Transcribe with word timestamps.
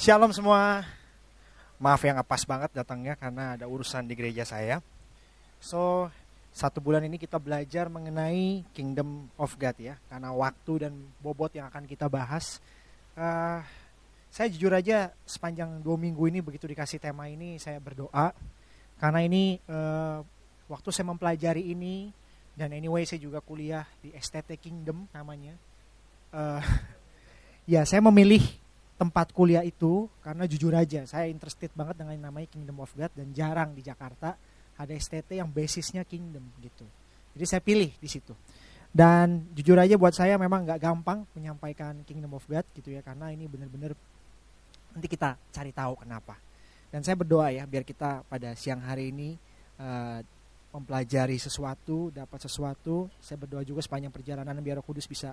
Shalom 0.00 0.32
semua. 0.32 0.80
Maaf 1.76 2.00
yang 2.08 2.16
pas 2.24 2.40
banget 2.48 2.72
datangnya 2.72 3.20
karena 3.20 3.52
ada 3.52 3.68
urusan 3.68 4.08
di 4.08 4.16
gereja 4.16 4.48
saya. 4.48 4.80
So, 5.60 6.08
satu 6.56 6.80
bulan 6.80 7.04
ini 7.04 7.20
kita 7.20 7.36
belajar 7.36 7.92
mengenai 7.92 8.64
Kingdom 8.72 9.28
of 9.36 9.60
God 9.60 9.76
ya. 9.76 10.00
Karena 10.08 10.32
waktu 10.32 10.88
dan 10.88 10.96
bobot 11.20 11.52
yang 11.52 11.68
akan 11.68 11.84
kita 11.84 12.08
bahas. 12.08 12.64
Uh, 13.12 13.60
saya 14.32 14.48
jujur 14.48 14.72
aja 14.72 15.12
sepanjang 15.28 15.84
dua 15.84 16.00
minggu 16.00 16.32
ini 16.32 16.40
begitu 16.40 16.64
dikasih 16.64 16.96
tema 16.96 17.28
ini 17.28 17.60
saya 17.60 17.76
berdoa. 17.76 18.32
Karena 18.96 19.20
ini 19.20 19.60
uh, 19.68 20.24
waktu 20.72 20.88
saya 20.96 21.12
mempelajari 21.12 21.76
ini 21.76 22.08
dan 22.56 22.72
anyway 22.72 23.04
saya 23.04 23.20
juga 23.20 23.44
kuliah 23.44 23.84
di 24.00 24.16
Aesthetic 24.16 24.64
Kingdom 24.64 25.12
namanya. 25.12 25.60
Uh, 26.32 26.64
ya 27.76 27.84
saya 27.84 28.00
memilih 28.00 28.59
tempat 29.00 29.32
kuliah 29.32 29.64
itu 29.64 30.12
karena 30.20 30.44
jujur 30.44 30.76
aja 30.76 31.08
saya 31.08 31.32
interested 31.32 31.72
banget 31.72 32.04
dengan 32.04 32.20
yang 32.20 32.28
namanya 32.28 32.52
Kingdom 32.52 32.84
of 32.84 32.92
God 32.92 33.08
dan 33.16 33.32
jarang 33.32 33.72
di 33.72 33.80
Jakarta 33.80 34.36
ada 34.76 34.92
STT 34.92 35.40
yang 35.40 35.48
basisnya 35.48 36.04
Kingdom 36.04 36.44
gitu. 36.60 36.84
Jadi 37.32 37.44
saya 37.48 37.64
pilih 37.64 37.88
di 37.96 38.08
situ. 38.12 38.36
Dan 38.92 39.48
jujur 39.56 39.80
aja 39.80 39.96
buat 39.96 40.12
saya 40.12 40.36
memang 40.36 40.68
nggak 40.68 40.80
gampang 40.84 41.24
menyampaikan 41.32 42.04
Kingdom 42.04 42.36
of 42.36 42.44
God 42.44 42.68
gitu 42.76 42.92
ya 42.92 43.00
karena 43.00 43.32
ini 43.32 43.48
benar-benar 43.48 43.96
nanti 44.92 45.08
kita 45.08 45.40
cari 45.48 45.72
tahu 45.72 46.04
kenapa. 46.04 46.36
Dan 46.92 47.00
saya 47.00 47.16
berdoa 47.16 47.48
ya 47.48 47.64
biar 47.64 47.88
kita 47.88 48.20
pada 48.28 48.52
siang 48.52 48.84
hari 48.84 49.16
ini 49.16 49.32
uh, 49.80 50.20
mempelajari 50.76 51.40
sesuatu, 51.40 52.12
dapat 52.12 52.36
sesuatu. 52.44 53.08
Saya 53.16 53.40
berdoa 53.40 53.64
juga 53.64 53.80
sepanjang 53.80 54.12
perjalanan 54.12 54.60
biar 54.60 54.82
Roh 54.82 54.86
Kudus 54.86 55.08
bisa 55.08 55.32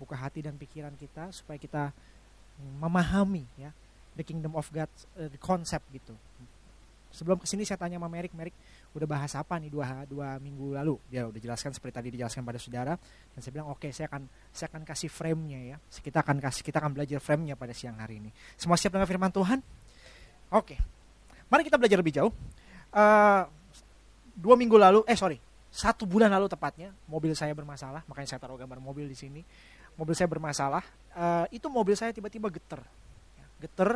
buka 0.00 0.18
hati 0.18 0.42
dan 0.42 0.58
pikiran 0.58 0.96
kita 0.98 1.30
supaya 1.30 1.60
kita 1.60 1.94
memahami 2.60 3.44
ya 3.58 3.70
the 4.14 4.22
kingdom 4.22 4.54
of 4.54 4.66
God 4.70 4.90
uh, 5.18 5.28
the 5.28 5.40
konsep 5.40 5.82
gitu. 5.90 6.14
Sebelum 7.14 7.38
ke 7.38 7.46
sini 7.46 7.62
saya 7.62 7.78
tanya 7.78 8.02
sama 8.02 8.10
Merik 8.10 8.34
Merik 8.34 8.54
udah 8.90 9.06
bahas 9.06 9.30
apa 9.38 9.54
nih 9.62 9.70
dua 9.70 10.02
dua 10.06 10.34
minggu 10.42 10.74
lalu? 10.74 10.98
Dia 11.06 11.30
udah 11.30 11.38
jelaskan 11.38 11.70
seperti 11.70 11.94
tadi 11.94 12.08
dijelaskan 12.18 12.42
pada 12.42 12.58
saudara. 12.58 12.98
Dan 13.30 13.38
saya 13.38 13.52
bilang 13.54 13.70
oke 13.70 13.86
okay, 13.86 13.90
saya 13.94 14.10
akan 14.10 14.26
saya 14.50 14.66
akan 14.74 14.82
kasih 14.82 15.10
frame-nya 15.10 15.60
ya. 15.62 15.76
Kita 15.78 16.26
akan 16.26 16.42
kasih 16.42 16.62
kita 16.66 16.82
akan 16.82 16.90
belajar 16.90 17.22
frame-nya 17.22 17.54
pada 17.54 17.70
siang 17.70 18.02
hari 18.02 18.18
ini. 18.18 18.34
Semua 18.58 18.74
siap 18.74 18.90
dengan 18.98 19.06
firman 19.06 19.30
Tuhan? 19.30 19.62
Oke. 20.54 20.74
Okay. 20.74 20.78
mari 21.46 21.62
kita 21.62 21.78
belajar 21.78 21.98
lebih 22.02 22.14
jauh. 22.18 22.32
Uh, 22.90 23.46
dua 24.34 24.58
minggu 24.58 24.74
lalu 24.74 25.06
eh 25.06 25.14
sorry 25.14 25.38
satu 25.74 26.06
bulan 26.06 26.30
lalu 26.30 26.46
tepatnya 26.50 26.90
mobil 27.06 27.30
saya 27.38 27.54
bermasalah. 27.54 28.02
Makanya 28.10 28.34
saya 28.34 28.40
taruh 28.42 28.58
gambar 28.58 28.82
mobil 28.82 29.06
di 29.06 29.14
sini 29.14 29.42
mobil 29.94 30.14
saya 30.14 30.28
bermasalah, 30.30 30.82
uh, 31.14 31.46
itu 31.54 31.66
mobil 31.70 31.94
saya 31.94 32.10
tiba-tiba 32.10 32.50
geter, 32.50 32.82
ya, 33.38 33.46
geter 33.62 33.90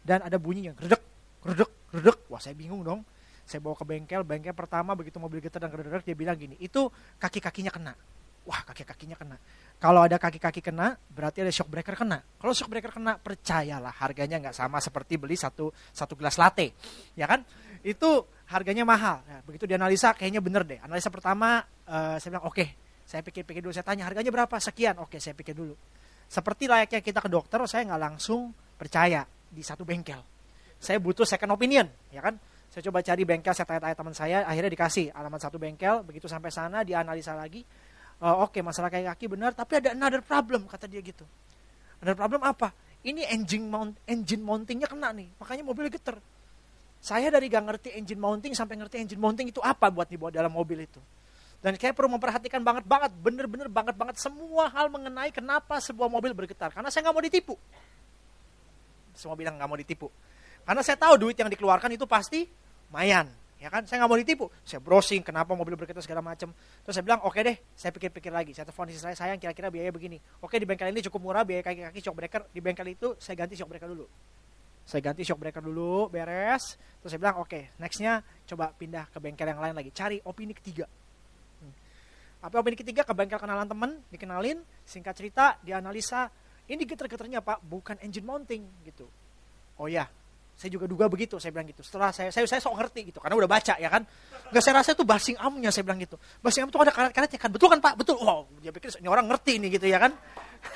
dan 0.00 0.24
ada 0.24 0.36
bunyinya, 0.40 0.74
redek, 0.80 1.02
redek, 1.44 1.70
redek. 1.92 2.18
Wah 2.30 2.40
saya 2.40 2.56
bingung 2.56 2.80
dong. 2.80 3.02
Saya 3.44 3.58
bawa 3.58 3.74
ke 3.74 3.82
bengkel, 3.82 4.22
bengkel 4.22 4.54
pertama 4.54 4.94
begitu 4.94 5.18
mobil 5.18 5.42
geter 5.42 5.58
dan 5.58 5.74
redek, 5.74 6.06
dia 6.06 6.14
bilang 6.14 6.38
gini, 6.38 6.54
itu 6.62 6.86
kaki-kakinya 7.18 7.74
kena. 7.74 7.92
Wah 8.46 8.62
kaki-kakinya 8.64 9.18
kena. 9.18 9.36
Kalau 9.76 10.06
ada 10.06 10.16
kaki-kaki 10.16 10.64
kena, 10.64 10.96
berarti 11.10 11.44
ada 11.44 11.52
shock 11.52 11.68
breaker 11.68 11.98
kena. 11.98 12.22
Kalau 12.40 12.52
shock 12.54 12.70
breaker 12.70 12.94
kena, 12.94 13.18
percayalah 13.20 13.92
harganya 14.00 14.38
nggak 14.40 14.56
sama 14.56 14.80
seperti 14.80 15.18
beli 15.18 15.36
satu 15.36 15.72
satu 15.92 16.14
gelas 16.16 16.38
latte, 16.40 16.72
ya 17.18 17.28
kan? 17.28 17.44
Itu 17.82 18.28
harganya 18.48 18.84
mahal. 18.84 19.24
Ya, 19.24 19.38
begitu 19.44 19.64
dianalisa, 19.66 20.12
kayaknya 20.16 20.40
bener 20.40 20.62
deh. 20.64 20.78
Analisa 20.80 21.08
pertama, 21.08 21.64
uh, 21.88 22.16
saya 22.16 22.36
bilang 22.36 22.46
oke, 22.48 22.54
okay, 22.54 22.68
saya 23.10 23.26
pikir-pikir 23.26 23.58
dulu, 23.58 23.74
saya 23.74 23.82
tanya 23.82 24.06
harganya 24.06 24.30
berapa? 24.30 24.54
Sekian. 24.62 24.94
Oke, 25.02 25.18
saya 25.18 25.34
pikir 25.34 25.50
dulu. 25.50 25.74
Seperti 26.30 26.70
layaknya 26.70 27.02
kita 27.02 27.18
ke 27.18 27.26
dokter, 27.26 27.58
saya 27.66 27.82
nggak 27.90 27.98
langsung 28.06 28.54
percaya 28.78 29.26
di 29.50 29.66
satu 29.66 29.82
bengkel. 29.82 30.22
Saya 30.78 31.02
butuh 31.02 31.26
second 31.26 31.58
opinion, 31.58 31.90
ya 32.14 32.22
kan? 32.22 32.38
Saya 32.70 32.86
coba 32.86 33.02
cari 33.02 33.26
bengkel, 33.26 33.50
saya 33.50 33.66
tanya-tanya 33.66 33.96
teman 33.98 34.14
saya, 34.14 34.38
akhirnya 34.46 34.70
dikasih 34.70 35.10
alamat 35.10 35.42
satu 35.42 35.58
bengkel. 35.58 36.06
Begitu 36.06 36.30
sampai 36.30 36.54
sana, 36.54 36.86
dianalisa 36.86 37.34
lagi. 37.34 37.66
Uh, 38.22 38.46
Oke, 38.46 38.62
masalah 38.62 38.86
kayak 38.86 39.18
kaki 39.18 39.26
benar, 39.26 39.58
tapi 39.58 39.82
ada 39.82 39.90
another 39.90 40.22
problem, 40.22 40.70
kata 40.70 40.86
dia 40.86 41.02
gitu. 41.02 41.26
Another 41.98 42.14
problem 42.14 42.46
apa? 42.46 42.70
Ini 43.02 43.26
engine 43.26 43.66
mount, 43.66 43.98
engine 44.06 44.44
mountingnya 44.46 44.86
kena 44.86 45.10
nih, 45.10 45.34
makanya 45.34 45.66
mobil 45.66 45.90
geter. 45.90 46.14
Saya 47.02 47.26
dari 47.26 47.50
gak 47.50 47.64
ngerti 47.66 47.88
engine 47.90 48.22
mounting 48.22 48.54
sampai 48.54 48.78
ngerti 48.78 49.02
engine 49.02 49.18
mounting 49.18 49.50
itu 49.50 49.58
apa 49.58 49.90
buat 49.90 50.06
dibawa 50.06 50.30
dalam 50.30 50.54
mobil 50.54 50.86
itu. 50.86 51.02
Dan 51.60 51.76
kayak 51.76 51.92
perlu 51.92 52.08
memperhatikan 52.16 52.64
banget 52.64 52.88
banget, 52.88 53.12
bener-bener 53.20 53.68
banget 53.68 53.92
banget 53.92 54.16
semua 54.16 54.72
hal 54.72 54.88
mengenai 54.88 55.28
kenapa 55.28 55.76
sebuah 55.76 56.08
mobil 56.08 56.32
bergetar. 56.32 56.72
Karena 56.72 56.88
saya 56.88 57.04
nggak 57.04 57.16
mau 57.20 57.24
ditipu. 57.24 57.54
Semua 59.12 59.36
bilang 59.36 59.60
nggak 59.60 59.68
mau 59.68 59.76
ditipu. 59.76 60.08
Karena 60.64 60.80
saya 60.80 60.96
tahu 60.96 61.20
duit 61.20 61.36
yang 61.36 61.52
dikeluarkan 61.52 61.92
itu 61.92 62.08
pasti 62.08 62.48
mayan. 62.88 63.28
Ya 63.60 63.68
kan, 63.68 63.84
saya 63.84 64.00
nggak 64.00 64.08
mau 64.08 64.16
ditipu. 64.16 64.48
Saya 64.64 64.80
browsing 64.80 65.20
kenapa 65.20 65.52
mobil 65.52 65.76
bergetar 65.76 66.00
segala 66.00 66.24
macam. 66.24 66.48
Terus 66.56 66.96
saya 66.96 67.04
bilang, 67.04 67.20
oke 67.28 67.36
okay 67.36 67.42
deh, 67.44 67.56
saya 67.76 67.92
pikir-pikir 67.92 68.32
lagi. 68.32 68.56
Saya 68.56 68.64
telepon 68.64 68.88
istri 68.88 69.12
saya, 69.12 69.16
sayang 69.20 69.36
kira-kira 69.36 69.68
biaya 69.68 69.92
begini. 69.92 70.16
Oke 70.40 70.56
di 70.56 70.64
bengkel 70.64 70.88
ini 70.88 71.04
cukup 71.04 71.20
murah, 71.20 71.44
biaya 71.44 71.60
kaki-kaki 71.60 72.00
shock 72.00 72.16
breaker. 72.16 72.48
Di 72.56 72.64
bengkel 72.64 72.88
itu 72.96 73.20
saya 73.20 73.36
ganti 73.36 73.60
shock 73.60 73.68
breaker 73.68 73.92
dulu. 73.92 74.08
Saya 74.88 75.04
ganti 75.04 75.28
shock 75.28 75.36
breaker 75.36 75.60
dulu, 75.60 76.08
beres. 76.08 76.80
Terus 77.04 77.12
saya 77.12 77.20
bilang, 77.20 77.36
oke, 77.36 77.52
okay, 77.52 77.68
nextnya 77.76 78.24
coba 78.48 78.72
pindah 78.72 79.12
ke 79.12 79.20
bengkel 79.20 79.44
yang 79.44 79.60
lain 79.60 79.76
lagi. 79.76 79.92
Cari 79.92 80.24
opini 80.24 80.56
ketiga 80.56 80.88
apa 82.40 82.54
opini 82.56 82.76
ketiga 82.76 83.04
ke 83.04 83.12
bengkel 83.12 83.36
kenalan 83.36 83.68
temen, 83.68 83.90
dikenalin, 84.08 84.64
singkat 84.84 85.12
cerita, 85.12 85.60
dianalisa, 85.60 86.32
ini 86.72 86.88
geter-geternya 86.88 87.44
pak, 87.44 87.60
bukan 87.60 88.00
engine 88.00 88.24
mounting 88.24 88.64
gitu. 88.86 89.04
Oh 89.76 89.88
ya, 89.90 90.08
saya 90.56 90.72
juga 90.72 90.84
duga 90.84 91.08
begitu, 91.08 91.36
saya 91.36 91.52
bilang 91.52 91.68
gitu. 91.68 91.80
Setelah 91.80 92.12
saya, 92.12 92.28
saya, 92.28 92.44
saya 92.44 92.60
sok 92.60 92.76
ngerti 92.76 93.12
gitu, 93.12 93.18
karena 93.20 93.36
udah 93.36 93.48
baca 93.48 93.74
ya 93.80 93.88
kan. 93.88 94.04
Gak 94.52 94.62
saya 94.64 94.80
rasa 94.80 94.92
itu 94.92 95.04
basing 95.04 95.36
amnya, 95.40 95.72
saya 95.72 95.84
bilang 95.88 96.00
gitu. 96.00 96.20
Basing 96.40 96.64
am 96.64 96.68
itu 96.68 96.76
ada 96.80 96.92
karet-karetnya 96.92 97.38
kan, 97.40 97.50
betul 97.52 97.68
kan 97.72 97.80
pak, 97.80 97.94
betul. 97.96 98.16
Wow, 98.20 98.48
dia 98.60 98.72
pikir 98.72 98.92
ini 99.00 99.08
orang 99.08 99.28
ngerti 99.28 99.60
ini 99.60 99.72
gitu 99.72 99.88
ya 99.88 100.00
kan. 100.00 100.12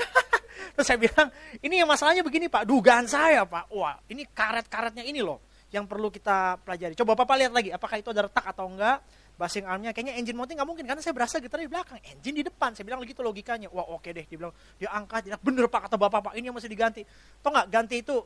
Terus 0.74 0.86
saya 0.88 0.98
bilang, 0.98 1.28
ini 1.60 1.80
yang 1.80 1.88
masalahnya 1.88 2.24
begini 2.24 2.48
pak, 2.48 2.64
dugaan 2.64 3.08
saya 3.08 3.48
pak. 3.48 3.72
Wah, 3.72 4.00
ini 4.12 4.24
karet-karetnya 4.24 5.04
ini 5.04 5.20
loh, 5.24 5.44
yang 5.68 5.84
perlu 5.84 6.08
kita 6.08 6.58
pelajari. 6.60 6.96
Coba 6.98 7.12
Bapak 7.14 7.36
lihat 7.40 7.52
lagi, 7.52 7.70
apakah 7.72 7.96
itu 8.00 8.08
ada 8.08 8.26
retak 8.26 8.46
atau 8.50 8.66
enggak 8.68 8.98
basing 9.34 9.66
armnya 9.66 9.90
kayaknya 9.90 10.14
engine 10.14 10.38
mounting 10.38 10.54
nggak 10.54 10.68
mungkin 10.68 10.86
karena 10.86 11.02
saya 11.02 11.10
berasa 11.10 11.42
gitar 11.42 11.58
di 11.58 11.66
belakang. 11.66 11.98
Engine 12.06 12.36
di 12.38 12.44
depan 12.46 12.70
saya 12.70 12.86
bilang 12.86 13.02
begitu 13.02 13.18
logikanya. 13.18 13.66
Wah 13.74 13.86
oke 13.90 14.06
deh 14.14 14.22
dia 14.22 14.38
bilang 14.38 14.54
dia 14.78 14.88
angkat 14.94 15.26
dia 15.26 15.34
bener 15.42 15.66
pak 15.66 15.90
kata 15.90 15.96
bapak 15.98 16.30
pak 16.30 16.32
ini 16.38 16.50
yang 16.50 16.56
masih 16.56 16.70
diganti. 16.70 17.02
Tau 17.42 17.50
nggak 17.50 17.66
ganti 17.66 17.96
itu 17.98 18.16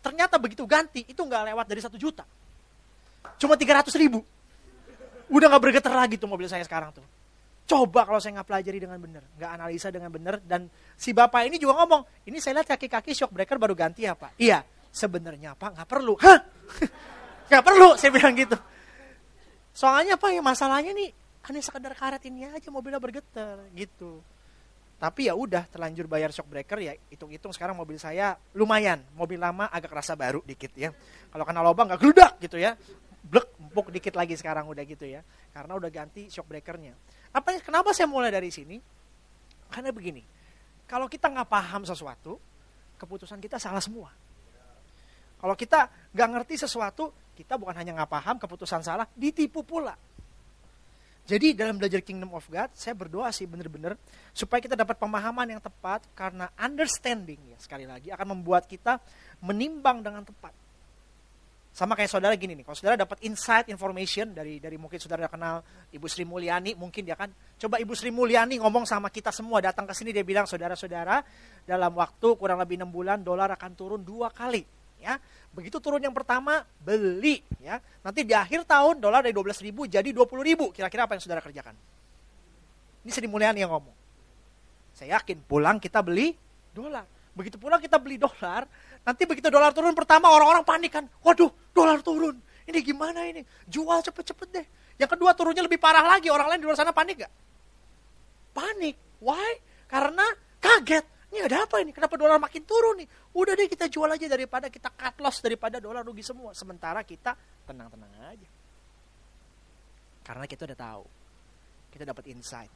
ternyata 0.00 0.38
begitu 0.38 0.62
ganti 0.64 1.02
itu 1.02 1.18
nggak 1.18 1.50
lewat 1.50 1.66
dari 1.66 1.80
satu 1.82 1.98
juta. 1.98 2.22
Cuma 3.34 3.58
tiga 3.58 3.82
ratus 3.82 3.98
ribu. 3.98 4.22
Udah 5.26 5.46
nggak 5.50 5.62
bergetar 5.62 5.90
lagi 5.90 6.14
tuh 6.14 6.30
mobil 6.30 6.46
saya 6.46 6.62
sekarang 6.62 6.94
tuh. 6.94 7.04
Coba 7.66 8.06
kalau 8.06 8.22
saya 8.22 8.38
nggak 8.38 8.46
pelajari 8.46 8.78
dengan 8.78 8.98
benar 9.02 9.24
nggak 9.34 9.50
analisa 9.58 9.88
dengan 9.90 10.10
benar 10.14 10.38
dan 10.38 10.70
si 10.94 11.10
bapak 11.10 11.50
ini 11.50 11.58
juga 11.58 11.82
ngomong 11.82 12.30
ini 12.30 12.38
saya 12.38 12.62
lihat 12.62 12.76
kaki-kaki 12.76 13.10
shock 13.10 13.34
breaker 13.34 13.58
baru 13.58 13.74
ganti 13.74 14.06
ya 14.06 14.14
pak. 14.14 14.38
Iya 14.38 14.62
sebenarnya 14.94 15.58
pak 15.58 15.82
nggak 15.82 15.88
perlu. 15.90 16.14
Hah? 16.22 16.38
Nggak 17.44 17.60
perlu 17.60 17.92
saya 18.00 18.08
bilang 18.08 18.32
gitu 18.32 18.56
Soalnya 19.74 20.14
apa 20.14 20.30
ya 20.30 20.38
masalahnya 20.38 20.94
nih 20.94 21.10
hanya 21.50 21.60
sekedar 21.60 21.92
karet 21.98 22.22
ini 22.30 22.46
aja 22.46 22.70
mobilnya 22.70 23.02
bergetar 23.02 23.58
gitu. 23.74 24.22
Tapi 24.96 25.26
ya 25.28 25.34
udah 25.34 25.66
terlanjur 25.68 26.06
bayar 26.06 26.30
shock 26.30 26.46
breaker 26.48 26.78
ya 26.80 26.94
hitung-hitung 27.10 27.50
sekarang 27.50 27.74
mobil 27.74 27.98
saya 27.98 28.38
lumayan. 28.54 29.02
Mobil 29.18 29.36
lama 29.36 29.66
agak 29.68 29.90
rasa 29.90 30.14
baru 30.14 30.40
dikit 30.46 30.70
ya. 30.78 30.94
Kalau 31.28 31.44
kena 31.44 31.60
lubang 31.60 31.90
nggak 31.90 32.00
geludak 32.00 32.32
gitu 32.38 32.56
ya. 32.56 32.78
Blek 33.24 33.50
empuk 33.58 33.90
dikit 33.90 34.14
lagi 34.14 34.38
sekarang 34.38 34.70
udah 34.70 34.86
gitu 34.86 35.04
ya. 35.04 35.20
Karena 35.50 35.74
udah 35.74 35.90
ganti 35.90 36.30
shock 36.30 36.46
breakernya. 36.46 36.94
Apa 37.34 37.58
kenapa 37.58 37.90
saya 37.90 38.06
mulai 38.06 38.30
dari 38.30 38.54
sini? 38.54 38.78
Karena 39.68 39.90
begini. 39.90 40.22
Kalau 40.86 41.10
kita 41.10 41.26
nggak 41.34 41.50
paham 41.50 41.82
sesuatu, 41.82 42.38
keputusan 42.94 43.42
kita 43.42 43.58
salah 43.58 43.82
semua. 43.82 44.14
Kalau 45.42 45.52
kita 45.58 45.90
nggak 46.14 46.28
ngerti 46.30 46.54
sesuatu, 46.62 47.10
kita 47.34 47.58
bukan 47.58 47.74
hanya 47.74 47.92
nggak 47.98 48.10
paham, 48.10 48.36
keputusan 48.38 48.80
salah, 48.86 49.04
ditipu 49.18 49.66
pula. 49.66 49.98
Jadi 51.24 51.56
dalam 51.56 51.80
belajar 51.80 52.04
Kingdom 52.04 52.36
of 52.36 52.44
God, 52.52 52.68
saya 52.76 52.92
berdoa 52.92 53.32
sih 53.32 53.48
benar-benar 53.48 53.96
supaya 54.36 54.60
kita 54.60 54.76
dapat 54.76 55.00
pemahaman 55.00 55.56
yang 55.56 55.62
tepat 55.62 56.04
karena 56.12 56.52
understanding 56.60 57.40
ya 57.48 57.56
sekali 57.56 57.88
lagi 57.88 58.12
akan 58.12 58.36
membuat 58.36 58.68
kita 58.68 59.00
menimbang 59.40 60.04
dengan 60.04 60.20
tepat. 60.20 60.52
Sama 61.74 61.96
kayak 61.96 62.12
saudara 62.12 62.36
gini 62.36 62.54
nih, 62.54 62.62
kalau 62.62 62.76
saudara 62.76 63.00
dapat 63.00 63.24
insight 63.24 63.72
information 63.72 64.36
dari 64.36 64.60
dari 64.60 64.76
mungkin 64.76 65.00
saudara 65.00 65.26
kenal 65.26 65.64
Ibu 65.90 66.06
Sri 66.06 66.28
Mulyani, 66.28 66.76
mungkin 66.76 67.02
dia 67.08 67.16
kan 67.16 67.32
coba 67.56 67.80
Ibu 67.80 67.96
Sri 67.96 68.12
Mulyani 68.12 68.60
ngomong 68.60 68.84
sama 68.84 69.08
kita 69.08 69.32
semua 69.32 69.64
datang 69.64 69.88
ke 69.88 69.96
sini 69.96 70.12
dia 70.12 70.22
bilang 70.22 70.44
saudara-saudara 70.44 71.24
dalam 71.64 71.92
waktu 71.96 72.36
kurang 72.36 72.60
lebih 72.60 72.84
enam 72.84 72.92
bulan 72.92 73.24
dolar 73.24 73.48
akan 73.56 73.72
turun 73.72 74.04
dua 74.04 74.28
kali 74.28 74.83
ya. 75.04 75.20
Begitu 75.52 75.76
turun 75.78 76.00
yang 76.00 76.16
pertama, 76.16 76.64
beli 76.80 77.44
ya. 77.60 77.78
Nanti 78.00 78.24
di 78.24 78.32
akhir 78.32 78.64
tahun 78.64 79.04
dolar 79.04 79.20
dari 79.20 79.36
12 79.36 79.60
ribu 79.60 79.84
jadi 79.84 80.08
20 80.08 80.24
ribu. 80.40 80.72
Kira-kira 80.72 81.04
apa 81.04 81.14
yang 81.14 81.22
saudara 81.22 81.44
kerjakan? 81.44 81.76
Ini 83.04 83.10
Sri 83.12 83.28
Mulyani 83.28 83.60
yang 83.60 83.70
ngomong. 83.70 83.92
Saya 84.96 85.20
yakin 85.20 85.44
pulang 85.44 85.76
kita 85.76 86.00
beli 86.00 86.32
dolar. 86.72 87.04
Begitu 87.36 87.60
pulang 87.60 87.82
kita 87.82 87.98
beli 87.98 88.16
dolar, 88.16 88.64
Nanti 89.04 89.28
begitu 89.28 89.52
dolar 89.52 89.76
turun 89.76 89.92
pertama 89.92 90.32
orang-orang 90.32 90.64
panik 90.64 90.96
kan. 90.96 91.04
Waduh, 91.20 91.52
dolar 91.76 92.00
turun. 92.00 92.40
Ini 92.64 92.80
gimana 92.80 93.28
ini? 93.28 93.44
Jual 93.68 94.00
cepet-cepet 94.00 94.48
deh. 94.48 94.66
Yang 94.96 95.10
kedua 95.12 95.36
turunnya 95.36 95.60
lebih 95.60 95.76
parah 95.76 96.00
lagi. 96.00 96.32
Orang 96.32 96.48
lain 96.48 96.64
di 96.64 96.66
luar 96.66 96.80
sana 96.80 96.96
panik 96.96 97.20
gak? 97.20 97.32
Panik. 98.56 98.96
Why? 99.20 99.60
Karena 99.84 100.24
kaget. 100.56 101.04
Ini 101.36 101.44
ada 101.44 101.68
apa 101.68 101.84
ini? 101.84 101.92
Kenapa 101.92 102.16
dolar 102.16 102.40
makin 102.40 102.64
turun 102.64 103.04
nih? 103.04 103.08
Udah 103.34 103.58
deh 103.58 103.66
kita 103.66 103.90
jual 103.90 104.06
aja 104.06 104.30
daripada 104.30 104.70
kita 104.70 104.94
cut 104.94 105.18
loss 105.18 105.42
daripada 105.42 105.82
dolar 105.82 106.06
rugi 106.06 106.22
semua. 106.22 106.54
Sementara 106.54 107.02
kita 107.02 107.34
tenang-tenang 107.66 108.30
aja. 108.30 108.48
Karena 110.22 110.46
kita 110.46 110.70
udah 110.70 110.78
tahu. 110.78 111.04
Kita 111.90 112.06
dapat 112.06 112.30
insight. 112.30 112.70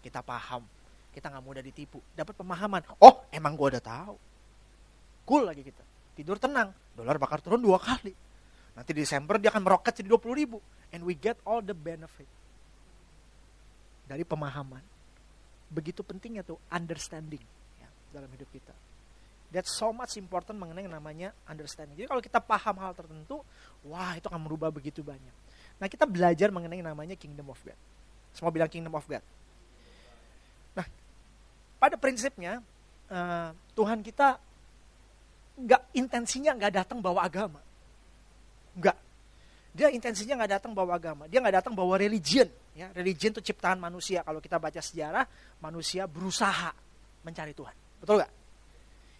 Kita 0.00 0.24
paham. 0.24 0.64
Kita 1.12 1.28
nggak 1.28 1.44
mudah 1.44 1.60
ditipu. 1.60 2.00
Dapat 2.16 2.34
pemahaman. 2.40 2.82
Oh, 3.04 3.28
emang 3.28 3.52
gue 3.52 3.76
udah 3.76 3.84
tahu. 3.84 4.16
Cool 5.28 5.44
lagi 5.44 5.60
kita. 5.60 5.84
Tidur 6.16 6.40
tenang. 6.40 6.72
Dolar 6.96 7.20
bakal 7.20 7.44
turun 7.44 7.60
dua 7.60 7.76
kali. 7.76 8.16
Nanti 8.72 8.96
Desember 8.96 9.36
dia 9.36 9.52
akan 9.52 9.60
meroket 9.60 10.00
jadi 10.00 10.08
20 10.08 10.40
ribu. 10.40 10.58
And 10.88 11.04
we 11.04 11.12
get 11.12 11.36
all 11.44 11.60
the 11.60 11.76
benefit. 11.76 12.26
Dari 14.08 14.24
pemahaman. 14.24 14.80
Begitu 15.68 16.00
pentingnya 16.00 16.40
tuh 16.40 16.56
understanding 16.72 17.44
ya, 17.76 17.88
dalam 18.08 18.32
hidup 18.32 18.48
kita. 18.48 18.72
That's 19.48 19.72
so 19.72 19.96
much 19.96 20.20
important 20.20 20.60
mengenai 20.60 20.84
yang 20.84 20.92
namanya 20.92 21.32
understanding. 21.48 21.96
Jadi 21.96 22.08
kalau 22.08 22.20
kita 22.20 22.36
paham 22.36 22.76
hal 22.84 22.92
tertentu, 22.92 23.40
wah 23.88 24.12
itu 24.12 24.28
akan 24.28 24.44
merubah 24.44 24.68
begitu 24.68 25.00
banyak. 25.00 25.32
Nah 25.80 25.86
kita 25.88 26.04
belajar 26.04 26.52
mengenai 26.52 26.84
namanya 26.84 27.16
kingdom 27.16 27.48
of 27.48 27.60
God. 27.64 27.78
Semua 28.36 28.52
bilang 28.52 28.68
kingdom 28.68 28.92
of 28.92 29.08
God. 29.08 29.24
Nah 30.76 30.84
pada 31.80 31.96
prinsipnya 31.96 32.60
uh, 33.08 33.50
Tuhan 33.72 34.04
kita 34.04 34.36
nggak 35.58 35.82
intensinya 35.96 36.52
nggak 36.52 36.84
datang 36.84 37.00
bawa 37.00 37.24
agama. 37.24 37.64
Nggak. 38.76 38.96
Dia 39.72 39.88
intensinya 39.88 40.44
nggak 40.44 40.52
datang 40.60 40.76
bawa 40.76 41.00
agama. 41.00 41.24
Dia 41.24 41.40
nggak 41.40 41.64
datang 41.64 41.72
bawa 41.72 41.96
religion. 41.96 42.46
Ya, 42.76 42.92
religion 42.94 43.32
itu 43.32 43.42
ciptaan 43.42 43.80
manusia. 43.80 44.22
Kalau 44.22 44.38
kita 44.38 44.60
baca 44.60 44.78
sejarah, 44.78 45.24
manusia 45.58 46.04
berusaha 46.04 46.70
mencari 47.26 47.56
Tuhan. 47.56 47.74
Betul 47.98 48.22
nggak? 48.22 48.37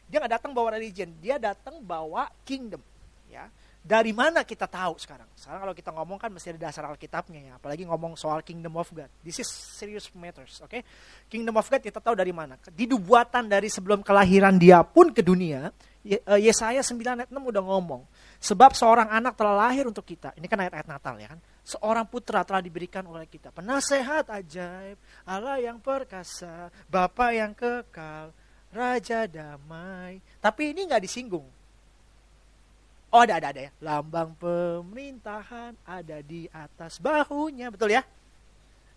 Dia 0.08 0.18
nggak 0.24 0.34
datang 0.40 0.52
bawa 0.56 0.74
religion. 0.74 1.12
Dia 1.20 1.36
datang 1.36 1.78
bawa 1.84 2.26
kingdom. 2.42 2.80
Ya, 3.28 3.52
dari 3.88 4.12
mana 4.12 4.44
kita 4.44 4.68
tahu 4.68 5.00
sekarang? 5.00 5.24
Sekarang 5.32 5.64
kalau 5.64 5.72
kita 5.72 5.90
ngomong 5.94 6.18
kan 6.20 6.28
mesti 6.28 6.52
ada 6.52 6.68
dasar 6.68 6.84
Alkitabnya 6.90 7.40
ya, 7.40 7.52
apalagi 7.56 7.88
ngomong 7.88 8.20
soal 8.20 8.44
Kingdom 8.44 8.76
of 8.76 8.90
God. 8.92 9.08
This 9.24 9.40
is 9.40 9.48
serious 9.48 10.12
matters, 10.12 10.60
oke? 10.60 10.68
Okay? 10.68 10.84
Kingdom 11.30 11.56
of 11.56 11.64
God 11.64 11.80
kita 11.80 11.96
tahu 11.96 12.12
dari 12.12 12.28
mana? 12.28 12.60
Di 12.68 12.84
buatan 12.84 13.48
dari 13.48 13.72
sebelum 13.72 14.04
kelahiran 14.04 14.60
dia 14.60 14.84
pun 14.84 15.08
ke 15.14 15.24
dunia, 15.24 15.72
eh, 16.04 16.20
Yesaya 16.20 16.84
9 16.84 17.24
ayat 17.24 17.30
6 17.32 17.40
udah 17.40 17.64
ngomong. 17.64 18.02
Sebab 18.36 18.76
seorang 18.76 19.08
anak 19.08 19.40
telah 19.40 19.56
lahir 19.56 19.88
untuk 19.88 20.04
kita. 20.04 20.36
Ini 20.36 20.44
kan 20.44 20.68
ayat-ayat 20.68 20.88
Natal 20.90 21.14
ya 21.16 21.28
kan? 21.32 21.40
Seorang 21.64 22.04
putra 22.12 22.44
telah 22.44 22.60
diberikan 22.60 23.08
oleh 23.08 23.24
kita. 23.24 23.56
Penasehat 23.56 24.28
ajaib, 24.28 25.00
Allah 25.24 25.64
yang 25.64 25.80
perkasa, 25.80 26.68
Bapa 26.92 27.32
yang 27.32 27.56
kekal, 27.56 28.36
Raja 28.72 29.24
damai. 29.24 30.20
Tapi 30.40 30.76
ini 30.76 30.88
nggak 30.88 31.02
disinggung 31.02 31.48
Oh 33.08 33.24
ada, 33.24 33.40
ada, 33.40 33.48
ada 33.56 33.60
ya. 33.68 33.70
Lambang 33.80 34.36
pemerintahan 34.36 35.72
ada 35.88 36.16
di 36.20 36.44
atas 36.52 37.00
bahunya, 37.00 37.72
betul 37.72 37.88
ya? 37.88 38.04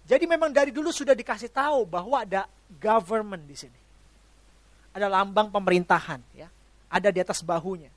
Jadi 0.03 0.27
memang 0.27 0.51
dari 0.51 0.75
dulu 0.75 0.91
sudah 0.91 1.15
dikasih 1.15 1.47
tahu 1.47 1.87
bahwa 1.87 2.19
ada 2.19 2.43
government 2.75 3.47
di 3.47 3.55
sini. 3.55 3.79
Ada 4.91 5.07
lambang 5.07 5.47
pemerintahan 5.47 6.19
ya. 6.35 6.51
Ada 6.91 7.07
di 7.07 7.23
atas 7.23 7.39
bahunya. 7.39 7.87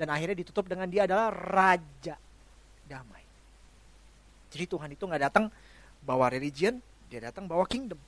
Dan 0.00 0.08
akhirnya 0.08 0.40
ditutup 0.40 0.64
dengan 0.64 0.88
dia 0.88 1.04
adalah 1.04 1.28
raja 1.28 2.16
damai. 2.88 3.20
Jadi 4.48 4.64
Tuhan 4.64 4.88
itu 4.96 5.04
nggak 5.04 5.22
datang 5.28 5.52
bawa 6.00 6.32
religion, 6.32 6.80
dia 7.12 7.20
datang 7.20 7.44
bawa 7.44 7.68
kingdom. 7.68 8.00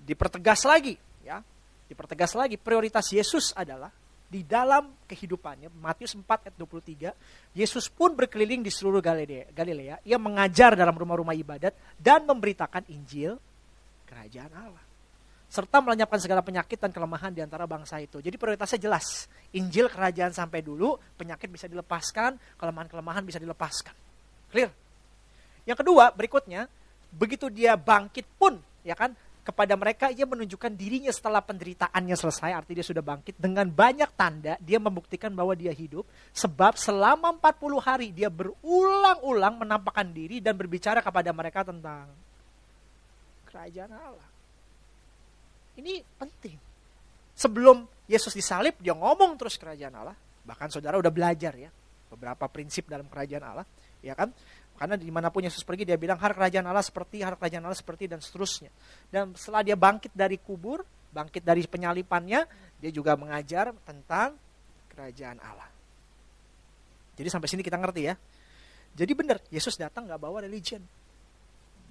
Dipertegas 0.00 0.64
lagi 0.64 0.96
ya. 1.20 1.44
Dipertegas 1.92 2.32
lagi 2.32 2.56
prioritas 2.56 3.04
Yesus 3.12 3.52
adalah 3.52 3.92
di 4.32 4.40
dalam 4.48 4.96
kehidupannya, 5.04 5.68
Matius 5.76 6.16
4 6.16 6.24
ayat 6.48 6.56
23, 6.56 7.12
Yesus 7.52 7.92
pun 7.92 8.16
berkeliling 8.16 8.64
di 8.64 8.72
seluruh 8.72 9.04
Galilea, 9.04 9.52
Galilea. 9.52 10.00
Ia 10.08 10.16
mengajar 10.16 10.72
dalam 10.72 10.96
rumah-rumah 10.96 11.36
ibadat 11.36 11.76
dan 12.00 12.24
memberitakan 12.24 12.88
Injil 12.88 13.36
kerajaan 14.08 14.48
Allah. 14.56 14.84
Serta 15.52 15.84
melenyapkan 15.84 16.16
segala 16.16 16.40
penyakit 16.40 16.80
dan 16.80 16.96
kelemahan 16.96 17.28
di 17.28 17.44
antara 17.44 17.68
bangsa 17.68 18.00
itu. 18.00 18.24
Jadi 18.24 18.40
prioritasnya 18.40 18.80
jelas. 18.88 19.28
Injil 19.52 19.92
kerajaan 19.92 20.32
sampai 20.32 20.64
dulu, 20.64 20.96
penyakit 21.20 21.52
bisa 21.52 21.68
dilepaskan, 21.68 22.40
kelemahan-kelemahan 22.56 23.20
bisa 23.20 23.36
dilepaskan. 23.36 23.92
Clear? 24.48 24.72
Yang 25.68 25.84
kedua, 25.84 26.08
berikutnya, 26.08 26.72
begitu 27.12 27.52
dia 27.52 27.76
bangkit 27.76 28.24
pun, 28.40 28.56
ya 28.80 28.96
kan, 28.96 29.12
kepada 29.42 29.74
mereka 29.74 30.06
ia 30.14 30.22
menunjukkan 30.22 30.70
dirinya 30.78 31.10
setelah 31.10 31.42
penderitaannya 31.42 32.14
selesai 32.14 32.54
artinya 32.54 32.78
dia 32.78 32.86
sudah 32.86 33.02
bangkit 33.02 33.34
dengan 33.34 33.66
banyak 33.66 34.10
tanda 34.14 34.54
dia 34.62 34.78
membuktikan 34.78 35.34
bahwa 35.34 35.58
dia 35.58 35.74
hidup 35.74 36.06
sebab 36.30 36.78
selama 36.78 37.34
40 37.42 37.82
hari 37.82 38.08
dia 38.14 38.30
berulang-ulang 38.30 39.66
menampakkan 39.66 40.06
diri 40.14 40.38
dan 40.38 40.54
berbicara 40.54 41.02
kepada 41.02 41.34
mereka 41.34 41.66
tentang 41.66 42.06
kerajaan 43.50 43.92
Allah. 43.92 44.28
Ini 45.76 46.00
penting. 46.16 46.56
Sebelum 47.36 47.84
Yesus 48.08 48.32
disalib 48.32 48.80
dia 48.80 48.96
ngomong 48.96 49.36
terus 49.36 49.60
kerajaan 49.60 49.92
Allah. 49.92 50.16
Bahkan 50.42 50.72
saudara 50.72 50.96
udah 50.96 51.12
belajar 51.12 51.52
ya 51.58 51.70
beberapa 52.12 52.44
prinsip 52.48 52.88
dalam 52.88 53.08
kerajaan 53.08 53.44
Allah, 53.44 53.66
ya 54.04 54.12
kan? 54.12 54.28
Karena 54.76 54.98
di 54.98 55.10
mana 55.14 55.30
pun 55.30 55.46
Yesus 55.46 55.62
pergi 55.62 55.86
dia 55.86 55.94
bilang 55.94 56.18
harta 56.18 56.42
kerajaan 56.42 56.66
Allah 56.66 56.82
seperti, 56.82 57.22
harta 57.22 57.38
kerajaan 57.38 57.64
Allah 57.64 57.78
seperti 57.78 58.10
dan 58.10 58.18
seterusnya. 58.18 58.70
Dan 59.12 59.36
setelah 59.38 59.62
dia 59.62 59.76
bangkit 59.78 60.10
dari 60.10 60.40
kubur, 60.42 60.82
bangkit 61.12 61.44
dari 61.44 61.62
penyalipannya, 61.68 62.40
dia 62.82 62.90
juga 62.90 63.14
mengajar 63.14 63.70
tentang 63.86 64.34
kerajaan 64.90 65.38
Allah. 65.38 65.70
Jadi 67.14 67.28
sampai 67.28 67.48
sini 67.48 67.62
kita 67.62 67.78
ngerti 67.78 68.02
ya. 68.08 68.14
Jadi 68.92 69.12
benar, 69.16 69.38
Yesus 69.48 69.78
datang 69.78 70.04
nggak 70.08 70.20
bawa 70.20 70.44
religion. 70.44 70.82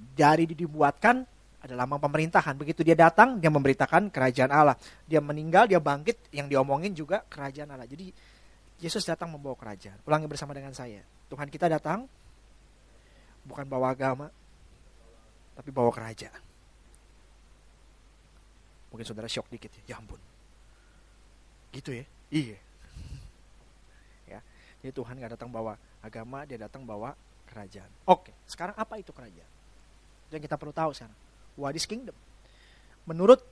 Dari 0.01 0.49
dibuatkan 0.49 1.23
ada 1.61 1.73
lambang 1.77 2.01
pemerintahan. 2.01 2.57
Begitu 2.57 2.81
dia 2.81 2.97
datang, 2.97 3.37
dia 3.37 3.53
memberitakan 3.53 4.09
kerajaan 4.09 4.49
Allah. 4.49 4.75
Dia 5.05 5.21
meninggal, 5.21 5.69
dia 5.69 5.77
bangkit, 5.77 6.33
yang 6.33 6.49
diomongin 6.49 6.91
juga 6.97 7.21
kerajaan 7.21 7.69
Allah. 7.69 7.85
Jadi 7.85 8.09
Yesus 8.81 9.05
datang 9.05 9.29
membawa 9.29 9.53
kerajaan. 9.53 10.01
Ulangi 10.09 10.25
bersama 10.25 10.57
dengan 10.57 10.73
saya. 10.73 11.05
Tuhan 11.29 11.47
kita 11.53 11.69
datang 11.69 12.09
bukan 13.51 13.67
bawa 13.67 13.91
agama, 13.91 14.31
tapi 15.51 15.69
bawa 15.75 15.91
kerajaan. 15.91 16.39
Mungkin 18.87 19.03
saudara 19.03 19.27
shock 19.27 19.51
dikit 19.51 19.71
ya, 19.83 19.91
ya 19.91 19.95
ampun. 19.99 20.19
Gitu 21.75 21.91
ya? 21.91 22.05
Iya. 22.31 22.57
ya. 24.35 24.39
Jadi 24.79 24.91
Tuhan 24.95 25.19
gak 25.19 25.35
datang 25.35 25.51
bawa 25.51 25.75
agama, 25.99 26.47
dia 26.47 26.55
datang 26.55 26.87
bawa 26.87 27.11
kerajaan. 27.51 27.91
Oke, 28.07 28.31
sekarang 28.47 28.75
apa 28.79 28.95
itu 28.95 29.11
kerajaan? 29.11 29.51
Yang 30.31 30.47
kita 30.47 30.55
perlu 30.55 30.71
tahu 30.71 30.95
sekarang. 30.95 31.15
What 31.59 31.75
is 31.75 31.83
kingdom? 31.83 32.15
Menurut 33.03 33.43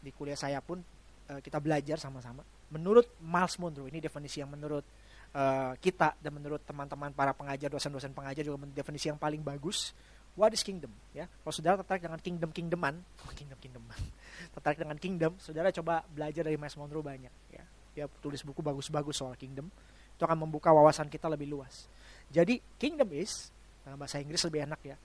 di 0.00 0.12
kuliah 0.12 0.36
saya 0.36 0.60
pun 0.60 0.84
eh, 1.32 1.40
kita 1.40 1.56
belajar 1.60 1.96
sama-sama. 1.96 2.44
Menurut 2.72 3.08
Miles 3.24 3.56
Monroe, 3.56 3.88
ini 3.88 4.04
definisi 4.04 4.44
yang 4.44 4.52
menurut 4.52 4.84
uh, 5.34 5.72
kita 5.78 6.16
dan 6.18 6.32
menurut 6.34 6.62
teman-teman 6.64 7.10
para 7.14 7.34
pengajar 7.34 7.68
dosen-dosen 7.70 8.14
pengajar 8.14 8.42
juga 8.46 8.60
definisi 8.70 9.10
yang 9.10 9.18
paling 9.18 9.42
bagus 9.42 9.94
what 10.38 10.54
is 10.54 10.62
kingdom 10.62 10.90
ya? 11.10 11.26
Kalau 11.26 11.52
saudara 11.52 11.74
tertarik 11.82 12.06
dengan 12.06 12.20
kingdom 12.22 12.50
kingdoman 12.54 12.94
kingdom 13.38 13.58
kingdoman 13.58 13.98
tertarik 14.54 14.78
dengan 14.80 14.96
kingdom 14.98 15.32
saudara 15.42 15.74
coba 15.74 16.06
belajar 16.08 16.46
dari 16.46 16.56
Miles 16.56 16.78
Monroe 16.78 17.04
banyak 17.04 17.34
ya? 17.52 17.64
Dia 17.90 18.06
tulis 18.22 18.40
buku 18.46 18.62
bagus-bagus 18.62 19.18
soal 19.18 19.34
kingdom. 19.34 19.66
Itu 20.14 20.22
akan 20.22 20.46
membuka 20.46 20.70
wawasan 20.70 21.10
kita 21.10 21.26
lebih 21.26 21.50
luas. 21.50 21.90
Jadi 22.30 22.62
kingdom 22.78 23.10
is 23.10 23.50
dalam 23.82 23.98
bahasa 23.98 24.22
Inggris 24.22 24.46
lebih 24.46 24.62
enak 24.68 24.80
ya 24.84 24.96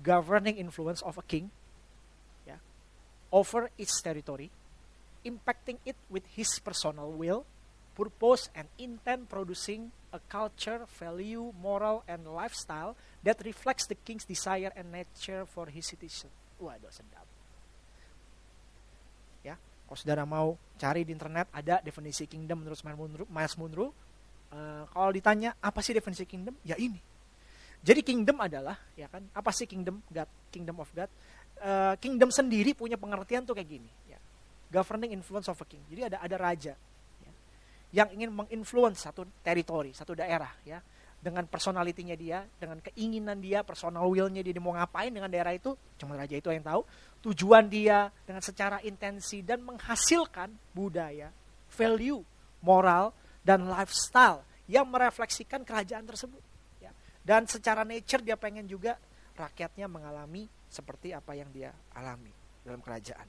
governing 0.00 0.56
influence 0.56 1.04
of 1.04 1.20
a 1.20 1.24
king 1.26 1.52
ya 2.48 2.56
over 3.28 3.68
its 3.76 4.00
territory 4.00 4.48
impacting 5.22 5.76
it 5.84 5.98
with 6.08 6.24
his 6.32 6.48
personal 6.58 7.12
will 7.12 7.44
purpose 7.92 8.48
and 8.56 8.68
intent 8.80 9.28
producing 9.28 9.92
a 10.12 10.20
culture, 10.28 10.84
value, 11.00 11.52
moral, 11.56 12.04
and 12.04 12.24
lifestyle 12.28 12.96
that 13.24 13.40
reflects 13.44 13.88
the 13.88 13.96
king's 13.96 14.28
desire 14.28 14.72
and 14.76 14.92
nature 14.92 15.48
for 15.48 15.68
his 15.72 15.88
citizen. 15.88 16.28
Waduh, 16.60 16.92
sedap. 16.92 17.24
Ya, 19.40 19.56
kalau 19.88 19.98
saudara 19.98 20.24
mau 20.28 20.54
cari 20.76 21.02
di 21.02 21.16
internet 21.16 21.48
ada 21.50 21.80
definisi 21.80 22.28
kingdom 22.28 22.64
menurut 22.64 22.80
Miles 23.28 23.56
Munro. 23.56 23.92
Uh, 24.52 24.84
kalau 24.92 25.08
ditanya 25.08 25.56
apa 25.64 25.80
sih 25.80 25.96
definisi 25.96 26.28
kingdom? 26.28 26.52
Ya 26.60 26.76
ini. 26.76 27.00
Jadi 27.82 28.04
kingdom 28.04 28.38
adalah 28.38 28.78
ya 28.94 29.10
kan 29.10 29.26
apa 29.34 29.50
sih 29.50 29.66
kingdom 29.66 30.04
God, 30.12 30.28
kingdom 30.52 30.76
of 30.78 30.92
God? 30.92 31.08
Uh, 31.58 31.96
kingdom 31.98 32.28
sendiri 32.28 32.76
punya 32.76 33.00
pengertian 33.00 33.48
tuh 33.48 33.56
kayak 33.56 33.80
gini. 33.80 33.90
Ya. 34.06 34.20
Governing 34.68 35.16
influence 35.16 35.48
of 35.48 35.58
a 35.58 35.66
king. 35.66 35.82
Jadi 35.88 36.12
ada 36.12 36.20
ada 36.20 36.36
raja 36.36 36.76
yang 37.92 38.08
ingin 38.12 38.32
menginfluence 38.32 39.04
satu 39.04 39.28
teritori, 39.44 39.92
satu 39.92 40.16
daerah 40.16 40.50
ya. 40.64 40.80
Dengan 41.22 41.46
personalitinya 41.46 42.18
dia, 42.18 42.42
dengan 42.58 42.82
keinginan 42.82 43.38
dia, 43.38 43.62
personal 43.62 44.10
willnya 44.10 44.42
dia, 44.42 44.50
dia 44.50 44.58
mau 44.58 44.74
ngapain 44.74 45.06
dengan 45.06 45.30
daerah 45.30 45.54
itu, 45.54 45.70
cuma 45.94 46.18
raja 46.18 46.34
itu 46.34 46.50
yang 46.50 46.66
tahu. 46.66 46.82
Tujuan 47.22 47.70
dia 47.70 48.10
dengan 48.26 48.42
secara 48.42 48.82
intensi 48.82 49.38
dan 49.38 49.62
menghasilkan 49.62 50.50
budaya, 50.74 51.30
value, 51.70 52.26
moral, 52.66 53.14
dan 53.46 53.70
lifestyle 53.70 54.42
yang 54.66 54.90
merefleksikan 54.90 55.62
kerajaan 55.62 56.02
tersebut. 56.10 56.42
Ya. 56.82 56.90
Dan 57.22 57.46
secara 57.46 57.86
nature 57.86 58.26
dia 58.26 58.34
pengen 58.34 58.66
juga 58.66 58.98
rakyatnya 59.38 59.86
mengalami 59.86 60.50
seperti 60.66 61.14
apa 61.14 61.38
yang 61.38 61.54
dia 61.54 61.70
alami 61.94 62.34
dalam 62.66 62.82
kerajaan. 62.82 63.28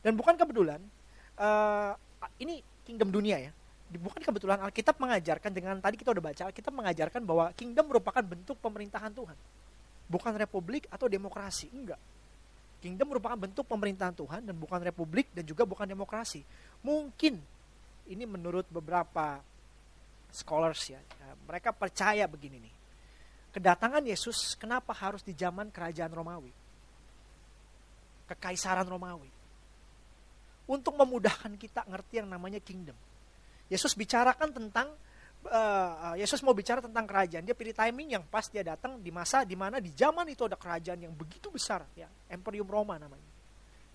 Dan 0.00 0.16
bukan 0.16 0.36
kebetulan, 0.36 0.80
uh, 1.40 1.92
ini 2.40 2.60
kingdom 2.84 3.08
dunia 3.08 3.40
ya, 3.40 3.52
bukan 3.92 4.20
kebetulan 4.24 4.58
Alkitab 4.64 4.96
mengajarkan 4.96 5.50
dengan 5.52 5.76
tadi 5.78 6.00
kita 6.00 6.10
udah 6.10 6.24
baca 6.24 6.42
Alkitab 6.48 6.72
mengajarkan 6.72 7.20
bahwa 7.22 7.52
kingdom 7.52 7.84
merupakan 7.86 8.24
bentuk 8.24 8.56
pemerintahan 8.58 9.12
Tuhan. 9.12 9.36
Bukan 10.08 10.32
republik 10.36 10.88
atau 10.88 11.08
demokrasi, 11.08 11.68
enggak. 11.72 12.00
Kingdom 12.80 13.16
merupakan 13.16 13.38
bentuk 13.40 13.64
pemerintahan 13.64 14.12
Tuhan 14.12 14.44
dan 14.44 14.56
bukan 14.56 14.80
republik 14.84 15.32
dan 15.32 15.44
juga 15.48 15.64
bukan 15.64 15.88
demokrasi. 15.88 16.44
Mungkin 16.84 17.40
ini 18.12 18.24
menurut 18.28 18.68
beberapa 18.68 19.40
scholars 20.28 20.92
ya, 20.92 21.00
ya 21.00 21.28
mereka 21.48 21.72
percaya 21.72 22.28
begini 22.28 22.60
nih. 22.60 22.74
Kedatangan 23.56 24.04
Yesus 24.04 24.58
kenapa 24.58 24.92
harus 24.92 25.24
di 25.24 25.32
zaman 25.32 25.72
kerajaan 25.72 26.12
Romawi? 26.12 26.52
Kekaisaran 28.28 28.84
Romawi. 28.84 29.30
Untuk 30.68 30.96
memudahkan 30.96 31.56
kita 31.56 31.86
ngerti 31.88 32.20
yang 32.20 32.28
namanya 32.28 32.60
kingdom 32.60 32.96
Yesus 33.72 33.96
bicarakan 33.96 34.52
tentang 34.52 34.92
uh, 35.48 36.14
Yesus 36.16 36.40
mau 36.44 36.52
bicara 36.56 36.80
tentang 36.80 37.04
kerajaan. 37.04 37.44
Dia 37.44 37.56
pilih 37.56 37.76
timing 37.76 38.16
yang 38.20 38.24
pas 38.28 38.48
dia 38.48 38.64
datang 38.64 39.00
di 39.00 39.10
masa 39.12 39.44
di 39.44 39.56
mana 39.56 39.80
di 39.80 39.92
zaman 39.92 40.28
itu 40.28 40.44
ada 40.44 40.56
kerajaan 40.56 41.04
yang 41.08 41.12
begitu 41.12 41.48
besar, 41.52 41.84
ya, 41.96 42.08
Imperium 42.32 42.68
Roma 42.68 42.96
namanya. 42.96 43.30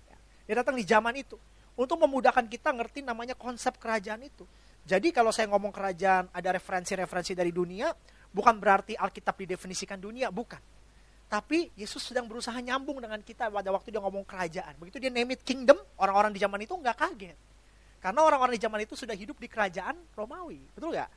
Ya. 0.09 0.17
Dia 0.49 0.55
datang 0.61 0.77
di 0.77 0.85
zaman 0.85 1.13
itu 1.17 1.37
untuk 1.79 1.97
memudahkan 2.01 2.45
kita 2.49 2.75
ngerti 2.75 3.05
namanya 3.05 3.37
konsep 3.37 3.77
kerajaan 3.79 4.25
itu. 4.25 4.43
Jadi 4.83 5.13
kalau 5.13 5.29
saya 5.29 5.47
ngomong 5.53 5.69
kerajaan 5.69 6.33
ada 6.33 6.49
referensi-referensi 6.49 7.37
dari 7.37 7.53
dunia, 7.53 7.93
bukan 8.33 8.57
berarti 8.57 8.97
Alkitab 8.97 9.37
didefinisikan 9.37 10.01
dunia, 10.01 10.33
bukan. 10.33 10.59
Tapi 11.29 11.69
Yesus 11.77 12.09
sedang 12.09 12.25
berusaha 12.25 12.57
nyambung 12.57 12.97
dengan 12.97 13.21
kita 13.21 13.53
pada 13.53 13.69
waktu 13.69 13.93
dia 13.93 14.01
ngomong 14.01 14.25
kerajaan. 14.25 14.73
Begitu 14.81 14.97
dia 14.97 15.13
name 15.13 15.37
it 15.37 15.45
kingdom, 15.45 15.77
orang-orang 16.01 16.33
di 16.33 16.41
zaman 16.41 16.57
itu 16.65 16.73
nggak 16.73 16.97
kaget. 16.97 17.37
Karena 17.99 18.23
orang-orang 18.23 18.55
di 18.55 18.61
zaman 18.63 18.79
itu 18.83 18.95
sudah 18.95 19.13
hidup 19.15 19.35
di 19.35 19.51
kerajaan 19.51 19.95
Romawi. 20.15 20.59
Betul 20.71 20.95
nggak? 20.95 21.11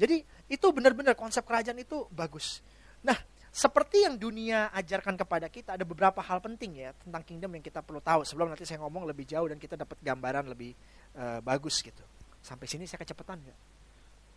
Jadi 0.00 0.16
itu 0.48 0.66
benar-benar 0.72 1.12
konsep 1.12 1.44
kerajaan 1.44 1.76
itu 1.76 2.08
bagus. 2.08 2.64
Nah, 3.04 3.16
seperti 3.52 4.08
yang 4.08 4.16
dunia 4.16 4.72
ajarkan 4.72 5.20
kepada 5.20 5.52
kita, 5.52 5.76
ada 5.76 5.84
beberapa 5.84 6.24
hal 6.24 6.40
penting 6.40 6.88
ya 6.88 6.96
tentang 7.04 7.20
kingdom 7.20 7.52
yang 7.52 7.64
kita 7.64 7.84
perlu 7.84 8.00
tahu. 8.00 8.24
Sebelum 8.24 8.48
nanti 8.48 8.64
saya 8.64 8.80
ngomong 8.80 9.04
lebih 9.04 9.28
jauh 9.28 9.44
dan 9.44 9.60
kita 9.60 9.76
dapat 9.76 10.00
gambaran 10.00 10.48
lebih 10.48 10.72
uh, 11.20 11.44
bagus 11.44 11.84
gitu. 11.84 12.00
Sampai 12.40 12.64
sini 12.64 12.88
saya 12.88 13.04
kecepatan 13.04 13.44
nggak? 13.44 13.58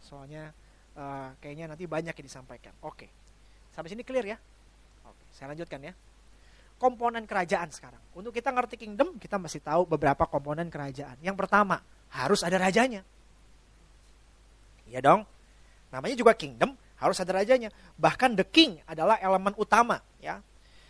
Soalnya 0.04 0.52
uh, 1.00 1.32
kayaknya 1.40 1.72
nanti 1.72 1.88
banyak 1.88 2.12
yang 2.12 2.28
disampaikan. 2.28 2.76
Oke, 2.84 3.08
sampai 3.72 3.88
sini 3.88 4.04
clear 4.04 4.36
ya? 4.36 4.38
Oke, 5.08 5.24
saya 5.32 5.56
lanjutkan 5.56 5.80
ya 5.80 5.96
komponen 6.84 7.24
kerajaan 7.24 7.72
sekarang. 7.72 8.04
Untuk 8.12 8.36
kita 8.36 8.52
ngerti 8.52 8.76
kingdom, 8.76 9.16
kita 9.16 9.40
mesti 9.40 9.64
tahu 9.64 9.88
beberapa 9.88 10.28
komponen 10.28 10.68
kerajaan. 10.68 11.16
Yang 11.24 11.40
pertama, 11.40 11.80
harus 12.12 12.44
ada 12.44 12.60
rajanya. 12.60 13.08
Iya 14.92 15.00
dong. 15.00 15.24
Namanya 15.96 16.20
juga 16.20 16.36
kingdom, 16.36 16.76
harus 17.00 17.16
ada 17.24 17.32
rajanya. 17.40 17.72
Bahkan 17.96 18.36
the 18.36 18.44
king 18.44 18.84
adalah 18.84 19.16
elemen 19.24 19.56
utama, 19.56 20.04
ya. 20.20 20.44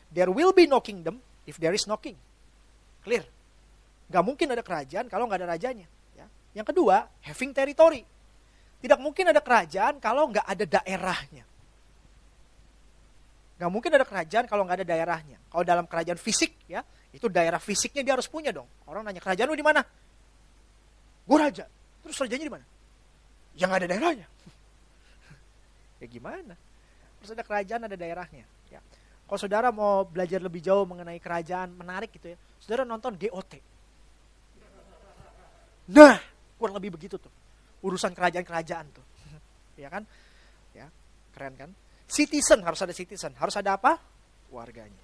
There 0.10 0.34
will 0.34 0.50
be 0.50 0.66
no 0.66 0.82
kingdom 0.82 1.22
if 1.46 1.62
there 1.62 1.78
is 1.78 1.86
no 1.86 2.02
king. 2.02 2.18
Clear? 3.06 3.22
Gak 4.10 4.26
mungkin 4.26 4.50
ada 4.50 4.66
kerajaan 4.66 5.06
kalau 5.14 5.30
nggak 5.30 5.46
ada 5.46 5.54
rajanya. 5.54 5.86
Ya. 6.18 6.26
Yang 6.58 6.74
kedua, 6.74 7.06
having 7.22 7.54
territory. 7.54 8.02
Tidak 8.82 8.98
mungkin 8.98 9.30
ada 9.30 9.46
kerajaan 9.46 10.02
kalau 10.02 10.34
nggak 10.34 10.44
ada 10.50 10.66
daerahnya. 10.66 11.46
Gak 13.64 13.72
mungkin 13.72 13.96
ada 13.96 14.04
kerajaan 14.04 14.44
kalau 14.44 14.68
nggak 14.68 14.84
ada 14.84 14.88
daerahnya. 14.92 15.40
Kalau 15.48 15.64
dalam 15.64 15.88
kerajaan 15.88 16.20
fisik 16.20 16.68
ya, 16.68 16.84
itu 17.16 17.32
daerah 17.32 17.64
fisiknya 17.64 18.04
dia 18.04 18.20
harus 18.20 18.28
punya 18.28 18.52
dong. 18.52 18.68
Orang 18.84 19.08
nanya 19.08 19.24
kerajaan 19.24 19.48
lu 19.48 19.56
di 19.56 19.64
mana? 19.64 19.80
Gue 21.24 21.38
raja. 21.40 21.64
Terus 22.04 22.20
rajanya 22.20 22.44
di 22.44 22.52
mana? 22.52 22.66
Yang 23.56 23.68
nggak 23.72 23.80
ada 23.80 23.88
daerahnya. 23.88 24.28
ya 26.04 26.08
gimana? 26.12 26.60
Terus 27.24 27.40
ada 27.40 27.44
kerajaan 27.48 27.88
ada 27.88 27.96
daerahnya. 27.96 28.44
Ya. 28.68 28.84
Kalau 29.24 29.40
saudara 29.40 29.72
mau 29.72 30.04
belajar 30.04 30.44
lebih 30.44 30.60
jauh 30.60 30.84
mengenai 30.84 31.24
kerajaan 31.24 31.72
menarik 31.72 32.12
gitu 32.12 32.36
ya, 32.36 32.38
saudara 32.60 32.84
nonton 32.84 33.16
GOT. 33.16 33.64
Nah, 35.88 36.20
kurang 36.60 36.76
lebih 36.76 37.00
begitu 37.00 37.16
tuh. 37.16 37.32
Urusan 37.80 38.12
kerajaan-kerajaan 38.12 38.92
tuh. 38.92 39.06
ya 39.84 39.88
kan? 39.88 40.04
Ya, 40.76 40.92
keren 41.32 41.56
kan? 41.56 41.72
Citizen, 42.14 42.62
harus 42.62 42.78
ada 42.86 42.94
citizen. 42.94 43.34
Harus 43.42 43.58
ada 43.58 43.74
apa? 43.74 43.98
Warganya. 44.54 45.02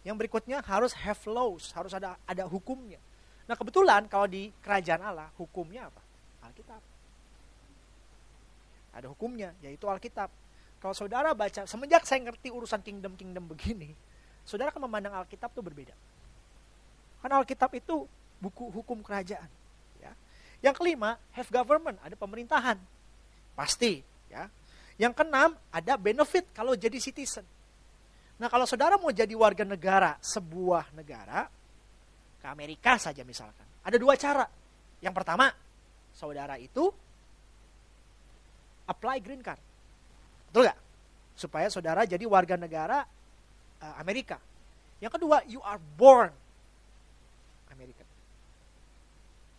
Yang 0.00 0.16
berikutnya 0.24 0.64
harus 0.64 0.96
have 0.96 1.20
laws, 1.28 1.68
harus 1.76 1.92
ada 1.92 2.16
ada 2.24 2.48
hukumnya. 2.48 2.96
Nah 3.44 3.52
kebetulan 3.52 4.08
kalau 4.08 4.24
di 4.24 4.48
kerajaan 4.64 5.04
Allah, 5.04 5.28
hukumnya 5.36 5.92
apa? 5.92 6.00
Alkitab. 6.48 6.80
Ada 8.96 9.06
hukumnya, 9.12 9.52
yaitu 9.60 9.84
Alkitab. 9.84 10.32
Kalau 10.80 10.96
saudara 10.96 11.36
baca, 11.36 11.68
semenjak 11.68 12.08
saya 12.08 12.24
ngerti 12.24 12.48
urusan 12.48 12.80
kingdom-kingdom 12.80 13.44
begini, 13.52 13.92
saudara 14.48 14.72
akan 14.72 14.88
memandang 14.88 15.12
Alkitab 15.12 15.52
itu 15.52 15.60
berbeda. 15.60 15.92
Karena 17.20 17.36
Alkitab 17.36 17.68
itu 17.76 18.08
buku 18.40 18.72
hukum 18.72 19.04
kerajaan. 19.04 19.50
Ya. 20.00 20.16
Yang 20.64 20.80
kelima, 20.80 21.20
have 21.36 21.52
government, 21.52 22.00
ada 22.00 22.16
pemerintahan. 22.16 22.80
Pasti, 23.52 24.00
ya. 24.32 24.48
Yang 24.96 25.12
keenam, 25.20 25.52
ada 25.68 25.94
benefit 26.00 26.48
kalau 26.56 26.72
jadi 26.72 26.96
citizen. 26.96 27.44
Nah, 28.36 28.48
kalau 28.48 28.64
saudara 28.68 28.96
mau 28.96 29.12
jadi 29.12 29.32
warga 29.32 29.64
negara 29.64 30.16
sebuah 30.20 30.92
negara, 30.96 31.48
ke 32.40 32.46
Amerika 32.48 32.96
saja 33.00 33.24
misalkan, 33.24 33.64
ada 33.84 33.96
dua 33.96 34.16
cara. 34.16 34.44
Yang 35.00 35.14
pertama, 35.16 35.52
saudara 36.12 36.56
itu 36.56 36.88
apply 38.88 39.20
green 39.20 39.44
card. 39.44 39.60
Betul 40.48 40.72
gak? 40.72 40.78
Supaya 41.36 41.68
saudara 41.68 42.08
jadi 42.08 42.24
warga 42.24 42.56
negara 42.56 43.04
uh, 43.84 43.94
Amerika. 44.00 44.40
Yang 45.00 45.20
kedua, 45.20 45.44
you 45.44 45.60
are 45.60 45.80
born 46.00 46.32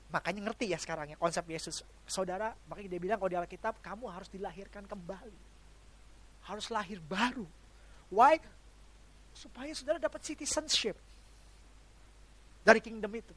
Makanya 0.08 0.40
ngerti 0.48 0.72
ya 0.72 0.80
sekarang 0.80 1.12
ya 1.12 1.18
konsep 1.20 1.44
Yesus. 1.44 1.84
Saudara, 2.08 2.56
makanya 2.72 2.96
dia 2.96 3.02
bilang 3.02 3.20
kalau 3.20 3.32
di 3.32 3.40
Alkitab 3.40 3.84
kamu 3.84 4.08
harus 4.08 4.32
dilahirkan 4.32 4.88
kembali. 4.88 5.40
Harus 6.48 6.72
lahir 6.72 7.04
baru. 7.04 7.44
Why? 8.08 8.40
Supaya 9.36 9.76
saudara 9.76 10.00
dapat 10.00 10.24
citizenship 10.24 10.96
dari 12.64 12.80
kingdom 12.80 13.12
itu. 13.12 13.36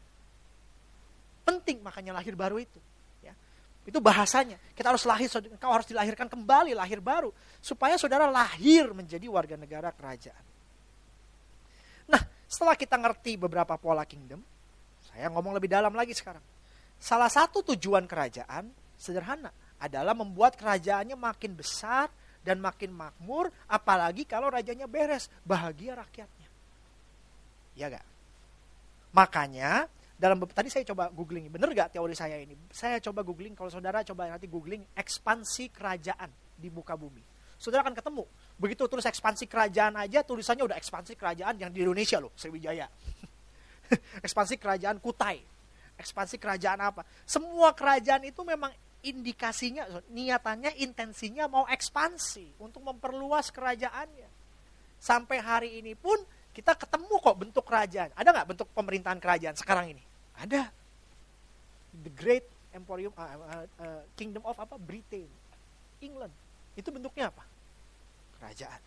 Penting 1.43 1.83
makanya 1.83 2.15
lahir 2.15 2.39
baru 2.39 2.63
itu. 2.63 2.79
Ya. 3.19 3.35
Itu 3.83 3.99
bahasanya. 3.99 4.55
Kita 4.79 4.95
harus 4.95 5.03
lahir, 5.03 5.27
kau 5.59 5.75
harus 5.75 5.91
dilahirkan 5.91 6.31
kembali, 6.31 6.79
lahir 6.79 7.03
baru. 7.03 7.35
Supaya 7.59 7.99
saudara 7.99 8.31
lahir 8.31 8.95
menjadi 8.95 9.27
warga 9.27 9.59
negara 9.59 9.91
kerajaan. 9.91 10.45
Nah, 12.07 12.23
setelah 12.47 12.79
kita 12.79 12.95
ngerti 12.95 13.35
beberapa 13.35 13.75
pola 13.75 14.07
kingdom, 14.07 14.39
saya 15.11 15.27
ngomong 15.35 15.59
lebih 15.59 15.67
dalam 15.67 15.91
lagi 15.91 16.15
sekarang. 16.15 16.43
Salah 17.01 17.33
satu 17.33 17.65
tujuan 17.73 18.05
kerajaan 18.05 18.69
sederhana 19.01 19.49
adalah 19.81 20.13
membuat 20.13 20.61
kerajaannya 20.61 21.17
makin 21.17 21.57
besar 21.57 22.13
dan 22.45 22.61
makin 22.61 22.93
makmur, 22.93 23.49
apalagi 23.65 24.29
kalau 24.29 24.53
rajanya 24.53 24.85
beres, 24.85 25.33
bahagia 25.41 25.97
rakyatnya. 25.97 26.49
Ya 27.73 27.89
gak? 27.89 28.05
Makanya 29.17 29.89
dalam 30.21 30.45
tadi 30.53 30.69
saya 30.69 30.85
coba 30.85 31.09
googling, 31.09 31.49
bener 31.49 31.73
gak 31.73 31.97
teori 31.97 32.13
saya 32.13 32.37
ini? 32.37 32.53
Saya 32.69 33.01
coba 33.01 33.25
googling, 33.25 33.57
kalau 33.57 33.73
saudara 33.73 34.05
coba 34.05 34.29
nanti 34.29 34.45
googling 34.45 34.85
ekspansi 34.93 35.73
kerajaan 35.73 36.29
di 36.61 36.69
muka 36.69 36.93
bumi. 37.01 37.25
Saudara 37.57 37.85
akan 37.85 37.97
ketemu. 37.97 38.25
Begitu 38.61 38.85
tulis 38.89 39.05
ekspansi 39.09 39.49
kerajaan 39.49 39.97
aja, 39.97 40.21
tulisannya 40.21 40.69
udah 40.69 40.77
ekspansi 40.77 41.17
kerajaan 41.17 41.57
yang 41.57 41.73
di 41.73 41.81
Indonesia 41.81 42.21
loh, 42.21 42.33
Sriwijaya. 42.37 42.89
ekspansi 44.27 44.61
kerajaan 44.61 45.01
Kutai 45.01 45.60
ekspansi 46.01 46.41
kerajaan 46.41 46.81
apa. 46.81 47.05
Semua 47.29 47.77
kerajaan 47.77 48.25
itu 48.25 48.41
memang 48.43 48.73
indikasinya, 49.05 49.85
niatannya, 50.13 50.81
intensinya 50.81 51.47
mau 51.47 51.65
ekspansi 51.69 52.61
untuk 52.61 52.85
memperluas 52.85 53.53
kerajaannya. 53.53 54.29
Sampai 55.01 55.41
hari 55.41 55.81
ini 55.81 55.97
pun 55.97 56.17
kita 56.53 56.77
ketemu 56.77 57.15
kok 57.21 57.37
bentuk 57.37 57.65
kerajaan. 57.65 58.13
Ada 58.17 58.29
nggak 58.33 58.49
bentuk 58.57 58.69
pemerintahan 58.73 59.21
kerajaan 59.21 59.57
sekarang 59.57 59.97
ini? 59.97 60.03
Ada. 60.41 60.69
The 61.91 62.13
Great 62.13 62.47
Emporium 62.71 63.11
uh, 63.19 63.27
uh, 63.27 63.67
uh, 63.83 64.03
Kingdom 64.15 64.47
of 64.47 64.55
apa 64.59 64.79
Britain 64.79 65.27
England 65.99 66.33
itu 66.79 66.89
bentuknya 66.95 67.29
apa 67.29 67.45
kerajaan 68.41 68.81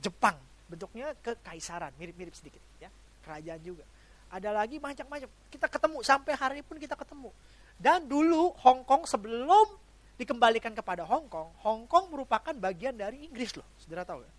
Jepang 0.00 0.36
bentuknya 0.68 1.16
kekaisaran 1.24 1.90
mirip-mirip 1.96 2.36
sedikit 2.36 2.60
ya 2.78 2.92
kerajaan 3.24 3.60
juga 3.64 3.84
ada 4.30 4.50
lagi 4.54 4.78
macam-macam. 4.78 5.28
Kita 5.50 5.66
ketemu 5.66 5.98
sampai 6.06 6.32
hari 6.38 6.60
pun 6.62 6.78
kita 6.78 6.94
ketemu. 6.94 7.34
Dan 7.74 8.06
dulu 8.06 8.54
Hong 8.62 8.86
Kong 8.86 9.04
sebelum 9.04 9.66
dikembalikan 10.20 10.76
kepada 10.76 11.00
Hong 11.08 11.32
Kong 11.32 11.48
Hong 11.64 11.88
Kong 11.88 12.12
merupakan 12.12 12.52
bagian 12.52 12.92
dari 12.92 13.24
Inggris 13.24 13.56
loh 13.56 13.64
saudara 13.80 14.04
tahu 14.04 14.20
ya? 14.20 14.32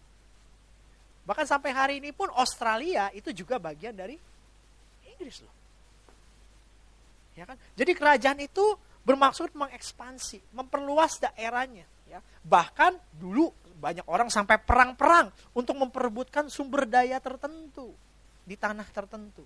Bahkan 1.25 1.45
sampai 1.49 1.73
hari 1.73 1.93
ini 1.97 2.13
pun 2.13 2.29
Australia 2.37 3.09
itu 3.17 3.33
juga 3.33 3.57
bagian 3.57 3.97
dari 3.97 4.13
Inggris 5.09 5.41
loh. 5.41 5.53
Ya 7.33 7.49
kan? 7.49 7.57
Jadi 7.73 7.91
kerajaan 7.97 8.39
itu 8.45 8.77
bermaksud 9.01 9.57
mengekspansi 9.57 10.53
memperluas 10.53 11.17
daerahnya 11.17 11.89
ya. 12.05 12.21
Bahkan 12.45 13.17
dulu 13.17 13.49
banyak 13.81 14.05
orang 14.05 14.29
sampai 14.29 14.61
perang-perang 14.61 15.33
untuk 15.57 15.73
memperebutkan 15.81 16.45
sumber 16.45 16.85
daya 16.85 17.17
tertentu 17.17 17.89
di 18.45 18.53
tanah 18.53 18.85
tertentu. 18.93 19.41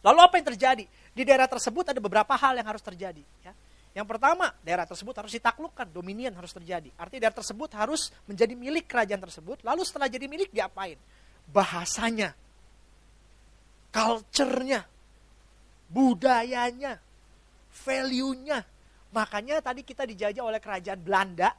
Lalu 0.00 0.18
apa 0.20 0.34
yang 0.40 0.46
terjadi? 0.54 0.84
Di 1.12 1.22
daerah 1.26 1.48
tersebut 1.50 1.92
ada 1.92 2.00
beberapa 2.00 2.32
hal 2.36 2.56
yang 2.56 2.68
harus 2.68 2.80
terjadi. 2.80 3.20
Ya. 3.44 3.52
Yang 3.90 4.06
pertama, 4.06 4.54
daerah 4.62 4.86
tersebut 4.86 5.12
harus 5.18 5.34
ditaklukkan, 5.34 5.90
dominion 5.90 6.30
harus 6.32 6.54
terjadi. 6.54 6.94
Artinya 6.94 7.26
daerah 7.26 7.38
tersebut 7.42 7.70
harus 7.74 8.14
menjadi 8.24 8.54
milik 8.54 8.86
kerajaan 8.86 9.18
tersebut. 9.18 9.60
Lalu 9.66 9.82
setelah 9.82 10.06
jadi 10.06 10.30
milik 10.30 10.54
diapain? 10.54 10.94
Bahasanya, 11.50 12.30
culture-nya, 13.90 14.86
budayanya, 15.90 17.02
value-nya. 17.82 18.62
Makanya 19.10 19.58
tadi 19.58 19.82
kita 19.82 20.06
dijajah 20.06 20.46
oleh 20.46 20.62
kerajaan 20.62 21.02
Belanda 21.02 21.50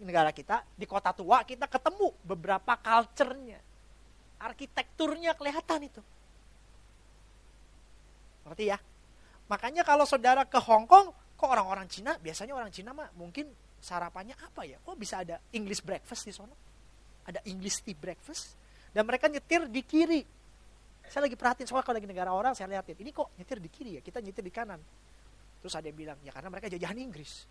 negara 0.00 0.32
kita 0.32 0.64
di 0.72 0.88
kota 0.88 1.12
tua 1.12 1.44
kita 1.44 1.68
ketemu 1.68 2.10
beberapa 2.26 2.74
culture-nya. 2.80 3.60
Arsitekturnya 4.42 5.38
kelihatan 5.38 5.86
itu. 5.86 6.02
Ngerti 8.44 8.64
ya? 8.68 8.78
Makanya 9.48 9.84
kalau 9.84 10.08
saudara 10.08 10.48
ke 10.48 10.56
Hong 10.60 10.88
Kong, 10.88 11.12
kok 11.36 11.48
orang-orang 11.48 11.88
Cina, 11.88 12.16
biasanya 12.16 12.56
orang 12.56 12.72
Cina 12.72 12.96
mah 12.96 13.12
mungkin 13.16 13.48
sarapannya 13.80 14.36
apa 14.40 14.64
ya? 14.64 14.80
Kok 14.80 14.96
bisa 14.96 15.20
ada 15.20 15.36
English 15.52 15.84
breakfast 15.84 16.24
di 16.24 16.32
sana? 16.32 16.52
Ada 17.28 17.44
English 17.48 17.84
tea 17.84 17.96
breakfast. 17.96 18.56
Dan 18.92 19.04
mereka 19.04 19.28
nyetir 19.28 19.68
di 19.68 19.82
kiri. 19.84 20.20
Saya 21.04 21.28
lagi 21.28 21.36
perhatiin, 21.36 21.68
soalnya 21.68 21.84
kalau 21.84 21.96
lagi 22.00 22.08
negara 22.08 22.30
orang, 22.32 22.56
saya 22.56 22.72
lihatin. 22.72 22.96
Ini 22.96 23.10
kok 23.12 23.36
nyetir 23.36 23.58
di 23.60 23.68
kiri 23.68 23.90
ya? 23.98 24.00
Kita 24.00 24.24
nyetir 24.24 24.40
di 24.40 24.52
kanan. 24.52 24.80
Terus 25.60 25.74
ada 25.76 25.84
yang 25.88 25.96
bilang, 25.96 26.18
ya 26.24 26.32
karena 26.32 26.48
mereka 26.48 26.72
jajahan 26.72 26.96
Inggris. 26.96 27.44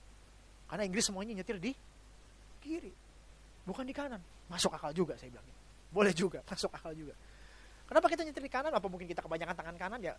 Karena 0.70 0.90
Inggris 0.90 1.06
semuanya 1.06 1.38
nyetir 1.38 1.58
di 1.62 1.74
kiri. 2.62 2.94
Bukan 3.66 3.86
di 3.86 3.94
kanan. 3.94 4.22
Masuk 4.50 4.74
akal 4.74 4.94
juga 4.94 5.14
saya 5.18 5.30
bilang. 5.30 5.46
Boleh 5.94 6.14
juga, 6.14 6.42
masuk 6.50 6.74
akal 6.74 6.98
juga. 6.98 7.14
Kenapa 7.84 8.08
kita 8.08 8.24
nyetir 8.24 8.44
di 8.48 8.52
kanan? 8.52 8.72
Apa 8.72 8.88
mungkin 8.88 9.06
kita 9.06 9.20
kebanyakan 9.20 9.56
tangan 9.60 9.76
kanan? 9.76 10.00
Ya 10.00 10.16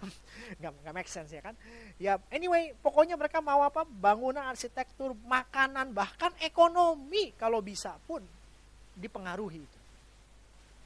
nggak 0.58 0.70
nggak 0.82 0.94
make 0.94 1.10
sense 1.10 1.30
ya 1.30 1.40
kan? 1.40 1.54
Ya 1.96 2.18
anyway, 2.28 2.74
pokoknya 2.82 3.14
mereka 3.14 3.38
mau 3.38 3.62
apa? 3.62 3.86
Bangunan, 3.86 4.42
arsitektur, 4.44 5.14
makanan, 5.24 5.94
bahkan 5.94 6.34
ekonomi 6.42 7.30
kalau 7.38 7.62
bisa 7.62 7.94
pun 8.04 8.20
dipengaruhi 8.98 9.62
itu. 9.62 9.80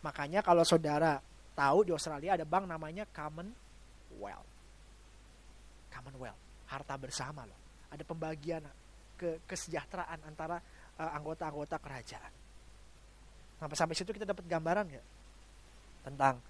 Makanya 0.04 0.44
kalau 0.44 0.62
saudara 0.62 1.18
tahu 1.56 1.88
di 1.88 1.92
Australia 1.97 2.37
ada 2.37 2.47
bank 2.47 2.68
namanya 2.68 3.08
Commonwealth. 3.08 4.52
Commonwealth, 5.90 6.42
harta 6.70 6.94
bersama 7.00 7.49
loh. 7.49 7.58
Ada 7.88 8.04
pembagian 8.04 8.62
ke 9.18 9.42
kesejahteraan 9.49 10.23
antara 10.28 10.61
uh, 11.00 11.11
anggota-anggota 11.18 11.80
kerajaan. 11.82 12.32
Sampai 13.58 13.75
sampai 13.75 13.97
situ 13.99 14.14
kita 14.14 14.28
dapat 14.28 14.47
gambaran 14.47 14.86
nggak 14.86 15.18
tentang 16.08 16.40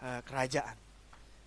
uh, 0.00 0.20
kerajaan. 0.22 0.78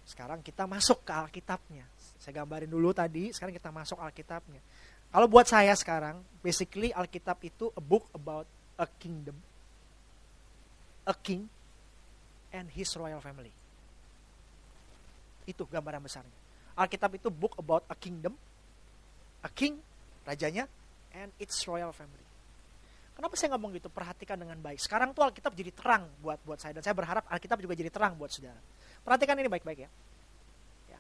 Sekarang 0.06 0.44
kita 0.46 0.70
masuk 0.70 1.02
ke 1.02 1.12
Alkitabnya. 1.12 1.88
Saya 2.22 2.44
gambarin 2.44 2.70
dulu 2.70 2.94
tadi, 2.94 3.34
sekarang 3.34 3.56
kita 3.56 3.74
masuk 3.74 3.98
Alkitabnya. 3.98 4.62
Kalau 5.10 5.28
buat 5.32 5.48
saya 5.48 5.72
sekarang, 5.74 6.20
basically 6.44 6.92
Alkitab 6.92 7.40
itu 7.42 7.72
a 7.74 7.82
book 7.82 8.12
about 8.12 8.46
a 8.76 8.86
kingdom, 9.00 9.40
a 11.08 11.16
king, 11.16 11.48
and 12.52 12.68
his 12.76 12.92
royal 13.00 13.24
family. 13.24 13.52
Itu 15.48 15.64
gambaran 15.66 16.04
besarnya. 16.04 16.36
Alkitab 16.76 17.16
itu 17.16 17.32
book 17.32 17.56
about 17.56 17.88
a 17.88 17.96
kingdom, 17.96 18.36
a 19.42 19.50
king 19.50 19.80
rajanya, 20.28 20.68
and 21.16 21.32
its 21.40 21.64
royal 21.64 21.96
family. 21.96 22.26
Kenapa 23.16 23.34
saya 23.40 23.56
ngomong 23.56 23.72
gitu? 23.80 23.88
Perhatikan 23.88 24.36
dengan 24.36 24.60
baik. 24.60 24.80
Sekarang 24.80 25.16
tuh 25.16 25.24
Alkitab 25.24 25.56
jadi 25.56 25.72
terang 25.72 26.04
buat 26.20 26.40
buat 26.44 26.60
saya 26.60 26.76
dan 26.76 26.84
saya 26.84 26.92
berharap 26.92 27.24
Alkitab 27.32 27.58
juga 27.64 27.74
jadi 27.74 27.88
terang 27.88 28.20
buat 28.20 28.28
saudara. 28.28 28.60
Perhatikan 29.02 29.40
ini 29.40 29.48
baik-baik 29.48 29.88
ya. 29.88 29.90
ya. 30.92 31.00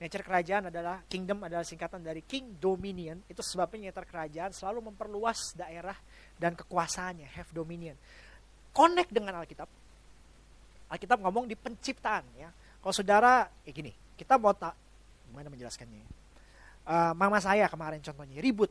Nature 0.00 0.24
kerajaan 0.24 0.72
adalah 0.72 1.04
kingdom 1.06 1.44
adalah 1.44 1.62
singkatan 1.62 2.00
dari 2.00 2.24
king 2.24 2.56
dominion. 2.56 3.20
Itu 3.28 3.44
sebabnya 3.44 3.92
nature 3.92 4.08
kerajaan 4.08 4.56
selalu 4.56 4.88
memperluas 4.88 5.52
daerah 5.52 5.94
dan 6.40 6.56
kekuasaannya, 6.56 7.28
have 7.36 7.52
dominion. 7.52 7.94
Connect 8.72 9.12
dengan 9.12 9.36
Alkitab. 9.36 9.68
Alkitab 10.88 11.18
ngomong 11.20 11.44
di 11.44 11.54
penciptaan 11.54 12.24
ya. 12.40 12.48
Kalau 12.80 12.94
saudara 12.96 13.44
kayak 13.62 13.76
gini, 13.76 13.92
kita 14.16 14.40
mau 14.40 14.56
tak 14.56 14.72
gimana 15.28 15.52
menjelaskannya? 15.52 16.00
Ya? 16.00 16.08
uh, 16.86 17.12
mama 17.14 17.38
saya 17.38 17.68
kemarin 17.70 18.02
contohnya 18.02 18.40
ribut. 18.42 18.70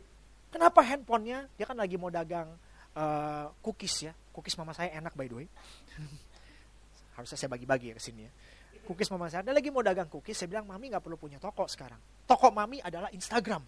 Kenapa 0.52 0.84
handphonenya? 0.84 1.48
Dia 1.56 1.64
kan 1.64 1.80
lagi 1.80 1.96
mau 1.96 2.12
dagang 2.12 2.52
uh, 2.96 3.52
cookies 3.64 4.10
ya. 4.10 4.14
Cookies 4.32 4.56
mama 4.60 4.72
saya 4.76 4.96
enak 4.96 5.14
by 5.16 5.28
the 5.28 5.36
way. 5.44 5.48
Harusnya 7.16 7.38
saya 7.38 7.50
bagi-bagi 7.52 7.92
ya 7.92 7.96
ke 7.96 8.04
sini 8.04 8.28
ya. 8.28 8.32
Cookies 8.82 9.14
mama 9.14 9.30
saya, 9.30 9.46
dia 9.46 9.54
lagi 9.54 9.70
mau 9.70 9.86
dagang 9.86 10.10
cookies. 10.10 10.36
Saya 10.42 10.50
bilang, 10.50 10.66
mami 10.66 10.90
nggak 10.90 11.04
perlu 11.06 11.16
punya 11.16 11.38
toko 11.38 11.70
sekarang. 11.70 12.02
Toko 12.26 12.50
mami 12.50 12.82
adalah 12.82 13.14
Instagram. 13.14 13.62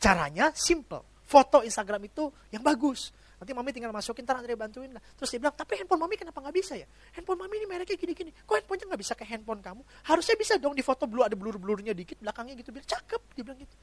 Caranya 0.00 0.54
simple. 0.56 1.04
Foto 1.28 1.60
Instagram 1.60 2.08
itu 2.08 2.32
yang 2.48 2.64
bagus. 2.64 3.12
Nanti 3.38 3.52
mami 3.54 3.70
tinggal 3.70 3.92
masukin, 3.92 4.24
ntar 4.26 4.40
Andre 4.40 4.56
bantuin 4.56 4.90
lah. 4.90 5.02
Terus 5.14 5.30
dia 5.30 5.38
bilang, 5.38 5.54
tapi 5.54 5.78
handphone 5.78 6.00
mami 6.00 6.16
kenapa 6.16 6.42
nggak 6.42 6.56
bisa 6.56 6.74
ya? 6.74 6.88
Handphone 7.14 7.38
mami 7.38 7.60
ini 7.62 7.66
mereknya 7.68 7.94
gini-gini. 7.94 8.30
Kok 8.32 8.54
handphonenya 8.56 8.86
nggak 8.88 9.00
bisa 9.04 9.12
kayak 9.14 9.30
handphone 9.36 9.60
kamu? 9.62 9.82
Harusnya 10.08 10.34
bisa 10.34 10.54
dong 10.58 10.74
di 10.74 10.82
foto 10.82 11.04
blue 11.06 11.22
ada 11.22 11.36
blur-blurnya 11.36 11.92
dikit, 11.94 12.18
belakangnya 12.18 12.58
gitu. 12.58 12.74
Biar 12.74 12.82
cakep, 12.88 13.22
dia 13.36 13.42
bilang 13.46 13.60
gitu. 13.62 13.76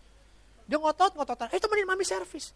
Dia 0.65 0.77
ngotot, 0.81 1.13
ngototan, 1.13 1.47
eh 1.53 1.61
temenin 1.61 1.87
mami 1.87 2.03
servis. 2.03 2.51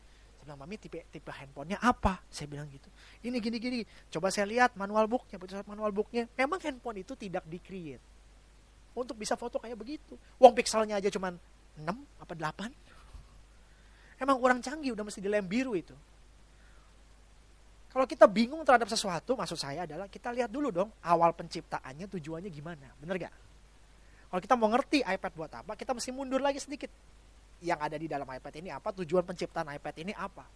Saya 0.50 0.58
bilang, 0.58 0.66
mami 0.66 0.82
tipe, 0.82 1.06
tipe 1.14 1.30
handphonenya 1.30 1.78
apa? 1.78 2.26
Saya 2.26 2.50
bilang 2.50 2.66
gitu. 2.74 2.90
Ini 3.22 3.38
gini-gini. 3.38 3.86
Coba 4.10 4.34
saya 4.34 4.50
lihat 4.50 4.74
manual 4.74 5.06
booknya, 5.06 5.38
manual 5.70 5.94
booknya. 5.94 6.26
Memang 6.34 6.58
handphone 6.58 7.06
itu 7.06 7.14
tidak 7.14 7.46
di-create. 7.46 8.02
Untuk 8.98 9.14
bisa 9.14 9.38
foto 9.38 9.62
kayak 9.62 9.78
begitu. 9.78 10.18
Wong 10.42 10.58
pixelnya 10.58 10.98
aja 10.98 11.06
cuman 11.14 11.38
6 11.78 11.86
apa 12.18 12.34
8. 12.34 14.26
Emang 14.26 14.42
kurang 14.42 14.58
canggih, 14.58 14.98
udah 14.98 15.06
mesti 15.06 15.22
dilem 15.22 15.46
biru 15.46 15.78
itu. 15.78 15.94
Kalau 17.94 18.10
kita 18.10 18.26
bingung 18.26 18.66
terhadap 18.66 18.90
sesuatu, 18.90 19.38
maksud 19.38 19.54
saya 19.62 19.86
adalah 19.86 20.10
kita 20.10 20.34
lihat 20.34 20.50
dulu 20.50 20.74
dong 20.74 20.90
awal 21.06 21.30
penciptaannya 21.38 22.10
tujuannya 22.10 22.50
gimana, 22.50 22.90
bener 22.98 23.30
gak? 23.30 23.34
Kalau 24.34 24.42
kita 24.42 24.58
mau 24.58 24.70
ngerti 24.74 25.06
iPad 25.06 25.32
buat 25.38 25.52
apa, 25.54 25.78
kita 25.78 25.94
mesti 25.94 26.10
mundur 26.10 26.42
lagi 26.42 26.58
sedikit. 26.58 26.90
Yang 27.60 27.80
ada 27.80 27.98
di 28.00 28.08
dalam 28.08 28.28
iPad 28.28 28.54
ini 28.64 28.70
apa, 28.72 28.96
tujuan 29.04 29.24
penciptaan 29.28 29.68
iPad 29.76 29.96
ini 30.02 30.14
apa. 30.16 30.48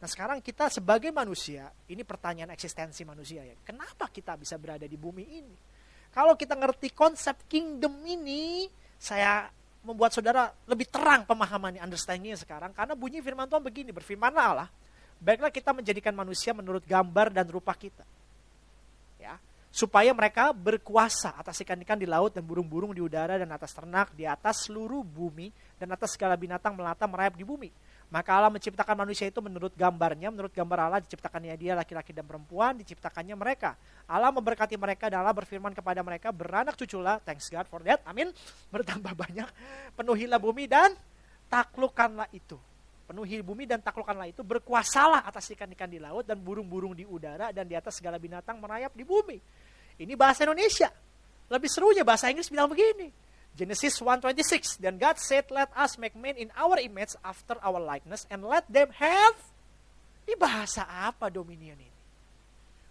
Nah 0.00 0.08
sekarang 0.08 0.40
kita 0.40 0.72
sebagai 0.72 1.12
manusia, 1.12 1.70
ini 1.92 2.02
pertanyaan 2.02 2.50
eksistensi 2.56 3.04
manusia 3.04 3.44
ya. 3.44 3.54
Kenapa 3.62 4.08
kita 4.08 4.34
bisa 4.34 4.56
berada 4.56 4.88
di 4.88 4.96
bumi 4.96 5.24
ini? 5.28 5.54
Kalau 6.10 6.34
kita 6.34 6.58
ngerti 6.58 6.90
konsep 6.90 7.46
kingdom 7.46 8.02
ini, 8.02 8.66
saya 8.98 9.46
membuat 9.86 10.10
saudara 10.10 10.50
lebih 10.66 10.90
terang 10.90 11.22
pemahamannya, 11.22 11.84
understandingnya 11.84 12.40
sekarang. 12.40 12.74
Karena 12.74 12.98
bunyi 12.98 13.22
firman 13.22 13.46
Tuhan 13.46 13.62
begini, 13.62 13.94
berfirmanlah 13.94 14.46
Allah, 14.50 14.68
Baiklah 15.20 15.52
kita 15.52 15.76
menjadikan 15.76 16.16
manusia 16.16 16.56
menurut 16.56 16.80
gambar 16.88 17.28
dan 17.28 17.44
rupa 17.52 17.76
kita. 17.76 18.02
Ya, 19.70 19.78
supaya 19.80 20.10
mereka 20.10 20.50
berkuasa 20.50 21.30
atas 21.38 21.62
ikan-ikan 21.62 21.94
di 21.94 22.02
laut 22.02 22.34
dan 22.34 22.42
burung-burung 22.42 22.90
di 22.90 22.98
udara 22.98 23.38
dan 23.38 23.46
atas 23.54 23.70
ternak 23.70 24.10
di 24.18 24.26
atas 24.26 24.66
seluruh 24.66 25.06
bumi 25.06 25.54
dan 25.78 25.94
atas 25.94 26.18
segala 26.18 26.34
binatang 26.34 26.74
melata 26.74 27.06
merayap 27.06 27.38
di 27.38 27.46
bumi. 27.46 27.70
Maka 28.10 28.34
Allah 28.34 28.50
menciptakan 28.50 29.06
manusia 29.06 29.30
itu 29.30 29.38
menurut 29.38 29.70
gambarnya, 29.78 30.34
menurut 30.34 30.50
gambar 30.50 30.90
Allah 30.90 30.98
diciptakannya 30.98 31.54
dia 31.54 31.78
laki-laki 31.78 32.10
dan 32.10 32.26
perempuan, 32.26 32.74
diciptakannya 32.82 33.38
mereka. 33.38 33.78
Allah 34.10 34.34
memberkati 34.34 34.74
mereka 34.74 35.06
dan 35.06 35.22
Allah 35.22 35.38
berfirman 35.38 35.70
kepada 35.70 36.02
mereka, 36.02 36.34
beranak 36.34 36.74
cuculah, 36.74 37.22
thanks 37.22 37.46
God 37.46 37.70
for 37.70 37.78
that, 37.86 38.02
amin. 38.02 38.34
Bertambah 38.74 39.14
banyak, 39.14 39.46
penuhilah 39.94 40.42
bumi 40.42 40.66
dan 40.66 40.90
taklukkanlah 41.46 42.26
itu 42.34 42.58
penuhi 43.10 43.42
bumi 43.42 43.66
dan 43.66 43.82
taklukkanlah 43.82 44.30
itu, 44.30 44.46
berkuasalah 44.46 45.26
atas 45.26 45.50
ikan-ikan 45.58 45.90
di 45.90 45.98
laut 45.98 46.22
dan 46.22 46.38
burung-burung 46.38 46.94
di 46.94 47.02
udara 47.02 47.50
dan 47.50 47.66
di 47.66 47.74
atas 47.74 47.98
segala 47.98 48.22
binatang 48.22 48.62
merayap 48.62 48.94
di 48.94 49.02
bumi. 49.02 49.42
Ini 50.00 50.16
bahasa 50.16 50.48
Indonesia. 50.48 50.88
Lebih 51.52 51.68
serunya 51.68 52.00
bahasa 52.00 52.32
Inggris 52.32 52.48
bilang 52.48 52.72
begini. 52.72 53.12
Genesis 53.52 54.00
1:26. 54.00 54.80
Dan 54.80 54.96
God 54.96 55.20
said, 55.20 55.44
"Let 55.52 55.68
us 55.76 56.00
make 56.00 56.16
man 56.16 56.40
in 56.40 56.48
our 56.56 56.80
image 56.80 57.12
after 57.20 57.60
our 57.60 57.76
likeness 57.76 58.24
and 58.32 58.40
let 58.46 58.64
them 58.70 58.88
have." 58.96 59.36
Ini 60.24 60.38
bahasa 60.40 60.88
apa 60.88 61.28
dominion 61.28 61.76
ini? 61.76 61.90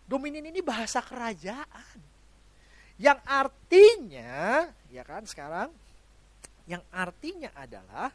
Dominion 0.06 0.46
ini 0.54 0.62
bahasa 0.62 1.02
kerajaan. 1.02 1.98
Yang 3.00 3.20
artinya, 3.24 4.68
ya 4.92 5.04
kan 5.08 5.24
sekarang, 5.24 5.72
yang 6.68 6.84
artinya 6.92 7.56
adalah 7.56 8.12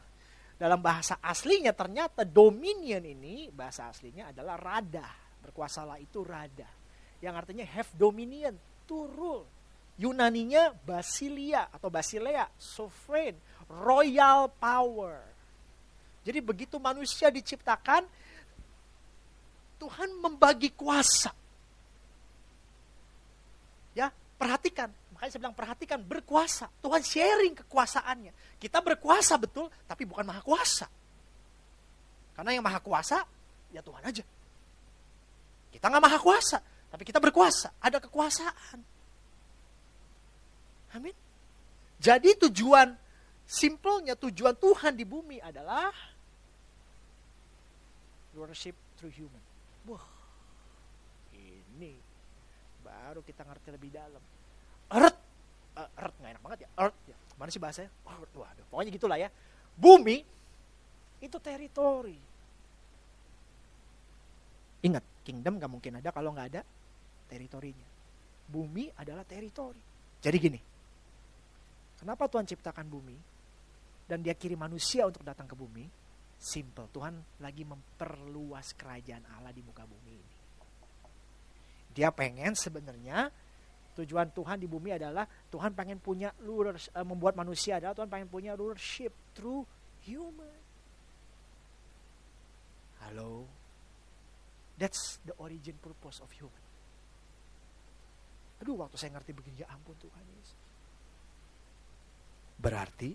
dalam 0.55 0.79
bahasa 0.79 1.19
aslinya 1.19 1.75
ternyata 1.75 2.23
dominion 2.23 3.03
ini 3.03 3.51
bahasa 3.51 3.91
aslinya 3.91 4.31
adalah 4.31 4.55
rada. 4.55 5.09
Berkuasalah 5.41 5.99
itu 5.99 6.21
rada. 6.21 6.69
Yang 7.19 7.33
artinya 7.35 7.65
have 7.65 7.89
dominion, 7.97 8.55
to 8.85 9.09
rule. 9.17 9.45
Yunaninya 9.95 10.75
basilia 10.83 11.71
atau 11.71 11.87
basilea, 11.87 12.51
sovereign, 12.59 13.35
royal 13.71 14.51
power. 14.59 15.23
Jadi 16.25 16.39
begitu 16.41 16.81
manusia 16.81 17.29
diciptakan, 17.29 18.03
Tuhan 19.77 20.09
membagi 20.19 20.73
kuasa. 20.73 21.31
Ya, 23.93 24.11
perhatikan. 24.35 24.91
Makanya 25.15 25.31
saya 25.31 25.41
bilang 25.47 25.55
perhatikan, 25.55 25.99
berkuasa. 26.03 26.67
Tuhan 26.83 26.99
sharing 26.99 27.55
kekuasaannya. 27.63 28.59
Kita 28.59 28.83
berkuasa 28.83 29.39
betul, 29.39 29.71
tapi 29.87 30.03
bukan 30.03 30.27
maha 30.27 30.43
kuasa. 30.43 30.89
Karena 32.35 32.51
yang 32.51 32.65
maha 32.65 32.83
kuasa, 32.83 33.23
ya 33.71 33.79
Tuhan 33.79 34.03
aja. 34.03 34.23
Kita 35.71 35.85
nggak 35.87 36.03
maha 36.03 36.19
kuasa, 36.19 36.59
tapi 36.95 37.03
kita 37.03 37.19
berkuasa. 37.19 37.75
Ada 37.83 37.99
kekuasaan. 37.99 38.79
Amin. 40.95 41.11
Jadi 41.99 42.39
tujuan, 42.47 42.95
simpelnya 43.43 44.15
tujuan 44.15 44.55
Tuhan 44.55 44.95
di 44.95 45.03
bumi 45.03 45.43
adalah 45.43 45.91
worship 48.31 48.79
through 48.95 49.11
human. 49.11 49.43
Wah, 49.91 50.07
ini 51.35 51.99
baru 52.79 53.19
kita 53.27 53.43
ngerti 53.43 53.75
lebih 53.75 53.91
dalam. 53.91 54.23
Earth, 54.95 55.19
uh, 55.75 55.91
earth 55.99 56.15
nggak 56.23 56.31
enak 56.31 56.43
banget 56.47 56.59
ya, 56.63 56.69
earth, 56.79 56.99
ya. 57.11 57.17
mana 57.35 57.51
sih 57.51 57.59
bahasanya? 57.59 57.91
Earth, 58.07 58.31
waduh, 58.39 58.65
pokoknya 58.71 58.91
gitulah 58.95 59.19
ya. 59.19 59.27
Bumi 59.75 60.23
itu 61.19 61.37
teritori. 61.43 62.15
Ingat, 64.87 65.03
kingdom 65.27 65.59
gak 65.59 65.71
mungkin 65.71 65.99
ada 65.99 66.15
kalau 66.15 66.31
nggak 66.31 66.55
ada 66.55 66.63
teritorinya. 67.25 67.87
Bumi 68.45 68.89
adalah 68.97 69.25
teritori. 69.25 69.81
Jadi 70.21 70.37
gini, 70.37 70.59
kenapa 71.97 72.29
Tuhan 72.29 72.45
ciptakan 72.45 72.85
bumi 72.85 73.17
dan 74.05 74.21
dia 74.21 74.37
kirim 74.37 74.61
manusia 74.61 75.05
untuk 75.05 75.25
datang 75.25 75.49
ke 75.49 75.57
bumi? 75.57 75.85
Simple, 76.35 76.91
Tuhan 76.91 77.41
lagi 77.41 77.63
memperluas 77.65 78.75
kerajaan 78.77 79.23
Allah 79.37 79.55
di 79.55 79.61
muka 79.65 79.87
bumi 79.87 80.13
ini. 80.13 80.35
Dia 81.95 82.11
pengen 82.11 82.53
sebenarnya 82.59 83.31
tujuan 83.95 84.27
Tuhan 84.35 84.59
di 84.59 84.67
bumi 84.67 84.91
adalah 84.91 85.23
Tuhan 85.25 85.71
pengen 85.71 86.03
punya 86.03 86.35
rulers, 86.43 86.91
uh, 86.91 87.07
membuat 87.07 87.39
manusia 87.39 87.79
adalah 87.79 87.95
Tuhan 87.95 88.11
pengen 88.11 88.27
punya 88.27 88.51
rulership 88.51 89.15
through 89.31 89.63
human. 90.03 90.59
Halo. 92.99 93.47
That's 94.75 95.23
the 95.23 95.31
origin 95.39 95.79
purpose 95.79 96.19
of 96.19 96.27
human. 96.35 96.64
Aduh, 98.65 98.81
waktu 98.81 98.97
saya 98.97 99.13
ngerti 99.13 99.29
begini, 99.37 99.61
ya 99.61 99.69
ampun 99.69 99.93
Tuhan 100.01 100.25
Yesus. 100.25 100.57
Berarti 102.57 103.13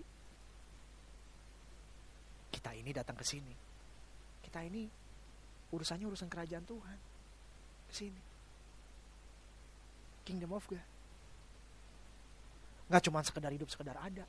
kita 2.55 2.71
ini 2.71 2.95
datang 2.95 3.19
ke 3.19 3.27
sini. 3.27 3.51
Kita 4.39 4.63
ini 4.63 4.87
urusannya 5.75 6.07
urusan 6.07 6.31
kerajaan 6.31 6.63
Tuhan. 6.63 6.97
Ke 7.91 7.93
sini 7.93 8.31
kingdom 10.31 10.55
of 10.55 10.63
God. 10.69 10.79
Nggak 12.87 13.03
cuma 13.07 13.19
sekedar 13.23 13.51
hidup, 13.51 13.67
sekedar 13.67 13.99
ada. 13.99 14.23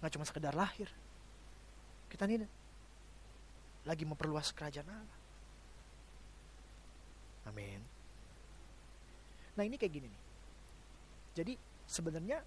Nggak 0.00 0.12
cuma 0.16 0.24
sekedar 0.24 0.56
lahir. 0.56 0.88
Kita 2.08 2.24
ini 2.28 2.48
lagi 3.84 4.04
memperluas 4.08 4.56
kerajaan 4.56 4.88
Allah. 4.88 5.20
Amin. 7.52 7.91
Nah 9.56 9.62
ini 9.64 9.76
kayak 9.76 9.92
gini 9.92 10.06
nih. 10.08 10.22
Jadi 11.32 11.52
sebenarnya 11.88 12.38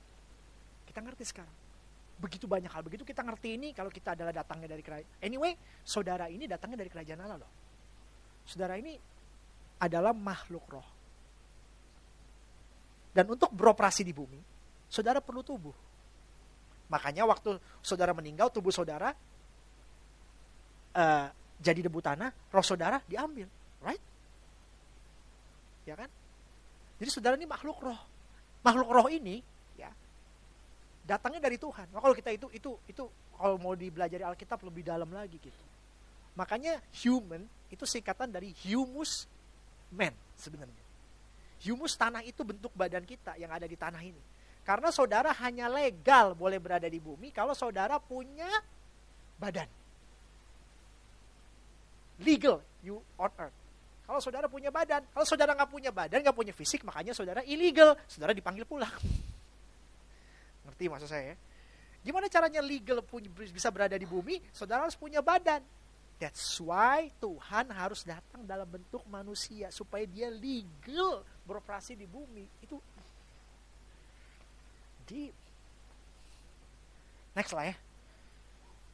kita 0.85 0.99
ngerti 1.01 1.23
sekarang. 1.25 1.57
Begitu 2.15 2.47
banyak 2.47 2.71
hal. 2.71 2.81
Begitu 2.85 3.03
kita 3.03 3.21
ngerti 3.21 3.59
ini 3.59 3.75
kalau 3.75 3.91
kita 3.91 4.15
adalah 4.15 4.31
datangnya 4.31 4.71
dari 4.71 4.83
kerajaan. 4.85 5.19
Anyway, 5.19 5.57
saudara 5.83 6.31
ini 6.31 6.47
datangnya 6.47 6.79
dari 6.81 6.89
kerajaan 6.89 7.19
Allah 7.19 7.39
loh. 7.43 7.51
Saudara 8.45 8.77
ini 8.79 8.95
adalah 9.81 10.15
makhluk 10.15 10.65
roh. 10.71 10.87
Dan 13.15 13.31
untuk 13.31 13.51
beroperasi 13.51 14.03
di 14.03 14.11
bumi, 14.11 14.39
saudara 14.91 15.23
perlu 15.23 15.39
tubuh. 15.39 15.75
Makanya 16.91 17.25
waktu 17.25 17.57
saudara 17.79 18.11
meninggal, 18.11 18.51
tubuh 18.51 18.69
saudara 18.75 19.15
uh, 20.93 21.27
jadi 21.59 21.79
debu 21.87 21.99
tanah, 22.03 22.31
roh 22.51 22.65
saudara 22.65 22.99
diambil, 23.07 23.47
right? 23.81 24.03
Ya 25.87 25.95
kan? 25.95 26.11
Jadi 26.95 27.09
saudara 27.11 27.35
ini 27.35 27.47
makhluk 27.47 27.79
roh. 27.83 27.99
Makhluk 28.63 28.89
roh 28.89 29.07
ini, 29.11 29.43
ya, 29.75 29.91
datangnya 31.05 31.43
dari 31.43 31.59
Tuhan. 31.59 31.91
Nah, 31.91 32.01
kalau 32.01 32.15
kita 32.17 32.33
itu 32.33 32.49
itu 32.55 32.71
itu 32.89 33.03
kalau 33.35 33.55
mau 33.59 33.75
dibelajari 33.77 34.23
Alkitab 34.23 34.63
lebih 34.65 34.81
dalam 34.87 35.11
lagi 35.11 35.37
gitu. 35.37 35.65
Makanya 36.35 36.79
human 37.03 37.43
itu 37.71 37.83
singkatan 37.87 38.31
dari 38.31 38.51
humus 38.67 39.27
man 39.91 40.11
sebenarnya. 40.35 40.83
Humus 41.63 41.95
tanah 41.95 42.21
itu 42.21 42.43
bentuk 42.43 42.71
badan 42.75 43.03
kita 43.07 43.39
yang 43.39 43.49
ada 43.51 43.65
di 43.65 43.77
tanah 43.79 44.01
ini. 44.03 44.19
Karena 44.65 44.89
saudara 44.89 45.29
hanya 45.45 45.69
legal 45.69 46.33
boleh 46.33 46.57
berada 46.57 46.89
di 46.89 46.97
bumi 46.97 47.29
kalau 47.29 47.53
saudara 47.53 48.01
punya 48.01 48.49
badan. 49.37 49.69
Legal 52.19 52.63
you 52.81 52.97
on 53.19 53.29
earth. 53.37 53.64
Kalau 54.05 54.21
saudara 54.21 54.45
punya 54.45 54.69
badan, 54.69 55.01
kalau 55.09 55.25
saudara 55.25 55.57
nggak 55.57 55.71
punya 55.73 55.89
badan, 55.89 56.21
nggak 56.21 56.37
punya 56.37 56.53
fisik, 56.53 56.85
makanya 56.85 57.17
saudara 57.17 57.41
illegal, 57.41 57.97
saudara 58.05 58.37
dipanggil 58.37 58.61
pulang. 58.63 58.93
Ngerti 60.69 60.85
maksud 60.85 61.09
saya? 61.09 61.33
Ya? 61.33 61.35
Gimana 62.05 62.29
caranya 62.29 62.61
legal 62.61 63.01
punya, 63.01 63.33
bisa 63.33 63.73
berada 63.73 63.97
di 63.97 64.05
bumi? 64.05 64.37
Saudara 64.53 64.85
harus 64.85 64.93
punya 64.93 65.25
badan. 65.25 65.65
That's 66.21 66.61
why 66.61 67.11
Tuhan 67.17 67.73
harus 67.73 68.05
datang 68.05 68.45
dalam 68.45 68.69
bentuk 68.69 69.03
manusia 69.09 69.67
supaya 69.73 70.05
dia 70.07 70.31
legal 70.31 71.25
beroperasi 71.43 71.97
di 71.97 72.07
bumi 72.07 72.45
itu 72.63 72.79
deep. 75.09 75.33
Next 77.35 77.51
lah 77.51 77.67
ya. 77.67 77.75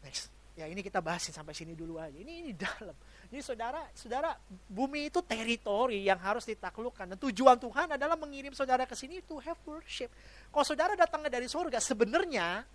Next. 0.01 0.33
Ya 0.57 0.65
ini 0.65 0.81
kita 0.81 0.97
bahasin 0.97 1.31
sampai 1.31 1.53
sini 1.53 1.77
dulu 1.77 2.01
aja. 2.01 2.15
Ini 2.15 2.33
ini 2.41 2.51
dalam. 2.57 2.95
Jadi 3.31 3.41
saudara, 3.47 3.87
saudara, 3.95 4.35
bumi 4.67 5.07
itu 5.07 5.23
teritori 5.23 6.03
yang 6.03 6.19
harus 6.19 6.43
ditaklukkan. 6.43 7.15
Dan 7.15 7.17
tujuan 7.17 7.55
Tuhan 7.55 7.95
adalah 7.95 8.19
mengirim 8.19 8.51
saudara 8.51 8.83
ke 8.83 8.91
sini 8.91 9.23
to 9.23 9.39
have 9.39 9.55
worship. 9.63 10.11
Kalau 10.51 10.65
saudara 10.67 10.99
datangnya 10.99 11.31
dari 11.39 11.47
surga, 11.47 11.79
sebenarnya 11.79 12.67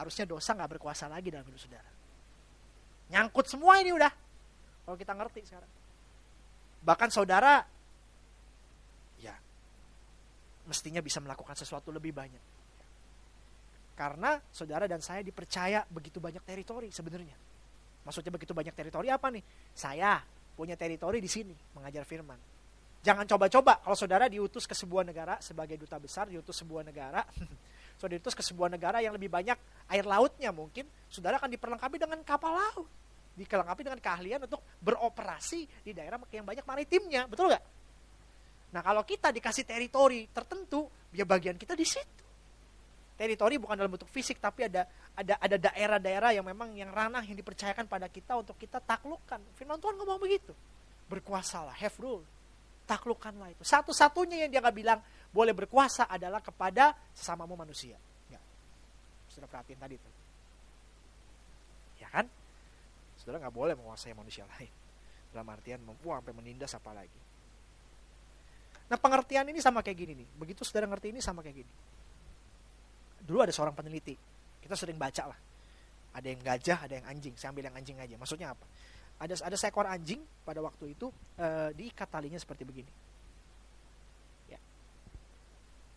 harusnya 0.00 0.24
dosa 0.24 0.56
nggak 0.56 0.80
berkuasa 0.80 1.04
lagi 1.04 1.28
dalam 1.28 1.44
hidup 1.44 1.60
saudara. 1.60 1.90
Nyangkut 3.12 3.44
semua 3.44 3.76
ini 3.84 3.92
udah. 3.92 4.12
Kalau 4.88 4.96
kita 4.96 5.12
ngerti 5.12 5.40
sekarang. 5.44 5.72
Bahkan 6.80 7.08
saudara 7.12 7.60
mestinya 10.64 11.00
bisa 11.04 11.20
melakukan 11.20 11.56
sesuatu 11.56 11.92
lebih 11.92 12.12
banyak. 12.16 12.42
Karena 13.94 14.40
saudara 14.50 14.90
dan 14.90 14.98
saya 14.98 15.22
dipercaya 15.22 15.86
begitu 15.86 16.18
banyak 16.18 16.42
teritori 16.42 16.90
sebenarnya. 16.90 17.36
Maksudnya 18.04 18.32
begitu 18.32 18.52
banyak 18.52 18.76
teritori 18.76 19.08
apa 19.08 19.32
nih? 19.32 19.42
Saya 19.72 20.20
punya 20.54 20.76
teritori 20.76 21.18
di 21.18 21.28
sini 21.28 21.56
mengajar 21.74 22.04
firman. 22.04 22.38
Jangan 23.04 23.28
coba-coba 23.28 23.84
kalau 23.84 23.96
saudara 23.96 24.32
diutus 24.32 24.64
ke 24.64 24.72
sebuah 24.72 25.04
negara 25.04 25.36
sebagai 25.40 25.76
duta 25.76 26.00
besar, 26.00 26.24
diutus 26.28 26.64
sebuah 26.64 26.88
negara, 26.88 27.20
saudara 28.00 28.16
diutus 28.16 28.32
ke 28.32 28.40
sebuah 28.40 28.72
negara 28.72 29.04
yang 29.04 29.12
lebih 29.12 29.28
banyak 29.28 29.56
air 29.92 30.04
lautnya 30.08 30.48
mungkin, 30.56 30.88
saudara 31.12 31.36
akan 31.36 31.52
diperlengkapi 31.52 31.96
dengan 32.00 32.20
kapal 32.24 32.56
laut. 32.56 32.88
Dikelengkapi 33.34 33.82
dengan 33.82 34.00
keahlian 34.00 34.46
untuk 34.46 34.62
beroperasi 34.80 35.84
di 35.84 35.92
daerah 35.92 36.16
yang 36.30 36.46
banyak 36.46 36.64
maritimnya, 36.64 37.26
betul 37.28 37.50
nggak? 37.50 37.64
Nah 38.72 38.80
kalau 38.80 39.02
kita 39.04 39.34
dikasih 39.34 39.68
teritori 39.68 40.24
tertentu, 40.32 40.88
ya 41.12 41.28
bagian 41.28 41.60
kita 41.60 41.76
di 41.76 41.84
situ. 41.84 42.23
Teritori 43.14 43.62
bukan 43.62 43.78
dalam 43.78 43.94
bentuk 43.94 44.10
fisik, 44.10 44.42
tapi 44.42 44.66
ada 44.66 44.90
ada 45.14 45.38
ada 45.38 45.56
daerah-daerah 45.70 46.34
yang 46.34 46.42
memang 46.42 46.74
yang 46.74 46.90
ranah 46.90 47.22
yang 47.22 47.38
dipercayakan 47.38 47.86
pada 47.86 48.10
kita 48.10 48.34
untuk 48.34 48.58
kita 48.58 48.82
taklukkan. 48.82 49.38
Firman 49.54 49.78
Tuhan 49.78 49.94
ngomong 49.94 50.18
begitu. 50.18 50.50
Berkuasalah, 51.06 51.78
have 51.78 51.94
rule. 52.02 52.26
Taklukkanlah 52.90 53.54
itu. 53.54 53.62
Satu-satunya 53.62 54.44
yang 54.44 54.50
dia 54.50 54.58
nggak 54.58 54.74
bilang 54.74 54.98
boleh 55.30 55.54
berkuasa 55.54 56.10
adalah 56.10 56.42
kepada 56.42 56.90
sesamamu 57.14 57.54
manusia. 57.54 57.94
Ya. 58.26 58.42
Sudah 59.30 59.46
perhatiin 59.46 59.78
tadi 59.78 59.94
tuh. 59.94 60.14
Ya 62.02 62.10
kan? 62.10 62.26
Saudara 63.14 63.46
nggak 63.46 63.54
boleh 63.54 63.78
menguasai 63.78 64.10
manusia 64.10 64.42
lain. 64.58 64.74
Dalam 65.30 65.46
artian, 65.54 65.78
wah 66.02 66.18
sampai 66.18 66.34
menindas 66.34 66.74
apa 66.74 66.90
lagi. 66.90 67.20
Nah 68.90 68.98
pengertian 68.98 69.46
ini 69.48 69.62
sama 69.62 69.86
kayak 69.86 69.98
gini 70.02 70.12
nih. 70.18 70.28
Begitu 70.34 70.66
saudara 70.66 70.90
ngerti 70.90 71.14
ini 71.14 71.22
sama 71.22 71.40
kayak 71.46 71.62
gini. 71.62 71.72
Dulu 73.24 73.40
ada 73.40 73.52
seorang 73.52 73.72
peneliti. 73.72 74.14
Kita 74.60 74.76
sering 74.76 75.00
baca 75.00 75.32
lah. 75.32 75.38
Ada 76.14 76.26
yang 76.30 76.40
gajah, 76.40 76.78
ada 76.86 76.94
yang 77.00 77.06
anjing. 77.08 77.34
Saya 77.34 77.50
ambil 77.50 77.66
yang 77.72 77.76
anjing 77.76 77.98
aja. 77.98 78.14
Maksudnya 78.20 78.52
apa? 78.52 78.64
Ada 79.18 79.46
ada 79.46 79.56
seekor 79.56 79.88
anjing 79.88 80.20
pada 80.44 80.60
waktu 80.60 80.94
itu 80.94 81.08
e, 81.38 81.46
diikat 81.74 82.08
talinya 82.10 82.38
seperti 82.38 82.62
begini. 82.66 82.92
Ya. 84.50 84.60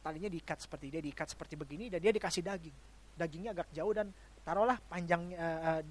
Talinya 0.02 0.30
diikat 0.32 0.64
seperti 0.64 0.90
dia 0.94 1.02
diikat 1.02 1.28
seperti 1.34 1.54
begini 1.58 1.92
dan 1.92 2.00
dia 2.02 2.14
dikasih 2.14 2.46
daging. 2.46 2.76
Dagingnya 3.18 3.58
agak 3.58 3.74
jauh 3.74 3.94
dan 3.94 4.14
taruhlah 4.46 4.78
panjang 4.86 5.34
e, 5.34 5.48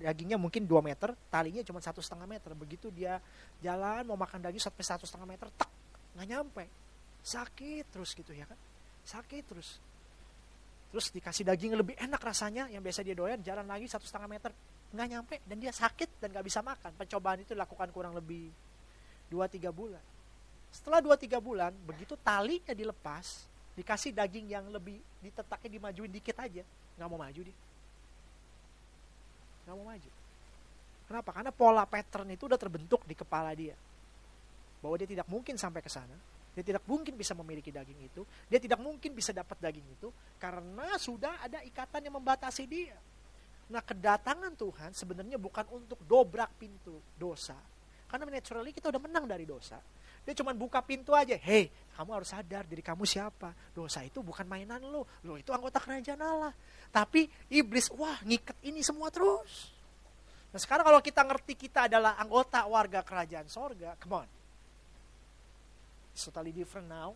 dagingnya 0.07 0.39
mungkin 0.39 0.65
2 0.65 0.81
meter, 0.81 1.13
talinya 1.29 1.63
cuma 1.67 1.83
satu 1.83 1.99
setengah 1.99 2.27
meter. 2.31 2.55
Begitu 2.55 2.89
dia 2.95 3.19
jalan 3.59 4.07
mau 4.07 4.19
makan 4.19 4.47
daging 4.47 4.63
sampai 4.63 4.85
satu 4.87 5.05
setengah 5.05 5.27
meter, 5.27 5.51
tak 5.59 5.71
nggak 6.17 6.27
nyampe 6.33 6.65
sakit 7.21 7.85
terus 7.93 8.17
gitu 8.17 8.33
ya 8.33 8.49
kan 8.49 8.57
sakit 9.05 9.45
terus 9.45 9.77
terus 10.91 11.11
dikasih 11.11 11.45
daging 11.45 11.77
lebih 11.77 11.95
enak 11.99 12.23
rasanya 12.23 12.71
yang 12.71 12.81
biasa 12.81 13.03
dia 13.03 13.13
doyan 13.13 13.43
jalan 13.43 13.67
lagi 13.67 13.91
satu 13.91 14.07
setengah 14.07 14.31
meter 14.31 14.51
nggak 14.95 15.09
nyampe. 15.11 15.37
Dan 15.45 15.57
dia 15.59 15.73
sakit 15.75 16.23
dan 16.23 16.33
nggak 16.33 16.47
bisa 16.47 16.63
makan. 16.63 16.95
Pencobaan 16.95 17.43
itu 17.43 17.53
dilakukan 17.53 17.89
kurang 17.91 18.15
lebih 18.15 18.49
dua 19.27 19.51
tiga 19.51 19.75
bulan. 19.75 20.03
Setelah 20.71 21.03
dua 21.03 21.19
tiga 21.19 21.43
bulan 21.43 21.75
begitu 21.85 22.15
talinya 22.21 22.73
dilepas 22.77 23.49
dikasih 23.77 24.17
daging 24.17 24.47
yang 24.57 24.65
lebih 24.73 24.97
ditetaknya 25.21 25.69
dimajuin 25.81 26.09
dikit 26.09 26.37
aja 26.41 26.65
nggak 26.97 27.09
mau 27.11 27.21
maju 27.21 27.41
dia. 27.43 27.59
Nggak 29.67 29.75
mau 29.77 29.87
maju. 29.91 30.11
Kenapa? 31.07 31.31
Karena 31.31 31.53
pola 31.55 31.85
pattern 31.87 32.29
itu 32.35 32.51
udah 32.51 32.59
terbentuk 32.59 33.03
di 33.07 33.15
kepala 33.15 33.55
dia. 33.55 33.75
Bahwa 34.83 34.95
dia 34.99 35.09
tidak 35.09 35.27
mungkin 35.27 35.59
sampai 35.59 35.83
ke 35.83 35.91
sana 35.91 36.36
dia 36.57 36.65
tidak 36.65 36.89
mungkin 36.89 37.21
bisa 37.21 37.37
memiliki 37.37 37.69
daging 37.69 38.09
itu. 38.09 38.25
Dia 38.49 38.57
tidak 38.57 38.81
mungkin 38.81 39.13
bisa 39.13 39.29
dapat 39.37 39.61
daging 39.61 39.93
itu 39.93 40.09
karena 40.41 40.97
sudah 40.97 41.45
ada 41.45 41.61
ikatan 41.61 42.09
yang 42.09 42.17
membatasi 42.17 42.65
dia. 42.65 42.97
Nah, 43.69 43.85
kedatangan 43.85 44.57
Tuhan 44.57 44.97
sebenarnya 44.97 45.37
bukan 45.37 45.69
untuk 45.69 46.01
dobrak 46.01 46.57
pintu 46.57 46.97
dosa. 47.13 47.61
Karena 48.09 48.25
naturally 48.33 48.73
kita 48.73 48.89
udah 48.89 49.03
menang 49.05 49.29
dari 49.29 49.45
dosa. 49.45 49.77
Dia 50.25 50.33
cuma 50.33 50.57
buka 50.57 50.81
pintu 50.81 51.13
aja. 51.13 51.37
Hei, 51.37 51.69
kamu 51.93 52.25
harus 52.25 52.33
sadar 52.33 52.65
diri 52.65 52.81
kamu 52.81 53.05
siapa. 53.05 53.53
Dosa 53.77 54.01
itu 54.01 54.25
bukan 54.25 54.49
mainan 54.49 54.81
lo. 54.81 55.05
Lo 55.29 55.37
itu 55.37 55.53
anggota 55.53 55.77
kerajaan 55.77 56.25
Allah. 56.25 56.57
Tapi 56.89 57.29
iblis, 57.53 57.93
wah 57.93 58.17
ngikat 58.25 58.57
ini 58.65 58.81
semua 58.81 59.13
terus. 59.13 59.77
Nah 60.57 60.61
sekarang 60.63 60.89
kalau 60.89 61.05
kita 61.05 61.21
ngerti 61.21 61.53
kita 61.53 61.85
adalah 61.85 62.17
anggota 62.17 62.65
warga 62.65 63.05
kerajaan 63.05 63.45
sorga, 63.45 63.93
come 64.01 64.25
on. 64.25 64.36
It's 66.17 66.25
totally 66.25 66.49
different 66.49 66.89
now. 66.89 67.13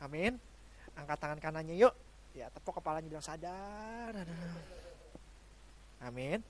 Amin. 0.00 0.40
Angkat 0.96 1.20
tangan 1.20 1.38
kanannya 1.44 1.76
yuk. 1.76 1.92
Ya, 2.32 2.48
tepuk 2.48 2.80
kepalanya 2.80 3.12
bilang 3.12 3.20
sadar. 3.20 4.24
Amin. 6.00 6.40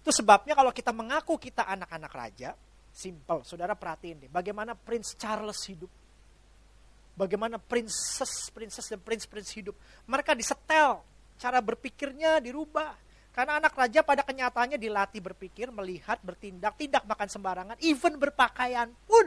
Itu 0.00 0.08
sebabnya 0.16 0.56
kalau 0.56 0.72
kita 0.72 0.96
mengaku 0.96 1.36
kita 1.36 1.68
anak-anak 1.68 2.12
raja, 2.16 2.56
simple. 2.88 3.44
Saudara 3.44 3.76
perhatiin 3.76 4.24
deh, 4.24 4.30
bagaimana 4.32 4.72
Prince 4.72 5.12
Charles 5.20 5.60
hidup. 5.68 5.92
Bagaimana 7.14 7.60
princess, 7.60 8.48
princess 8.48 8.90
dan 8.90 8.98
prince-prince 8.98 9.54
hidup. 9.54 9.76
Mereka 10.08 10.34
disetel, 10.34 10.98
cara 11.36 11.60
berpikirnya 11.60 12.40
dirubah. 12.40 12.96
Karena 13.34 13.58
anak 13.58 13.74
raja 13.74 14.06
pada 14.06 14.22
kenyataannya 14.22 14.78
dilatih 14.78 15.18
berpikir, 15.18 15.74
melihat, 15.74 16.22
bertindak, 16.22 16.78
tidak 16.78 17.02
makan 17.02 17.26
sembarangan, 17.26 17.76
even 17.82 18.14
berpakaian 18.14 18.94
pun. 19.10 19.26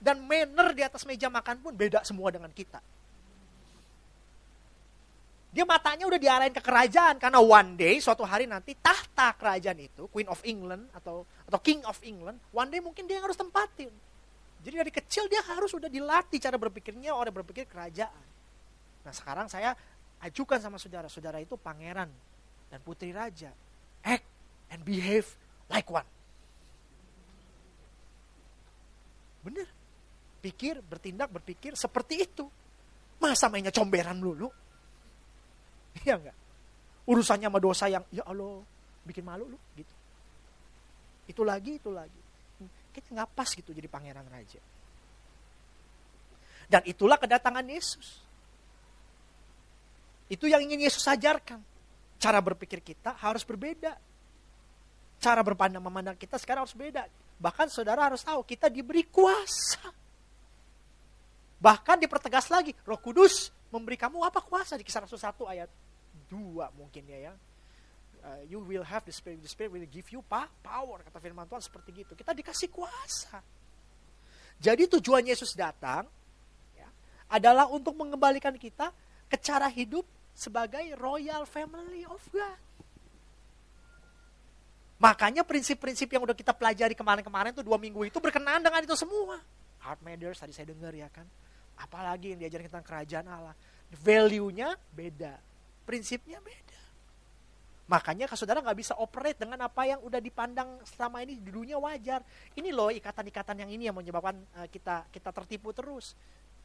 Dan 0.00 0.22
manner 0.24 0.70
di 0.72 0.86
atas 0.86 1.02
meja 1.02 1.26
makan 1.28 1.58
pun 1.60 1.74
beda 1.74 2.06
semua 2.06 2.30
dengan 2.30 2.48
kita. 2.54 2.78
Dia 5.50 5.66
matanya 5.66 6.06
udah 6.06 6.20
diarahin 6.22 6.54
ke 6.54 6.62
kerajaan 6.62 7.18
karena 7.18 7.42
one 7.42 7.74
day 7.74 7.98
suatu 7.98 8.22
hari 8.22 8.46
nanti 8.46 8.78
tahta 8.78 9.34
kerajaan 9.34 9.82
itu 9.82 10.06
Queen 10.06 10.30
of 10.30 10.38
England 10.46 10.86
atau 10.94 11.26
atau 11.26 11.58
King 11.58 11.82
of 11.90 11.98
England 12.06 12.38
one 12.54 12.70
day 12.70 12.78
mungkin 12.78 13.10
dia 13.10 13.18
yang 13.18 13.26
harus 13.26 13.34
tempatin. 13.34 13.90
Jadi 14.62 14.74
dari 14.78 14.92
kecil 14.94 15.26
dia 15.26 15.42
harus 15.42 15.74
sudah 15.74 15.90
dilatih 15.90 16.38
cara 16.38 16.54
berpikirnya 16.54 17.10
orang 17.10 17.34
berpikir 17.34 17.66
kerajaan. 17.66 18.24
Nah 19.02 19.10
sekarang 19.10 19.50
saya 19.50 19.74
ajukan 20.22 20.62
sama 20.62 20.78
saudara, 20.78 21.10
saudara 21.10 21.42
itu 21.42 21.58
pangeran 21.58 22.14
dan 22.70 22.78
putri 22.80 23.10
raja. 23.10 23.50
Act 24.06 24.24
and 24.70 24.80
behave 24.86 25.26
like 25.66 25.90
one. 25.90 26.06
Bener. 29.44 29.68
Pikir, 30.40 30.80
bertindak, 30.80 31.28
berpikir 31.28 31.76
seperti 31.76 32.24
itu. 32.24 32.48
Masa 33.20 33.52
mainnya 33.52 33.74
comberan 33.74 34.16
dulu? 34.16 34.48
Iya 36.00 36.16
enggak? 36.16 36.36
Urusannya 37.04 37.50
sama 37.50 37.60
dosa 37.60 37.90
yang, 37.92 38.06
ya 38.08 38.24
Allah, 38.24 38.64
bikin 39.04 39.26
malu 39.26 39.50
lu, 39.50 39.58
gitu. 39.76 39.94
Itu 41.28 41.42
lagi, 41.44 41.76
itu 41.76 41.90
lagi. 41.92 42.20
Kita 42.94 43.12
nggak 43.12 43.30
pas 43.36 43.50
gitu 43.52 43.74
jadi 43.74 43.90
pangeran 43.90 44.24
raja. 44.30 44.62
Dan 46.70 46.86
itulah 46.86 47.18
kedatangan 47.18 47.66
Yesus. 47.66 48.22
Itu 50.30 50.46
yang 50.46 50.62
ingin 50.62 50.86
Yesus 50.86 51.02
ajarkan 51.10 51.58
cara 52.20 52.38
berpikir 52.44 52.84
kita 52.84 53.16
harus 53.16 53.42
berbeda. 53.48 53.96
Cara 55.20 55.40
berpandang 55.40 55.80
memandang 55.80 56.16
kita 56.16 56.36
sekarang 56.36 56.68
harus 56.68 56.76
beda. 56.76 57.08
Bahkan 57.40 57.72
saudara 57.72 58.04
harus 58.04 58.20
tahu 58.20 58.44
kita 58.44 58.68
diberi 58.68 59.08
kuasa. 59.08 59.88
Bahkan 61.60 61.96
dipertegas 62.00 62.52
lagi, 62.52 62.76
Roh 62.84 63.00
Kudus 63.00 63.52
memberi 63.72 63.96
kamu 63.96 64.20
apa 64.24 64.40
kuasa 64.44 64.76
di 64.76 64.84
kisah 64.84 65.04
Rasul 65.04 65.20
1 65.20 65.44
ayat 65.48 65.70
2 66.28 66.76
mungkin 66.76 67.04
ya 67.08 67.32
ya. 67.32 67.34
Uh, 68.20 68.44
you 68.52 68.60
will 68.60 68.84
have 68.84 69.00
the 69.08 69.12
spirit, 69.12 69.40
the 69.40 69.48
spirit 69.48 69.72
will 69.72 69.88
give 69.88 70.04
you 70.12 70.20
power 70.28 71.00
kata 71.00 71.16
firman 71.24 71.48
Tuhan 71.48 71.64
seperti 71.64 72.04
gitu. 72.04 72.12
Kita 72.12 72.36
dikasih 72.36 72.68
kuasa. 72.68 73.40
Jadi 74.60 74.84
tujuan 75.00 75.24
Yesus 75.24 75.56
datang 75.56 76.04
ya, 76.76 76.88
adalah 77.32 77.64
untuk 77.72 77.96
mengembalikan 77.96 78.52
kita 78.60 78.92
ke 79.24 79.40
cara 79.40 79.72
hidup 79.72 80.04
sebagai 80.40 80.96
royal 80.96 81.44
family 81.44 82.08
of 82.08 82.24
God. 82.32 82.56
Makanya 84.96 85.44
prinsip-prinsip 85.44 86.08
yang 86.08 86.24
udah 86.24 86.36
kita 86.36 86.56
pelajari 86.56 86.96
kemarin-kemarin 86.96 87.52
tuh 87.52 87.64
dua 87.64 87.76
minggu 87.76 88.08
itu 88.08 88.16
berkenaan 88.16 88.64
dengan 88.64 88.80
itu 88.80 88.96
semua. 88.96 89.40
Heart 89.84 90.00
matters 90.00 90.40
tadi 90.40 90.52
saya 90.56 90.72
dengar 90.72 90.92
ya 90.96 91.12
kan. 91.12 91.24
Apalagi 91.76 92.36
yang 92.36 92.40
diajarin 92.40 92.68
tentang 92.68 92.84
kerajaan 92.84 93.28
Allah. 93.28 93.56
Value-nya 93.92 94.76
beda. 94.92 95.40
Prinsipnya 95.88 96.40
beda. 96.40 96.80
Makanya 97.88 98.28
saudara 98.36 98.60
nggak 98.60 98.78
bisa 98.78 98.94
operate 99.00 99.40
dengan 99.40 99.66
apa 99.66 99.88
yang 99.88 99.98
udah 100.04 100.20
dipandang 100.20 100.78
selama 100.84 101.24
ini 101.24 101.40
di 101.40 101.48
dunia 101.48 101.80
wajar. 101.80 102.20
Ini 102.52 102.68
loh 102.70 102.92
ikatan-ikatan 102.92 103.66
yang 103.66 103.70
ini 103.72 103.88
yang 103.88 103.96
menyebabkan 103.96 104.36
uh, 104.60 104.68
kita 104.68 105.08
kita 105.08 105.32
tertipu 105.32 105.72
terus 105.72 106.12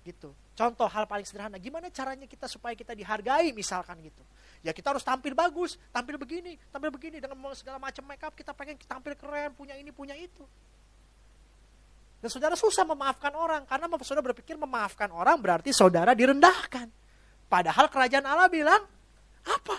gitu. 0.06 0.30
Contoh 0.54 0.86
hal 0.86 1.10
paling 1.10 1.26
sederhana, 1.26 1.58
gimana 1.58 1.90
caranya 1.90 2.30
kita 2.30 2.46
supaya 2.46 2.78
kita 2.78 2.94
dihargai 2.94 3.50
misalkan 3.52 3.98
gitu. 4.06 4.22
Ya 4.62 4.72
kita 4.72 4.94
harus 4.94 5.02
tampil 5.02 5.34
bagus, 5.34 5.82
tampil 5.90 6.22
begini, 6.22 6.56
tampil 6.70 6.94
begini 6.94 7.18
dengan 7.18 7.36
segala 7.58 7.82
macam 7.82 8.06
make 8.06 8.22
up 8.22 8.32
kita 8.38 8.54
pengen 8.54 8.78
tampil 8.86 9.18
keren, 9.18 9.52
punya 9.58 9.74
ini, 9.76 9.90
punya 9.90 10.14
itu. 10.14 10.46
Dan 12.22 12.30
saudara 12.30 12.54
susah 12.54 12.86
memaafkan 12.86 13.34
orang 13.34 13.66
karena 13.66 13.86
saudara 14.06 14.32
berpikir 14.32 14.56
memaafkan 14.56 15.10
orang 15.12 15.42
berarti 15.42 15.74
saudara 15.74 16.14
direndahkan. 16.14 16.88
Padahal 17.50 17.90
kerajaan 17.90 18.26
Allah 18.26 18.50
bilang 18.50 18.82
apa? 19.46 19.78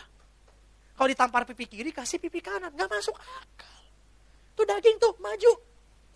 Kalau 0.96 1.08
ditampar 1.08 1.46
pipi 1.46 1.66
kiri 1.70 1.90
kasih 1.94 2.18
pipi 2.18 2.42
kanan, 2.42 2.74
nggak 2.74 2.90
masuk 2.90 3.14
akal. 3.14 3.80
Tuh 4.58 4.66
daging 4.66 4.98
tuh 4.98 5.14
maju. 5.22 5.52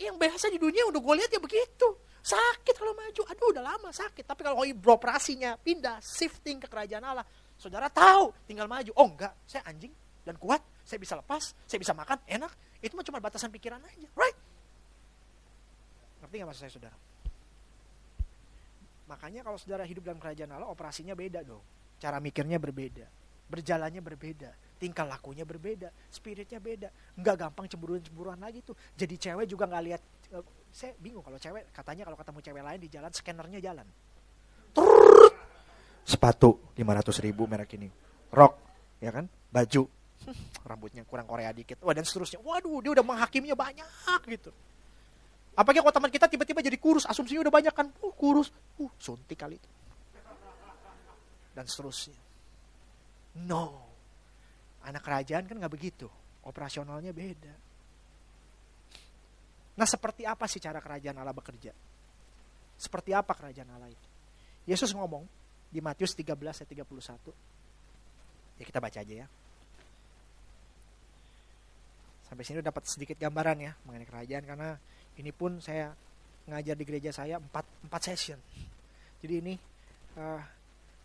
Yang 0.00 0.16
biasa 0.16 0.46
di 0.48 0.58
dunia 0.58 0.88
udah 0.88 1.00
gue 1.00 1.14
lihat 1.20 1.30
ya 1.32 1.40
begitu 1.40 2.09
Sakit 2.20 2.74
kalau 2.76 2.92
maju. 2.92 3.22
Aduh 3.28 3.48
udah 3.52 3.64
lama 3.64 3.90
sakit. 3.90 4.24
Tapi 4.24 4.40
kalau 4.44 4.60
beroperasinya 4.76 5.56
pindah, 5.60 5.98
shifting 6.04 6.60
ke 6.60 6.68
kerajaan 6.68 7.04
Allah. 7.04 7.26
Saudara 7.56 7.88
tahu 7.88 8.32
tinggal 8.44 8.68
maju. 8.68 8.92
Oh 8.96 9.08
enggak, 9.08 9.32
saya 9.44 9.64
anjing 9.68 9.92
dan 10.24 10.36
kuat. 10.36 10.60
Saya 10.84 10.98
bisa 10.98 11.14
lepas, 11.14 11.54
saya 11.68 11.78
bisa 11.78 11.94
makan, 11.94 12.18
enak. 12.26 12.52
Itu 12.82 12.96
cuma 12.98 13.20
batasan 13.22 13.52
pikiran 13.52 13.78
aja. 13.84 14.08
Right? 14.16 14.36
Ngerti 16.24 16.34
gak 16.40 16.48
maksud 16.50 16.62
saya 16.66 16.72
saudara? 16.72 16.96
Makanya 19.06 19.40
kalau 19.46 19.58
saudara 19.60 19.84
hidup 19.86 20.02
dalam 20.02 20.18
kerajaan 20.18 20.50
Allah, 20.50 20.66
operasinya 20.66 21.14
beda 21.14 21.46
dong. 21.46 21.62
Cara 22.00 22.18
mikirnya 22.18 22.58
berbeda. 22.58 23.06
Berjalannya 23.50 24.02
berbeda 24.02 24.50
tingkah 24.80 25.04
lakunya 25.04 25.44
berbeda, 25.44 25.92
spiritnya 26.08 26.56
beda, 26.56 26.88
nggak 27.20 27.36
gampang 27.36 27.68
cemburuan-cemburuan 27.68 28.40
lagi 28.40 28.64
tuh. 28.64 28.72
Jadi 28.96 29.20
cewek 29.20 29.44
juga 29.44 29.68
nggak 29.68 29.84
lihat, 29.84 30.02
uh, 30.32 30.44
saya 30.70 30.94
bingung 30.98 31.22
kalau 31.22 31.38
cewek 31.38 31.74
katanya 31.74 32.06
kalau 32.06 32.18
ketemu 32.18 32.38
cewek 32.42 32.62
lain 32.62 32.80
di 32.80 32.88
jalan 32.88 33.10
scannernya 33.10 33.60
jalan, 33.60 33.86
Trrr, 34.70 35.30
sepatu 36.06 36.74
500 36.78 37.26
ribu 37.26 37.46
merek 37.50 37.74
ini, 37.74 37.90
rok, 38.30 38.54
ya 39.02 39.10
kan, 39.10 39.26
baju, 39.26 39.82
rambutnya 40.68 41.02
kurang 41.06 41.26
Korea 41.26 41.50
dikit, 41.50 41.82
wah 41.82 41.94
dan 41.94 42.06
seterusnya. 42.06 42.38
Waduh, 42.42 42.78
dia 42.82 42.90
udah 42.94 43.04
menghakiminya 43.04 43.58
banyak 43.58 44.20
gitu. 44.30 44.50
Apalagi 45.58 45.82
kalau 45.82 45.94
teman 45.94 46.10
kita 46.14 46.26
tiba-tiba 46.30 46.60
jadi 46.62 46.78
kurus, 46.78 47.04
asumsinya 47.04 47.44
udah 47.50 47.54
banyak 47.54 47.74
kan, 47.74 47.86
uh 47.90 48.14
kurus, 48.14 48.54
uh 48.78 48.92
suntik 48.96 49.36
kali 49.36 49.58
itu. 49.58 49.70
Dan 51.50 51.66
seterusnya. 51.66 52.16
No, 53.42 53.90
anak 54.86 55.02
kerajaan 55.02 55.46
kan 55.50 55.56
nggak 55.58 55.74
begitu, 55.74 56.06
operasionalnya 56.46 57.10
beda. 57.10 57.69
Nah 59.80 59.88
seperti 59.88 60.28
apa 60.28 60.44
sih 60.44 60.60
cara 60.60 60.76
kerajaan 60.76 61.16
Allah 61.16 61.32
bekerja? 61.32 61.72
Seperti 62.76 63.16
apa 63.16 63.32
kerajaan 63.32 63.72
Allah 63.72 63.88
itu? 63.88 64.08
Yesus 64.68 64.92
ngomong 64.92 65.24
di 65.72 65.80
Matius 65.80 66.12
13 66.12 66.36
ayat 66.36 66.68
31. 66.68 68.60
Ya 68.60 68.64
kita 68.68 68.76
baca 68.76 69.00
aja 69.00 69.14
ya. 69.24 69.26
Sampai 72.28 72.44
sini 72.44 72.60
dapat 72.60 72.84
sedikit 72.84 73.16
gambaran 73.16 73.56
ya 73.56 73.72
mengenai 73.88 74.04
kerajaan 74.04 74.44
karena 74.44 74.76
ini 75.16 75.32
pun 75.32 75.64
saya 75.64 75.96
ngajar 76.44 76.76
di 76.76 76.84
gereja 76.84 77.08
saya 77.08 77.40
4, 77.40 77.88
4 77.88 78.08
session. 78.12 78.36
Jadi 79.24 79.34
ini 79.40 79.56
uh, 80.20 80.44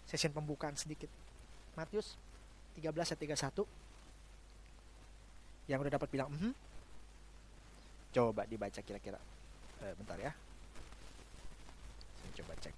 session 0.04 0.36
pembukaan 0.36 0.76
sedikit. 0.76 1.08
Matius 1.80 2.20
13 2.76 2.92
ayat 2.92 3.40
31. 3.40 5.72
Yang 5.72 5.80
udah 5.80 5.94
dapat 5.96 6.12
bilang, 6.12 6.28
mm 6.28 6.40
-hmm. 6.44 6.75
Coba 8.16 8.48
dibaca 8.48 8.80
kira-kira. 8.80 9.20
Uh, 9.84 9.92
bentar 10.00 10.16
ya. 10.16 10.32
Saya 12.24 12.32
coba 12.40 12.54
cek. 12.64 12.76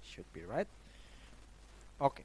Should 0.00 0.28
be 0.32 0.48
right. 0.48 0.68
Oke. 2.00 2.24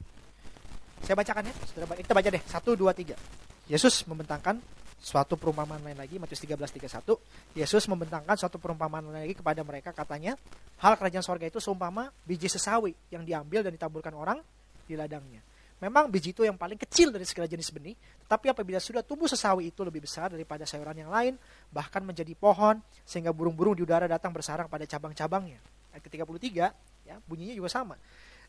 Saya 1.04 1.14
bacakan 1.20 1.52
ya. 1.52 1.54
Baca. 1.84 2.00
Kita 2.00 2.14
baca 2.16 2.28
deh. 2.32 2.42
Satu, 2.48 2.72
dua, 2.72 2.96
tiga. 2.96 3.20
Yesus 3.68 4.08
membentangkan 4.08 4.56
suatu 5.02 5.34
perumpamaan 5.34 5.82
lain 5.82 5.98
lagi 5.98 6.14
Matius 6.22 6.46
13 6.46 6.78
31 6.78 7.58
Yesus 7.58 7.90
membentangkan 7.90 8.38
suatu 8.38 8.62
perumpamaan 8.62 9.10
lain 9.10 9.26
lagi 9.26 9.34
kepada 9.34 9.66
mereka 9.66 9.90
katanya 9.90 10.38
hal 10.78 10.94
kerajaan 10.94 11.26
sorga 11.26 11.50
itu 11.50 11.58
seumpama 11.58 12.14
biji 12.22 12.46
sesawi 12.46 12.94
yang 13.10 13.26
diambil 13.26 13.66
dan 13.66 13.74
ditaburkan 13.74 14.14
orang 14.14 14.38
di 14.86 14.94
ladangnya 14.94 15.42
memang 15.82 16.06
biji 16.06 16.30
itu 16.30 16.46
yang 16.46 16.54
paling 16.54 16.78
kecil 16.78 17.10
dari 17.10 17.26
segala 17.26 17.50
jenis 17.50 17.74
benih 17.74 17.98
tetapi 18.22 18.54
apabila 18.54 18.78
sudah 18.78 19.02
tumbuh 19.02 19.26
sesawi 19.26 19.74
itu 19.74 19.82
lebih 19.82 20.06
besar 20.06 20.30
daripada 20.30 20.62
sayuran 20.62 20.94
yang 20.94 21.10
lain 21.10 21.34
bahkan 21.74 22.06
menjadi 22.06 22.30
pohon 22.38 22.78
sehingga 23.02 23.34
burung-burung 23.34 23.74
di 23.74 23.82
udara 23.82 24.06
datang 24.06 24.30
bersarang 24.30 24.70
pada 24.70 24.86
cabang-cabangnya. 24.86 25.58
Ayat 25.90 26.02
ke-33 26.06 26.48
ya 27.02 27.18
bunyinya 27.26 27.58
juga 27.58 27.68
sama 27.68 27.98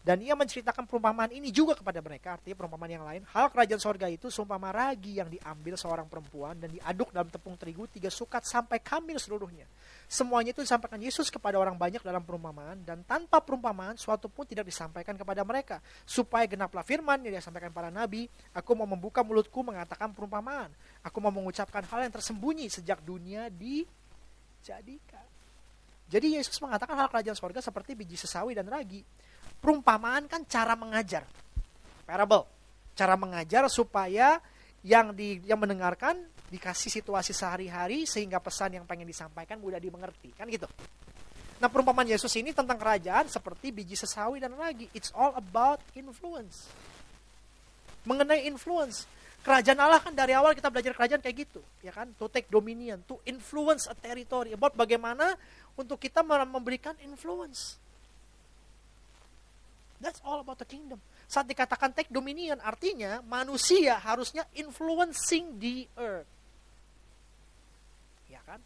dan 0.03 0.19
ia 0.19 0.35
menceritakan 0.35 0.83
perumpamaan 0.83 1.31
ini 1.31 1.47
juga 1.47 1.79
kepada 1.79 2.03
mereka, 2.03 2.35
artinya 2.35 2.59
perumpamaan 2.59 2.91
yang 2.91 3.07
lain. 3.07 3.23
Hal 3.31 3.47
kerajaan 3.47 3.79
sorga 3.79 4.11
itu 4.11 4.27
seumpama 4.27 4.67
ragi 4.75 5.15
yang 5.15 5.31
diambil 5.31 5.79
seorang 5.79 6.11
perempuan 6.11 6.59
dan 6.59 6.75
diaduk 6.75 7.15
dalam 7.15 7.31
tepung 7.31 7.55
terigu 7.55 7.87
tiga 7.87 8.11
sukat 8.11 8.43
sampai 8.43 8.83
kamil 8.83 9.15
seluruhnya. 9.15 9.63
Semuanya 10.11 10.51
itu 10.51 10.59
disampaikan 10.59 10.99
Yesus 10.99 11.31
kepada 11.31 11.55
orang 11.55 11.79
banyak 11.79 12.03
dalam 12.03 12.19
perumpamaan 12.19 12.83
dan 12.83 13.07
tanpa 13.07 13.39
perumpamaan 13.39 13.95
suatu 13.95 14.27
pun 14.27 14.43
tidak 14.43 14.67
disampaikan 14.67 15.15
kepada 15.15 15.39
mereka. 15.47 15.79
Supaya 16.03 16.51
genaplah 16.51 16.83
firman 16.83 17.23
yang 17.23 17.39
disampaikan 17.39 17.71
para 17.71 17.87
nabi, 17.87 18.27
aku 18.51 18.75
mau 18.75 18.83
membuka 18.83 19.23
mulutku 19.23 19.63
mengatakan 19.63 20.11
perumpamaan. 20.11 20.67
Aku 21.07 21.23
mau 21.23 21.31
mengucapkan 21.31 21.79
hal 21.87 22.03
yang 22.03 22.11
tersembunyi 22.11 22.67
sejak 22.67 22.99
dunia 23.07 23.47
dijadikan. 23.47 25.23
Jadi 26.11 26.35
Yesus 26.35 26.59
mengatakan 26.59 26.99
hal 26.99 27.07
kerajaan 27.07 27.39
sorga 27.39 27.63
seperti 27.63 27.95
biji 27.95 28.19
sesawi 28.19 28.51
dan 28.51 28.67
ragi 28.67 28.99
perumpamaan 29.63 30.27
kan 30.27 30.43
cara 30.43 30.75
mengajar. 30.75 31.23
Parable. 32.03 32.43
Cara 32.99 33.15
mengajar 33.15 33.63
supaya 33.71 34.43
yang 34.83 35.15
di 35.15 35.39
yang 35.47 35.63
mendengarkan 35.63 36.19
dikasih 36.51 36.91
situasi 36.91 37.31
sehari-hari 37.31 38.03
sehingga 38.03 38.43
pesan 38.43 38.75
yang 38.75 38.85
pengen 38.85 39.07
disampaikan 39.07 39.57
mudah 39.63 39.79
dimengerti. 39.79 40.35
Kan 40.35 40.51
gitu. 40.51 40.67
Nah 41.63 41.71
perumpamaan 41.71 42.11
Yesus 42.11 42.35
ini 42.35 42.51
tentang 42.51 42.75
kerajaan 42.75 43.31
seperti 43.31 43.71
biji 43.71 43.95
sesawi 43.95 44.43
dan 44.43 44.51
ragi. 44.59 44.91
It's 44.91 45.15
all 45.15 45.31
about 45.39 45.79
influence. 45.95 46.67
Mengenai 48.03 48.43
influence. 48.51 49.07
Kerajaan 49.43 49.79
Allah 49.79 49.99
kan 49.99 50.15
dari 50.15 50.35
awal 50.35 50.55
kita 50.55 50.71
belajar 50.71 50.95
kerajaan 50.95 51.19
kayak 51.19 51.47
gitu, 51.47 51.59
ya 51.83 51.91
kan? 51.91 52.07
To 52.15 52.31
take 52.31 52.47
dominion, 52.47 53.03
to 53.03 53.19
influence 53.27 53.91
a 53.91 53.95
territory. 53.95 54.55
About 54.55 54.71
bagaimana 54.71 55.35
untuk 55.75 55.99
kita 55.99 56.23
memberikan 56.23 56.95
influence. 57.03 57.75
That's 60.03 60.19
all 60.27 60.43
about 60.43 60.59
the 60.59 60.67
kingdom. 60.67 60.99
Saat 61.31 61.47
dikatakan 61.47 61.95
take 61.95 62.11
dominion, 62.11 62.59
artinya 62.59 63.23
manusia 63.23 63.95
harusnya 63.95 64.43
influencing 64.51 65.55
the 65.55 65.87
earth. 65.95 66.27
Ya 68.27 68.43
kan? 68.43 68.59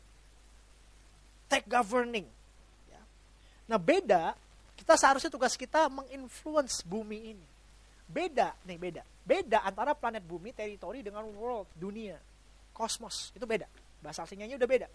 Take 1.45 1.69
governing. 1.69 2.25
Ya. 2.89 3.01
Nah 3.69 3.77
beda, 3.77 4.33
kita 4.73 4.97
seharusnya 4.97 5.29
tugas 5.29 5.53
kita 5.53 5.85
menginfluence 5.93 6.81
bumi 6.81 7.37
ini. 7.37 7.47
Beda, 8.09 8.57
nih 8.65 8.81
beda. 8.81 9.03
Beda 9.21 9.61
antara 9.61 9.93
planet 9.93 10.25
bumi, 10.25 10.57
teritori 10.57 11.05
dengan 11.05 11.21
world, 11.37 11.69
dunia, 11.77 12.17
kosmos. 12.73 13.29
Itu 13.37 13.45
beda. 13.45 13.69
Bahasa 14.01 14.25
aslinya 14.25 14.57
udah 14.57 14.69
beda 14.69 14.89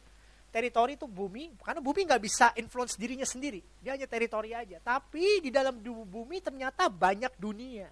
teritori 0.52 1.00
itu 1.00 1.08
bumi, 1.08 1.56
karena 1.64 1.80
bumi 1.80 2.04
nggak 2.04 2.22
bisa 2.22 2.52
influence 2.60 3.00
dirinya 3.00 3.24
sendiri. 3.24 3.64
Dia 3.80 3.96
hanya 3.96 4.04
teritori 4.04 4.52
aja. 4.52 4.78
Tapi 4.84 5.40
di 5.40 5.48
dalam 5.48 5.80
bumi 5.82 6.44
ternyata 6.44 6.92
banyak 6.92 7.32
dunia. 7.40 7.88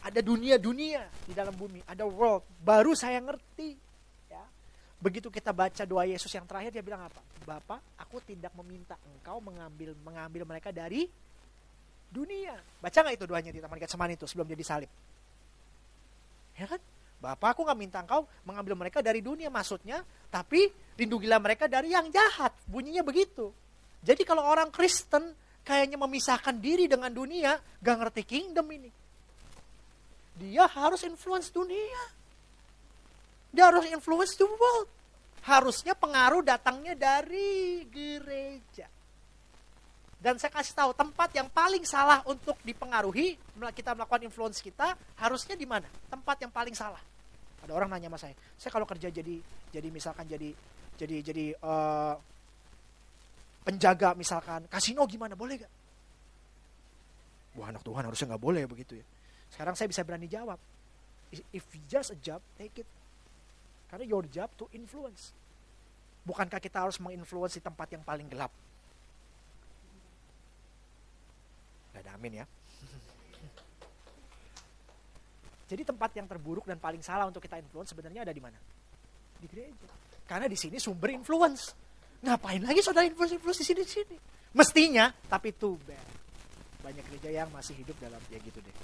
Ada 0.00 0.24
dunia-dunia 0.24 1.04
di 1.28 1.36
dalam 1.36 1.52
bumi, 1.52 1.84
ada 1.84 2.08
world. 2.08 2.40
Baru 2.64 2.96
saya 2.96 3.20
ngerti. 3.20 3.76
Ya. 4.32 4.40
Begitu 4.96 5.28
kita 5.28 5.52
baca 5.52 5.84
doa 5.84 6.08
Yesus 6.08 6.32
yang 6.32 6.48
terakhir, 6.48 6.72
dia 6.72 6.80
bilang 6.80 7.04
apa? 7.04 7.20
Bapak, 7.44 8.00
aku 8.00 8.24
tidak 8.24 8.56
meminta 8.56 8.96
engkau 9.12 9.44
mengambil 9.44 9.92
mengambil 10.00 10.48
mereka 10.48 10.72
dari 10.72 11.04
dunia. 12.08 12.56
Baca 12.80 12.96
nggak 12.96 13.16
itu 13.20 13.24
doanya 13.28 13.52
di 13.52 13.60
Taman 13.60 13.76
Getsemani 13.76 14.16
itu 14.16 14.24
sebelum 14.24 14.48
jadi 14.48 14.64
salib? 14.64 14.90
Ya 16.56 16.64
kan? 16.64 16.80
Bapak 17.20 17.52
aku 17.52 17.68
nggak 17.68 17.78
minta 17.78 18.00
engkau 18.00 18.24
mengambil 18.48 18.72
mereka 18.80 19.04
dari 19.04 19.20
dunia 19.20 19.52
maksudnya, 19.52 20.00
tapi 20.32 20.72
lindungilah 20.96 21.36
mereka 21.36 21.68
dari 21.68 21.92
yang 21.92 22.08
jahat. 22.08 22.56
Bunyinya 22.64 23.04
begitu. 23.04 23.52
Jadi 24.00 24.24
kalau 24.24 24.48
orang 24.48 24.72
Kristen 24.72 25.36
kayaknya 25.60 26.00
memisahkan 26.00 26.56
diri 26.56 26.88
dengan 26.88 27.12
dunia, 27.12 27.60
gak 27.84 27.96
ngerti 28.00 28.22
kingdom 28.24 28.64
ini. 28.72 28.88
Dia 30.40 30.64
harus 30.64 31.04
influence 31.04 31.52
dunia. 31.52 32.00
Dia 33.52 33.68
harus 33.68 33.84
influence 33.92 34.40
the 34.40 34.48
world. 34.48 34.88
Harusnya 35.44 35.92
pengaruh 35.92 36.40
datangnya 36.40 36.96
dari 36.96 37.84
gereja. 37.92 38.88
Dan 40.20 40.36
saya 40.36 40.52
kasih 40.52 40.76
tahu 40.76 40.92
tempat 40.92 41.32
yang 41.32 41.48
paling 41.48 41.80
salah 41.88 42.20
untuk 42.28 42.52
dipengaruhi 42.60 43.40
kita 43.72 43.96
melakukan 43.96 44.20
influence 44.28 44.60
kita 44.60 44.92
harusnya 45.16 45.56
di 45.56 45.64
mana? 45.64 45.88
Tempat 46.12 46.44
yang 46.44 46.52
paling 46.52 46.76
salah. 46.76 47.00
Ada 47.64 47.72
orang 47.72 47.88
nanya 47.88 48.12
sama 48.12 48.20
saya, 48.20 48.34
saya 48.60 48.72
kalau 48.72 48.84
kerja 48.84 49.08
jadi 49.08 49.40
jadi 49.72 49.88
misalkan 49.88 50.28
jadi 50.28 50.52
jadi 51.00 51.16
jadi 51.24 51.46
uh, 51.64 52.16
penjaga 53.64 54.12
misalkan 54.12 54.68
kasino 54.68 55.08
gimana 55.08 55.32
boleh 55.32 55.64
gak? 55.64 55.72
Wah 57.56 57.72
anak 57.72 57.80
Tuhan 57.80 58.04
harusnya 58.04 58.36
nggak 58.36 58.44
boleh 58.44 58.64
begitu 58.68 59.00
ya. 59.00 59.04
Sekarang 59.50 59.74
saya 59.74 59.88
bisa 59.90 60.04
berani 60.06 60.30
jawab, 60.30 60.60
if 61.32 61.64
just 61.90 62.14
a 62.14 62.18
job, 62.20 62.38
take 62.60 62.76
it. 62.84 62.88
Karena 63.90 64.06
your 64.06 64.22
job 64.30 64.52
to 64.54 64.70
influence. 64.70 65.34
Bukankah 66.22 66.62
kita 66.62 66.86
harus 66.86 67.02
menginfluence 67.02 67.58
di 67.58 67.62
tempat 67.64 67.90
yang 67.90 68.04
paling 68.06 68.30
gelap? 68.30 68.54
Ada 72.00 72.16
amin 72.16 72.40
ya. 72.40 72.46
Jadi 75.70 75.86
tempat 75.86 76.10
yang 76.18 76.26
terburuk 76.26 76.66
dan 76.66 76.82
paling 76.82 76.98
salah 76.98 77.30
untuk 77.30 77.38
kita 77.38 77.60
influence 77.62 77.94
sebenarnya 77.94 78.26
ada 78.26 78.34
di 78.34 78.42
mana? 78.42 78.58
Di 79.38 79.46
gereja. 79.46 79.86
Karena 80.26 80.50
di 80.50 80.58
sini 80.58 80.82
sumber 80.82 81.14
influence. 81.14 81.70
Ngapain 82.26 82.58
lagi 82.66 82.82
saudara 82.82 83.06
influence 83.06 83.38
influence 83.38 83.62
di 83.62 83.66
sini 83.70 83.80
di 83.86 83.92
sini? 83.92 84.16
Mestinya, 84.50 85.14
tapi 85.30 85.54
tuh 85.54 85.78
banyak 86.82 87.04
gereja 87.06 87.30
yang 87.44 87.48
masih 87.54 87.78
hidup 87.78 87.94
dalam 88.02 88.18
ya 88.34 88.42
gitu 88.42 88.58
deh. 88.58 88.76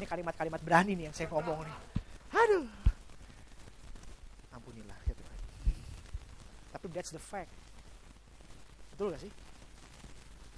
Ini 0.00 0.06
kalimat-kalimat 0.08 0.64
berani 0.64 0.96
nih 0.96 1.12
yang 1.12 1.14
saya 1.14 1.28
ngomong 1.28 1.60
nih. 1.60 1.76
Aduh. 2.32 2.66
Ampunilah 4.56 4.96
ya 5.04 5.12
Tuhan. 5.12 5.38
Tapi 6.72 6.84
that's 6.88 7.12
the 7.12 7.20
fact. 7.20 7.52
Betul 8.96 9.12
gak 9.12 9.22
sih? 9.28 9.32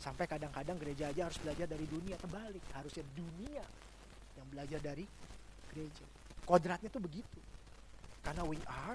Sampai 0.07 0.31
kadang-kadang 0.31 0.79
gereja 0.79 1.11
aja 1.11 1.27
harus 1.27 1.39
belajar 1.43 1.67
dari 1.67 1.83
dunia 1.91 2.15
terbalik. 2.15 2.63
Harusnya 2.71 3.03
dunia 3.11 3.65
yang 4.39 4.47
belajar 4.55 4.79
dari 4.79 5.03
gereja. 5.75 6.07
Kodratnya 6.47 6.87
tuh 6.95 7.03
begitu. 7.03 7.43
Karena 8.23 8.47
we 8.47 8.55
are 8.71 8.95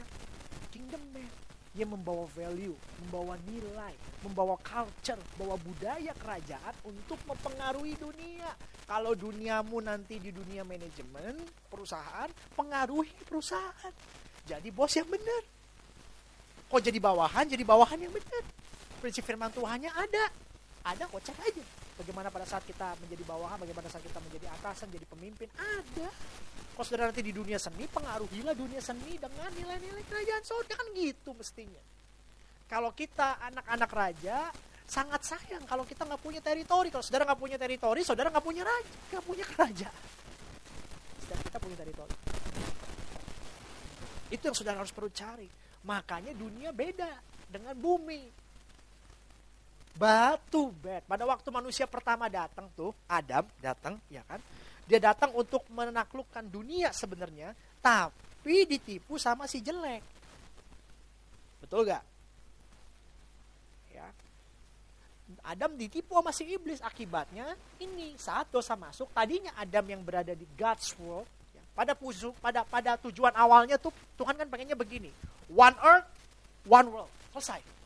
kingdom 0.71 1.03
man. 1.11 1.27
yang 1.71 1.95
membawa 1.95 2.27
value, 2.35 2.75
membawa 2.99 3.39
nilai, 3.47 3.95
membawa 4.27 4.59
culture, 4.59 5.19
membawa 5.35 5.55
budaya 5.55 6.11
kerajaan 6.19 6.75
untuk 6.83 7.15
mempengaruhi 7.23 7.95
dunia. 7.95 8.51
Kalau 8.83 9.15
duniamu 9.15 9.79
nanti 9.79 10.19
di 10.19 10.35
dunia 10.35 10.67
manajemen 10.67 11.39
perusahaan, 11.71 12.27
pengaruhi 12.59 13.15
perusahaan. 13.23 13.93
Jadi 14.43 14.67
bos 14.67 14.91
yang 14.91 15.07
benar. 15.07 15.43
Kok 16.67 16.83
jadi 16.83 16.99
bawahan, 16.99 17.47
jadi 17.47 17.63
bawahan 17.63 18.03
yang 18.03 18.11
benar. 18.11 18.43
Prinsip 18.99 19.23
firman 19.23 19.51
Tuhannya 19.55 19.95
ada. 19.95 20.50
Ada 20.81 21.05
kok 21.05 21.21
cek 21.21 21.37
aja. 21.37 21.63
Bagaimana 22.01 22.33
pada 22.33 22.49
saat 22.49 22.65
kita 22.65 22.97
menjadi 22.97 23.21
bawahan, 23.29 23.61
bagaimana 23.61 23.85
saat 23.85 24.01
kita 24.01 24.17
menjadi 24.17 24.49
atasan, 24.57 24.89
jadi 24.89 25.05
pemimpin. 25.05 25.45
Ada. 25.53 26.09
Kalau 26.73 26.85
saudara 26.87 27.13
nanti 27.13 27.21
di 27.21 27.29
dunia 27.29 27.61
seni, 27.61 27.85
pengaruhilah 27.85 28.57
dunia 28.57 28.81
seni 28.81 29.21
dengan 29.21 29.53
nilai-nilai 29.53 30.01
kerajaan 30.09 30.41
surga. 30.41 30.73
Kan 30.73 30.87
gitu 30.97 31.37
mestinya. 31.37 31.83
Kalau 32.65 32.89
kita 32.95 33.37
anak-anak 33.51 33.91
raja, 33.93 34.49
sangat 34.87 35.21
sayang 35.21 35.63
kalau 35.69 35.85
kita 35.85 36.07
nggak 36.07 36.21
punya 36.23 36.41
teritori. 36.41 36.89
Kalau 36.89 37.05
saudara 37.05 37.29
nggak 37.29 37.39
punya 37.39 37.57
teritori, 37.61 38.01
saudara 38.01 38.27
nggak 38.33 38.45
punya 38.45 38.63
raja, 38.65 38.91
nggak 39.13 39.25
punya 39.27 39.45
kerajaan. 39.45 40.03
Saudara 41.21 41.41
kita 41.45 41.57
punya 41.61 41.77
teritori. 41.77 42.15
Itu 44.31 44.43
yang 44.47 44.55
saudara 44.55 44.79
harus 44.81 44.95
perlu 44.95 45.11
cari. 45.11 45.45
Makanya 45.85 46.33
dunia 46.33 46.71
beda 46.71 47.11
dengan 47.51 47.75
bumi. 47.77 48.40
Batu 49.95 50.71
bed. 50.81 51.03
Pada 51.05 51.23
waktu 51.27 51.47
manusia 51.51 51.85
pertama 51.85 52.31
datang 52.31 52.67
tuh, 52.73 52.95
Adam 53.05 53.43
datang, 53.59 53.99
ya 54.07 54.23
kan? 54.25 54.39
Dia 54.87 54.99
datang 54.99 55.31
untuk 55.35 55.63
menaklukkan 55.71 56.43
dunia 56.47 56.91
sebenarnya, 56.91 57.55
tapi 57.79 58.65
ditipu 58.67 59.15
sama 59.15 59.47
si 59.47 59.63
jelek. 59.63 60.03
Betul 61.63 61.87
gak? 61.87 62.03
Ya. 63.93 64.07
Adam 65.47 65.77
ditipu 65.79 66.17
sama 66.19 66.35
si 66.35 66.49
iblis. 66.49 66.83
Akibatnya 66.83 67.55
ini 67.79 68.17
saat 68.19 68.49
dosa 68.51 68.75
masuk, 68.75 69.07
tadinya 69.15 69.55
Adam 69.55 69.85
yang 69.85 70.01
berada 70.03 70.35
di 70.35 70.43
God's 70.57 70.91
world, 70.99 71.29
ya, 71.55 71.63
pada 71.71 71.93
pusu, 71.95 72.35
pada 72.41 72.67
pada 72.67 72.97
tujuan 72.99 73.31
awalnya 73.37 73.79
tuh 73.79 73.93
Tuhan 74.19 74.35
kan 74.35 74.47
pengennya 74.49 74.75
begini. 74.75 75.13
One 75.51 75.77
earth, 75.79 76.09
one 76.67 76.87
world. 76.91 77.11
Selesai. 77.31 77.80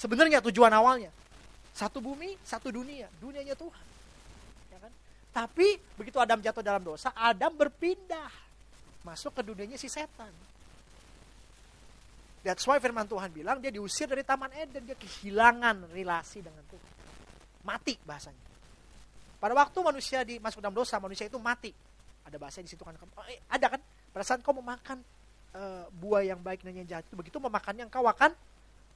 Sebenarnya 0.00 0.40
tujuan 0.40 0.72
awalnya 0.72 1.12
satu 1.76 2.00
bumi, 2.00 2.40
satu 2.40 2.72
dunia, 2.72 3.04
dunianya 3.20 3.52
Tuhan. 3.52 3.86
Tapi 5.30 5.78
begitu 5.94 6.18
Adam 6.18 6.42
jatuh 6.42 6.64
dalam 6.64 6.82
dosa, 6.82 7.14
Adam 7.14 7.54
berpindah 7.54 8.32
masuk 9.06 9.30
ke 9.36 9.42
dunianya 9.46 9.78
si 9.78 9.86
setan. 9.86 10.32
That's 12.40 12.64
why 12.64 12.80
firman 12.80 13.04
Tuhan 13.04 13.30
bilang 13.30 13.60
dia 13.60 13.70
diusir 13.70 14.08
dari 14.08 14.24
Taman 14.24 14.50
Eden, 14.56 14.88
dia 14.88 14.96
kehilangan 14.96 15.92
relasi 15.92 16.40
dengan 16.40 16.64
Tuhan. 16.66 16.92
Mati 17.62 17.94
bahasanya. 18.02 18.44
Pada 19.36 19.52
waktu 19.56 19.78
manusia 19.84 20.24
di 20.24 20.40
masuk 20.40 20.64
dalam 20.64 20.74
dosa, 20.74 20.96
manusia 20.98 21.28
itu 21.28 21.36
mati. 21.36 21.70
Ada 22.24 22.36
bahasa 22.40 22.64
di 22.64 22.68
situ 22.68 22.80
kan. 22.80 22.96
Eh, 23.28 23.40
ada 23.48 23.76
kan? 23.76 23.80
Pada 24.10 24.24
saat 24.24 24.40
kau 24.40 24.56
memakan 24.56 25.00
uh, 25.54 25.84
buah 25.94 26.26
yang 26.26 26.40
baik 26.40 26.64
dan 26.64 26.76
yang 26.76 26.88
jahat 26.88 27.04
itu, 27.08 27.14
begitu 27.16 27.36
memakannya 27.40 27.86
kau 27.88 28.04
akan 28.04 28.32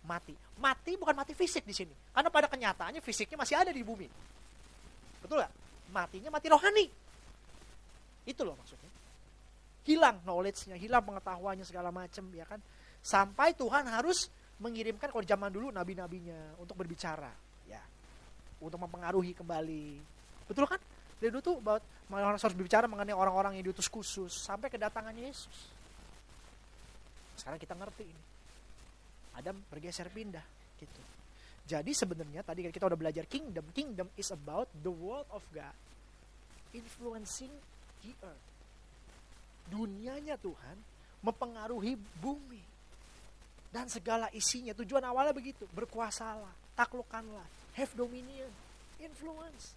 mati. 0.04 0.36
Mati 0.60 0.94
bukan 1.00 1.16
mati 1.16 1.32
fisik 1.32 1.64
di 1.64 1.74
sini. 1.74 1.92
Karena 2.12 2.28
pada 2.28 2.46
kenyataannya 2.46 3.00
fisiknya 3.00 3.40
masih 3.40 3.56
ada 3.58 3.72
di 3.72 3.82
bumi. 3.82 4.08
Betul 5.24 5.40
gak? 5.40 5.52
matinya 5.94 6.34
mati 6.34 6.50
rohani. 6.50 6.86
Itu 8.26 8.42
loh 8.42 8.58
maksudnya. 8.58 8.90
Hilang 9.84 10.24
knowledge-nya, 10.26 10.74
hilang 10.74 11.06
pengetahuannya 11.06 11.62
segala 11.62 11.94
macam 11.94 12.26
ya 12.34 12.42
kan. 12.48 12.58
Sampai 13.04 13.54
Tuhan 13.54 13.86
harus 13.86 14.32
mengirimkan 14.58 15.12
kalau 15.12 15.22
zaman 15.22 15.52
dulu 15.54 15.70
nabi-nabinya 15.70 16.58
untuk 16.58 16.74
berbicara 16.74 17.30
ya. 17.70 17.82
Untuk 18.58 18.82
mempengaruhi 18.82 19.36
kembali. 19.38 19.86
Betul 20.50 20.66
kan? 20.66 20.82
Dari 21.20 21.30
dulu 21.30 21.42
tuh 21.44 21.56
about, 21.62 21.84
harus 22.10 22.56
berbicara 22.56 22.90
mengenai 22.90 23.14
orang-orang 23.14 23.60
yang 23.60 23.70
diutus 23.70 23.86
khusus 23.86 24.32
sampai 24.32 24.72
kedatangan 24.72 25.14
Yesus. 25.14 25.70
Sekarang 27.36 27.60
kita 27.60 27.76
ngerti 27.76 28.04
ini. 28.08 28.33
Adam 29.34 29.58
bergeser 29.70 30.08
pindah 30.10 30.44
gitu. 30.78 31.02
Jadi 31.64 31.96
sebenarnya 31.96 32.44
tadi 32.44 32.68
kita 32.68 32.84
udah 32.84 32.98
belajar 32.98 33.24
kingdom. 33.24 33.64
Kingdom 33.72 34.08
is 34.20 34.28
about 34.30 34.68
the 34.84 34.92
world 34.92 35.24
of 35.32 35.40
God 35.50 35.72
influencing 36.74 37.54
the 38.02 38.12
earth. 38.26 38.46
Dunianya 39.70 40.36
Tuhan 40.36 40.76
mempengaruhi 41.24 41.96
bumi 42.20 42.60
dan 43.72 43.88
segala 43.88 44.28
isinya. 44.34 44.76
Tujuan 44.76 45.00
awalnya 45.06 45.32
begitu, 45.32 45.64
berkuasalah, 45.72 46.52
taklukkanlah, 46.76 47.46
have 47.78 47.94
dominion, 47.96 48.50
influence. 49.00 49.72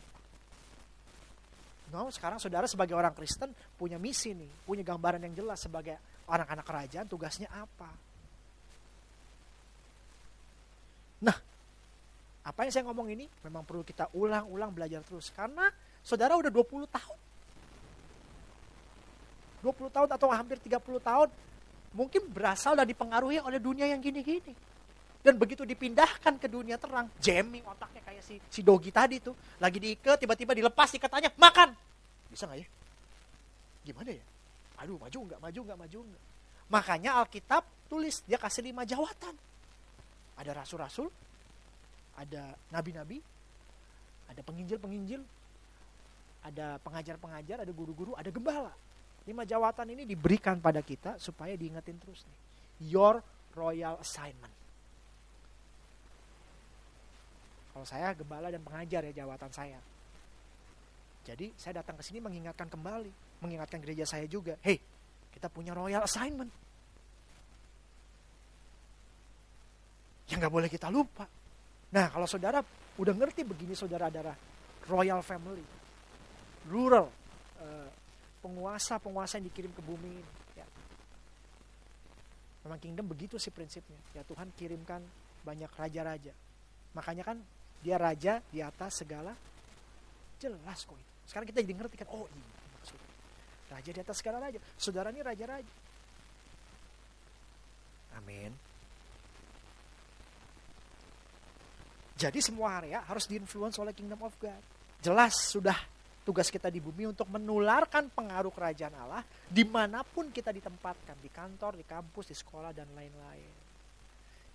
No, 1.87 2.11
sekarang 2.11 2.35
saudara 2.35 2.67
sebagai 2.67 2.99
orang 2.99 3.15
Kristen 3.15 3.55
punya 3.79 3.95
misi 3.95 4.35
nih, 4.35 4.51
punya 4.67 4.83
gambaran 4.83 5.23
yang 5.23 5.39
jelas 5.39 5.63
sebagai 5.63 5.95
anak-anak 6.27 6.65
kerajaan 6.67 7.07
tugasnya 7.07 7.47
apa. 7.47 7.87
Nah, 11.23 11.37
apa 12.47 12.59
yang 12.63 12.71
saya 12.71 12.83
ngomong 12.87 13.07
ini 13.11 13.25
memang 13.43 13.65
perlu 13.67 13.83
kita 13.83 14.07
ulang-ulang 14.13 14.71
belajar 14.71 15.01
terus. 15.03 15.33
Karena 15.33 15.67
saudara 16.05 16.37
udah 16.37 16.51
20 16.51 16.87
tahun. 16.87 17.19
20 19.65 19.95
tahun 19.95 20.09
atau 20.13 20.27
hampir 20.31 20.61
30 20.61 20.79
tahun 21.01 21.29
mungkin 21.97 22.29
berasal 22.29 22.77
dan 22.77 22.85
dipengaruhi 22.85 23.41
oleh 23.41 23.57
dunia 23.57 23.89
yang 23.89 23.99
gini-gini. 23.99 24.53
Dan 25.25 25.35
begitu 25.35 25.67
dipindahkan 25.67 26.39
ke 26.39 26.47
dunia 26.47 26.79
terang, 26.79 27.11
jamming 27.19 27.65
otaknya 27.67 27.99
kayak 28.05 28.23
si, 28.23 28.39
si 28.47 28.63
dogi 28.63 28.93
tadi 28.95 29.19
tuh. 29.19 29.35
Lagi 29.59 29.81
diikat, 29.81 30.23
tiba-tiba 30.23 30.55
dilepas 30.55 30.87
ikatannya, 30.93 31.35
makan. 31.35 31.75
Bisa 32.31 32.47
nggak 32.47 32.63
ya? 32.63 32.67
Gimana 33.91 34.09
ya? 34.13 34.23
Aduh, 34.79 34.95
maju 34.95 35.17
nggak, 35.27 35.39
maju 35.41 35.59
nggak, 35.67 35.79
maju 35.83 35.99
nggak. 36.05 36.23
Makanya 36.71 37.11
Alkitab 37.19 37.63
tulis, 37.91 38.23
dia 38.23 38.39
kasih 38.39 38.71
lima 38.71 38.87
jawatan. 38.87 39.35
Ada 40.37 40.51
rasul-rasul, 40.53 41.09
ada 42.17 42.53
nabi-nabi, 42.69 43.17
ada 44.29 44.41
penginjil-penginjil, 44.45 45.21
ada 46.45 46.77
pengajar-pengajar, 46.81 47.65
ada 47.65 47.73
guru-guru, 47.73 48.13
ada 48.13 48.29
gembala. 48.29 48.73
Lima 49.27 49.43
jawatan 49.43 49.97
ini 49.97 50.03
diberikan 50.07 50.61
pada 50.63 50.79
kita 50.79 51.19
supaya 51.19 51.57
diingetin 51.59 51.99
terus 51.99 52.23
nih. 52.23 52.39
Your 52.93 53.19
royal 53.57 53.99
assignment. 53.99 54.53
Kalau 57.73 57.85
saya 57.85 58.13
gembala 58.17 58.49
dan 58.49 58.63
pengajar 58.63 59.05
ya 59.05 59.13
jawatan 59.25 59.51
saya. 59.53 59.77
Jadi 61.27 61.51
saya 61.59 61.83
datang 61.83 61.99
ke 61.99 62.03
sini 62.07 62.23
mengingatkan 62.23 62.71
kembali, 62.71 63.43
mengingatkan 63.43 63.83
gereja 63.83 64.07
saya 64.07 64.23
juga. 64.31 64.55
Hey, 64.63 64.79
kita 65.35 65.51
punya 65.51 65.75
royal 65.75 66.07
assignment. 66.07 66.49
Yang 70.27 70.37
nggak 70.43 70.53
boleh 70.53 70.69
kita 70.69 70.87
lupa. 70.91 71.23
Nah, 71.87 72.11
kalau 72.11 72.27
saudara 72.27 72.59
udah 72.99 73.13
ngerti 73.15 73.47
begini 73.47 73.71
saudara 73.71 74.11
adalah 74.11 74.35
royal 74.91 75.23
family, 75.23 75.63
rural, 76.67 77.07
eh, 77.63 77.89
penguasa-penguasa 78.43 79.39
yang 79.39 79.47
dikirim 79.47 79.71
ke 79.71 79.81
bumi 79.83 80.11
ini. 80.11 80.31
Ya. 80.59 80.67
Memang 82.67 82.79
kingdom 82.79 83.07
begitu 83.07 83.39
sih 83.39 83.55
prinsipnya. 83.55 83.99
Ya 84.11 84.23
Tuhan 84.27 84.51
kirimkan 84.55 84.99
banyak 85.47 85.71
raja-raja. 85.79 86.35
Makanya 86.91 87.23
kan 87.23 87.37
dia 87.79 87.95
raja 87.95 88.43
di 88.51 88.59
atas 88.59 89.05
segala 89.05 89.31
jelas 90.41 90.79
kok 90.83 90.97
itu. 90.97 91.13
Sekarang 91.27 91.47
kita 91.47 91.59
jadi 91.63 91.75
ngerti 91.75 91.95
kan, 92.03 92.07
oh 92.11 92.27
ini 92.27 92.47
maksudnya. 92.79 93.11
Raja 93.67 93.89
di 93.91 93.99
atas 93.99 94.15
segala 94.19 94.37
raja. 94.43 94.59
Saudara 94.75 95.11
ini 95.11 95.23
raja-raja. 95.23 95.73
Amin. 98.15 98.66
Jadi 102.17 102.41
semua 102.41 102.81
area 102.81 103.05
harus 103.05 103.29
diinfluence 103.29 103.77
oleh 103.77 103.93
kingdom 103.93 104.17
of 104.25 104.33
God. 104.41 104.57
Jelas 104.97 105.37
sudah 105.37 105.77
tugas 106.25 106.49
kita 106.49 106.73
di 106.73 106.81
bumi 106.81 107.13
untuk 107.13 107.29
menularkan 107.29 108.09
pengaruh 108.09 108.49
kerajaan 108.49 108.97
Allah 108.97 109.21
di 109.45 109.61
mana 109.61 110.01
pun 110.01 110.33
kita 110.33 110.49
ditempatkan. 110.49 111.13
Di 111.21 111.29
kantor, 111.29 111.77
di 111.77 111.85
kampus, 111.85 112.33
di 112.33 112.35
sekolah, 112.35 112.73
dan 112.73 112.89
lain-lain. 112.97 113.53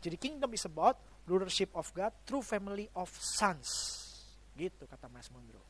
Jadi 0.02 0.16
kingdom 0.18 0.50
is 0.50 0.66
about 0.66 0.98
rulership 1.30 1.70
of 1.78 1.86
God 1.94 2.10
through 2.26 2.42
family 2.42 2.90
of 2.98 3.06
sons. 3.14 3.70
Gitu 4.58 4.82
kata 4.90 5.06
Mas 5.06 5.30
Mondro. 5.30 5.62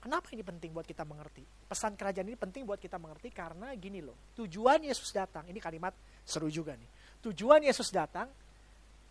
Kenapa 0.00 0.32
ini 0.32 0.40
penting 0.40 0.72
buat 0.72 0.88
kita 0.88 1.04
mengerti? 1.04 1.44
Pesan 1.68 1.92
kerajaan 1.98 2.24
ini 2.24 2.38
penting 2.38 2.64
buat 2.64 2.80
kita 2.80 2.96
mengerti 2.96 3.28
karena 3.28 3.76
gini 3.76 4.00
loh. 4.00 4.16
Tujuan 4.40 4.80
Yesus 4.88 5.10
datang, 5.12 5.44
ini 5.50 5.60
kalimat 5.60 5.92
seru 6.24 6.48
juga 6.48 6.72
nih. 6.72 6.88
Tujuan 7.28 7.60
Yesus 7.66 7.92
datang 7.92 8.30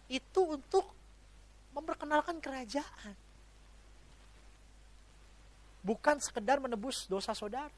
itu 0.07 0.41
untuk 0.43 0.87
memperkenalkan 1.75 2.39
kerajaan. 2.39 3.15
Bukan 5.83 6.19
sekedar 6.19 6.59
menebus 6.59 7.07
dosa 7.07 7.31
saudara. 7.31 7.71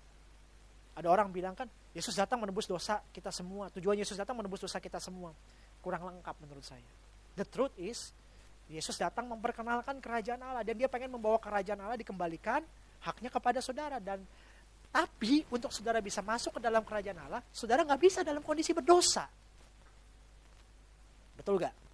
Ada 0.98 1.08
orang 1.10 1.30
bilang 1.30 1.54
kan, 1.54 1.70
Yesus 1.94 2.18
datang 2.18 2.42
menebus 2.42 2.66
dosa 2.66 3.02
kita 3.14 3.30
semua. 3.30 3.70
Tujuan 3.74 3.98
Yesus 3.98 4.18
datang 4.18 4.38
menebus 4.38 4.62
dosa 4.62 4.82
kita 4.82 4.98
semua. 4.98 5.34
Kurang 5.82 6.06
lengkap 6.06 6.36
menurut 6.42 6.66
saya. 6.66 6.86
The 7.38 7.46
truth 7.46 7.74
is, 7.78 8.12
Yesus 8.70 8.98
datang 9.02 9.26
memperkenalkan 9.30 9.98
kerajaan 9.98 10.42
Allah 10.42 10.62
dan 10.62 10.78
dia 10.78 10.86
pengen 10.86 11.10
membawa 11.14 11.42
kerajaan 11.42 11.82
Allah 11.82 11.98
dikembalikan 11.98 12.62
haknya 13.00 13.32
kepada 13.32 13.64
saudara 13.64 13.98
dan 13.98 14.22
tapi 14.90 15.46
untuk 15.54 15.70
saudara 15.70 16.02
bisa 16.02 16.26
masuk 16.26 16.58
ke 16.58 16.62
dalam 16.62 16.82
kerajaan 16.82 17.18
Allah, 17.30 17.42
saudara 17.54 17.86
nggak 17.86 18.02
bisa 18.02 18.20
dalam 18.26 18.42
kondisi 18.42 18.74
berdosa. 18.74 19.30
Betul 21.38 21.62
gak? 21.62 21.89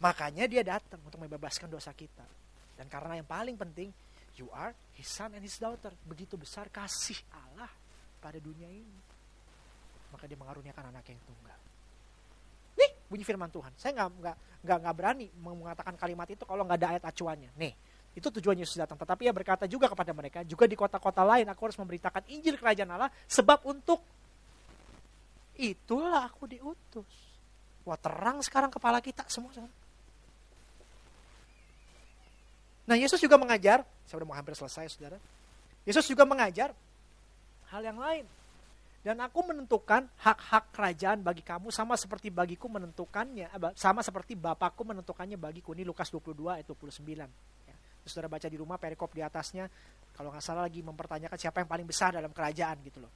Makanya 0.00 0.48
dia 0.48 0.64
datang 0.64 1.00
untuk 1.04 1.20
membebaskan 1.20 1.68
dosa 1.68 1.92
kita. 1.92 2.24
Dan 2.72 2.88
karena 2.88 3.20
yang 3.20 3.28
paling 3.28 3.56
penting, 3.60 3.92
you 4.40 4.48
are 4.56 4.72
his 4.96 5.04
son 5.04 5.36
and 5.36 5.44
his 5.44 5.60
daughter. 5.60 5.92
Begitu 6.08 6.40
besar 6.40 6.72
kasih 6.72 7.20
Allah 7.36 7.68
pada 8.16 8.40
dunia 8.40 8.64
ini. 8.64 9.00
Maka 10.08 10.24
dia 10.24 10.40
mengaruniakan 10.40 10.88
anak 10.88 11.04
yang 11.04 11.20
tunggal. 11.28 11.58
Nih 12.80 12.90
bunyi 13.12 13.24
firman 13.28 13.52
Tuhan. 13.52 13.76
Saya 13.76 13.92
nggak 14.00 14.08
nggak 14.24 14.36
nggak 14.64 14.78
nggak 14.80 14.94
berani 14.96 15.26
mengatakan 15.36 15.94
kalimat 16.00 16.28
itu 16.32 16.48
kalau 16.48 16.64
nggak 16.64 16.78
ada 16.80 16.88
ayat 16.96 17.04
acuannya. 17.04 17.52
Nih 17.60 17.72
itu 18.16 18.28
tujuan 18.40 18.56
Yesus 18.56 18.80
datang. 18.80 18.96
Tetapi 18.96 19.28
ia 19.28 19.34
berkata 19.36 19.68
juga 19.68 19.86
kepada 19.86 20.10
mereka, 20.16 20.42
juga 20.42 20.64
di 20.64 20.74
kota-kota 20.74 21.22
lain 21.22 21.46
aku 21.46 21.70
harus 21.70 21.78
memberitakan 21.78 22.26
Injil 22.32 22.56
Kerajaan 22.58 22.90
Allah 22.90 23.12
sebab 23.28 23.68
untuk 23.68 24.00
itulah 25.60 26.26
aku 26.26 26.48
diutus. 26.48 27.12
Wah 27.84 28.00
terang 28.00 28.40
sekarang 28.40 28.72
kepala 28.72 28.98
kita 29.04 29.28
semua. 29.28 29.52
Nah 32.90 32.98
Yesus 32.98 33.22
juga 33.22 33.38
mengajar, 33.38 33.86
saya 34.02 34.18
udah 34.18 34.26
mau 34.26 34.34
hampir 34.34 34.58
selesai 34.58 34.90
saudara. 34.90 35.14
Yesus 35.86 36.10
juga 36.10 36.26
mengajar 36.26 36.74
hal 37.70 37.86
yang 37.86 38.02
lain. 38.02 38.26
Dan 39.00 39.22
aku 39.22 39.46
menentukan 39.46 40.10
hak-hak 40.18 40.74
kerajaan 40.74 41.22
bagi 41.22 41.40
kamu 41.46 41.70
sama 41.70 41.94
seperti 41.94 42.34
bagiku 42.34 42.66
menentukannya, 42.66 43.46
sama 43.78 44.02
seperti 44.02 44.34
Bapakku 44.34 44.82
menentukannya 44.82 45.38
bagiku. 45.38 45.70
Ini 45.72 45.86
Lukas 45.86 46.10
22 46.10 46.50
ayat 46.50 46.66
29. 46.66 47.00
Ya. 47.64 47.76
Saudara 48.04 48.26
baca 48.26 48.44
di 48.50 48.58
rumah 48.58 48.76
perikop 48.76 49.14
di 49.14 49.22
atasnya, 49.22 49.70
kalau 50.12 50.34
nggak 50.34 50.42
salah 50.42 50.66
lagi 50.66 50.82
mempertanyakan 50.82 51.38
siapa 51.38 51.62
yang 51.62 51.70
paling 51.70 51.86
besar 51.86 52.12
dalam 52.12 52.34
kerajaan 52.34 52.76
gitu 52.84 53.00
loh. 53.00 53.12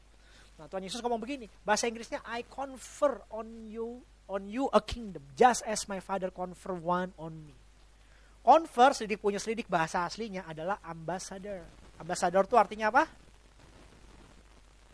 Nah 0.55 0.71
Tuhan 0.71 0.87
Yesus 0.87 1.03
ngomong 1.03 1.19
begini, 1.19 1.51
bahasa 1.67 1.91
Inggrisnya 1.91 2.23
I 2.23 2.47
confer 2.47 3.27
on 3.35 3.69
you 3.69 4.07
on 4.31 4.47
you 4.49 4.71
a 4.73 4.81
kingdom, 4.81 5.21
just 5.35 5.67
as 5.67 5.85
my 5.91 5.99
father 5.99 6.31
confer 6.31 6.79
one 6.79 7.11
on 7.19 7.35
me. 7.45 7.64
Confer, 8.45 8.93
selidik 8.93 9.25
punya 9.25 9.41
selidik 9.41 9.73
bahasa 9.73 10.05
aslinya 10.05 10.45
adalah 10.45 10.77
ambassador. 10.85 11.65
Ambassador 11.97 12.45
itu 12.45 12.61
artinya 12.61 12.93
apa? 12.93 13.09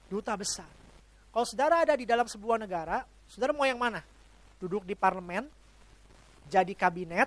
Duta 0.07 0.39
besar. 0.39 0.71
Kalau 1.35 1.43
saudara 1.43 1.83
ada 1.83 1.99
di 1.99 2.07
dalam 2.07 2.31
sebuah 2.31 2.63
negara, 2.63 3.03
saudara 3.27 3.51
mau 3.51 3.67
yang 3.67 3.83
mana? 3.83 4.07
Duduk 4.63 4.87
di 4.87 4.95
parlemen, 4.95 5.51
jadi 6.47 6.71
kabinet, 6.79 7.27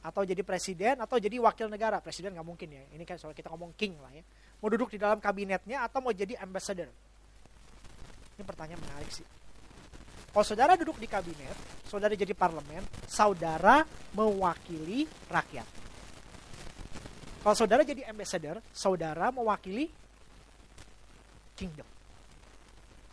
atau 0.00 0.24
jadi 0.24 0.40
presiden, 0.40 0.96
atau 0.96 1.20
jadi 1.20 1.36
wakil 1.36 1.68
negara. 1.68 2.00
Presiden 2.00 2.32
nggak 2.32 2.48
mungkin 2.48 2.68
ya, 2.72 2.84
ini 2.96 3.04
kan 3.04 3.20
soal 3.20 3.36
kita 3.36 3.52
ngomong 3.52 3.76
king 3.76 4.00
lah 4.00 4.12
ya. 4.16 4.24
Mau 4.64 4.72
duduk 4.72 4.88
di 4.88 4.96
dalam 4.96 5.20
kabinetnya, 5.20 5.84
atau 5.84 6.00
mau 6.00 6.12
jadi 6.16 6.40
ambassador? 6.40 6.88
Ini 8.36 8.42
pertanyaan 8.48 8.80
menarik 8.80 9.12
sih. 9.12 9.37
Kalau 10.28 10.44
saudara 10.44 10.76
duduk 10.76 11.00
di 11.00 11.08
kabinet, 11.08 11.56
saudara 11.88 12.12
jadi 12.14 12.36
parlemen, 12.36 12.84
saudara 13.08 13.82
mewakili 14.14 15.08
rakyat. 15.26 15.66
Kalau 17.42 17.56
saudara 17.56 17.82
jadi 17.82 18.04
ambassador, 18.12 18.60
saudara 18.70 19.32
mewakili 19.32 19.88
kingdom. 21.56 21.86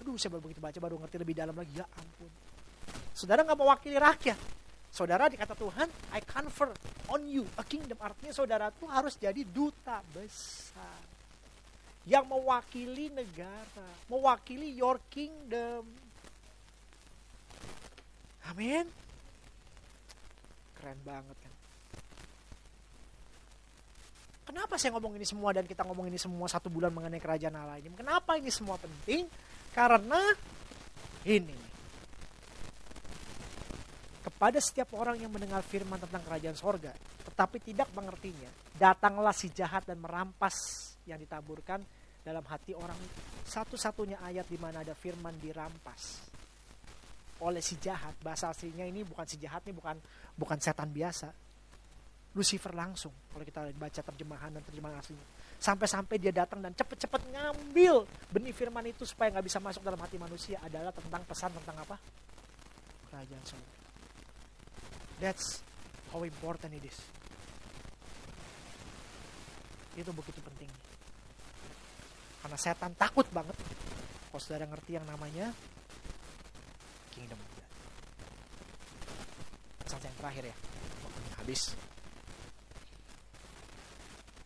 Aduh, 0.04 0.20
saya 0.22 0.38
baru 0.38 0.44
begitu 0.46 0.62
baca 0.62 0.78
baru 0.78 0.96
ngerti 1.02 1.18
lebih 1.18 1.34
dalam 1.34 1.56
lagi. 1.56 1.74
Ya 1.74 1.88
ampun. 1.88 2.30
Saudara 3.16 3.42
nggak 3.42 3.58
mewakili 3.58 3.98
rakyat. 3.98 4.40
Saudara 4.94 5.28
dikata 5.28 5.56
Tuhan, 5.58 5.88
I 6.14 6.22
confer 6.24 6.72
on 7.10 7.26
you 7.26 7.48
a 7.58 7.64
kingdom. 7.66 7.98
Artinya 8.00 8.32
saudara 8.32 8.70
tuh 8.76 8.88
harus 8.92 9.18
jadi 9.18 9.42
duta 9.44 10.04
besar. 10.14 11.00
Yang 12.06 12.26
mewakili 12.28 13.10
negara. 13.10 13.88
Mewakili 14.12 14.78
your 14.78 15.02
kingdom. 15.10 16.05
Amin. 18.52 18.86
Keren 20.78 21.00
banget 21.02 21.38
kan. 21.42 21.54
Kenapa 24.46 24.78
saya 24.78 24.94
ngomong 24.94 25.18
ini 25.18 25.26
semua 25.26 25.50
dan 25.58 25.66
kita 25.66 25.82
ngomong 25.82 26.06
ini 26.06 26.22
semua 26.22 26.46
satu 26.46 26.70
bulan 26.70 26.94
mengenai 26.94 27.18
kerajaan 27.18 27.58
Allah 27.58 27.82
ini? 27.82 27.90
Kenapa 27.98 28.38
ini 28.38 28.54
semua 28.54 28.78
penting? 28.78 29.26
Karena 29.74 30.22
ini 31.26 31.58
kepada 34.22 34.62
setiap 34.62 34.94
orang 34.94 35.18
yang 35.18 35.34
mendengar 35.34 35.66
firman 35.66 35.98
tentang 35.98 36.22
kerajaan 36.22 36.54
sorga, 36.54 36.94
tetapi 37.26 37.58
tidak 37.66 37.90
mengertinya, 37.98 38.52
datanglah 38.78 39.34
si 39.34 39.50
jahat 39.50 39.90
dan 39.90 39.98
merampas 39.98 40.54
yang 41.10 41.18
ditaburkan 41.18 41.82
dalam 42.26 42.42
hati 42.50 42.74
orang 42.74 42.98
Satu-satunya 43.46 44.18
ayat 44.26 44.50
di 44.50 44.58
mana 44.58 44.82
ada 44.82 44.98
firman 44.98 45.38
dirampas 45.38 46.35
oleh 47.44 47.60
si 47.60 47.76
jahat. 47.82 48.16
Bahasa 48.24 48.52
aslinya 48.52 48.88
ini 48.88 49.04
bukan 49.04 49.26
si 49.28 49.36
jahat, 49.42 49.64
ini 49.68 49.76
bukan 49.76 49.98
bukan 50.36 50.58
setan 50.60 50.92
biasa. 50.92 51.32
Lucifer 52.36 52.76
langsung 52.76 53.16
kalau 53.32 53.48
kita 53.48 53.64
baca 53.80 54.02
terjemahan 54.04 54.52
dan 54.52 54.60
terjemahan 54.68 55.00
aslinya 55.00 55.24
Sampai-sampai 55.56 56.20
dia 56.20 56.36
datang 56.36 56.60
dan 56.60 56.76
cepet-cepet 56.76 57.32
ngambil 57.32 58.04
benih 58.28 58.52
firman 58.52 58.84
itu 58.92 59.08
supaya 59.08 59.32
nggak 59.32 59.46
bisa 59.48 59.64
masuk 59.64 59.82
dalam 59.88 60.00
hati 60.04 60.20
manusia 60.20 60.60
adalah 60.60 60.92
tentang 60.92 61.24
pesan 61.24 61.52
tentang 61.56 61.80
apa? 61.80 61.96
Kerajaan 63.08 63.44
surga. 63.48 63.76
That's 65.24 65.64
how 66.12 66.28
important 66.28 66.76
it 66.76 66.84
is. 66.84 67.00
Itu 69.96 70.12
begitu 70.12 70.44
penting. 70.44 70.68
Karena 72.44 72.58
setan 72.60 72.92
takut 73.00 73.26
banget. 73.32 73.56
Kalau 74.30 74.42
saudara 74.44 74.68
ngerti 74.68 75.00
yang 75.00 75.08
namanya 75.08 75.56
kingdom. 77.16 77.40
Pesan 79.82 80.04
yang 80.04 80.18
terakhir 80.20 80.44
ya. 80.52 80.56
Waktunya 81.02 81.34
habis. 81.40 81.62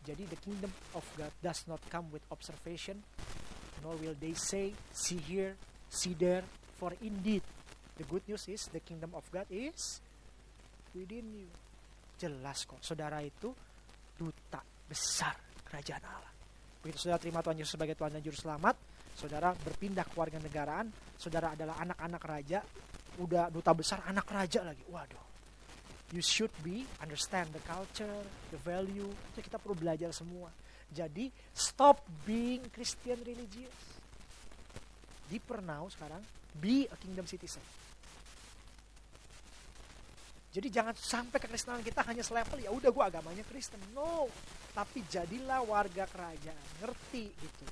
Jadi 0.05 0.23
the 0.25 0.39
kingdom 0.41 0.71
of 0.93 1.05
God 1.17 1.33
does 1.41 1.65
not 1.69 1.81
come 1.89 2.09
with 2.09 2.25
observation, 2.33 3.01
nor 3.85 3.93
will 4.01 4.17
they 4.17 4.33
say, 4.33 4.73
see 4.89 5.21
here, 5.21 5.53
see 5.89 6.17
there, 6.17 6.41
for 6.81 6.93
indeed 7.01 7.45
the 7.99 8.05
good 8.09 8.25
news 8.25 8.49
is 8.49 8.65
the 8.73 8.81
kingdom 8.81 9.13
of 9.13 9.21
God 9.29 9.45
is 9.53 10.01
within 10.97 11.45
you. 11.45 11.49
Jelas 12.19 12.65
kok, 12.65 12.81
saudara 12.81 13.21
itu 13.21 13.53
duta 14.17 14.59
besar 14.89 15.37
kerajaan 15.63 16.03
Allah. 16.03 16.33
Begitu 16.81 17.05
saudara 17.05 17.21
terima 17.21 17.45
Tuhan 17.45 17.59
Yesus 17.61 17.77
sebagai 17.77 17.95
Tuhan 17.95 18.11
dan 18.17 18.23
Juru 18.25 18.35
Selamat, 18.35 18.75
saudara 19.19 19.51
berpindah 19.51 20.07
ke 20.07 20.15
warga 20.15 20.39
negaraan, 20.39 20.87
saudara 21.19 21.51
adalah 21.51 21.75
anak-anak 21.83 22.23
raja, 22.23 22.63
udah 23.19 23.51
duta 23.51 23.75
besar 23.75 24.07
anak 24.07 24.23
raja 24.31 24.63
lagi. 24.63 24.87
Waduh, 24.87 25.25
you 26.15 26.23
should 26.23 26.51
be 26.63 26.87
understand 27.03 27.51
the 27.51 27.59
culture, 27.67 28.23
the 28.55 28.59
value. 28.63 29.11
Itu 29.35 29.43
kita 29.43 29.59
perlu 29.59 29.75
belajar 29.75 30.15
semua. 30.15 30.47
Jadi 30.87 31.27
stop 31.51 31.99
being 32.23 32.63
Christian 32.71 33.19
religious. 33.27 33.75
Deeper 35.27 35.59
now 35.61 35.85
sekarang, 35.91 36.23
be 36.57 36.87
a 36.87 36.97
kingdom 36.97 37.27
citizen. 37.27 37.61
Jadi 40.49 40.73
jangan 40.73 40.97
sampai 40.97 41.37
kekristenan 41.37 41.85
kita 41.85 42.01
hanya 42.09 42.25
selevel 42.25 42.57
ya 42.57 42.73
udah 42.73 42.89
gue 42.89 43.03
agamanya 43.05 43.45
Kristen. 43.45 43.77
No, 43.93 44.25
tapi 44.73 45.05
jadilah 45.05 45.61
warga 45.61 46.09
kerajaan, 46.09 46.65
ngerti 46.81 47.29
gitu 47.37 47.65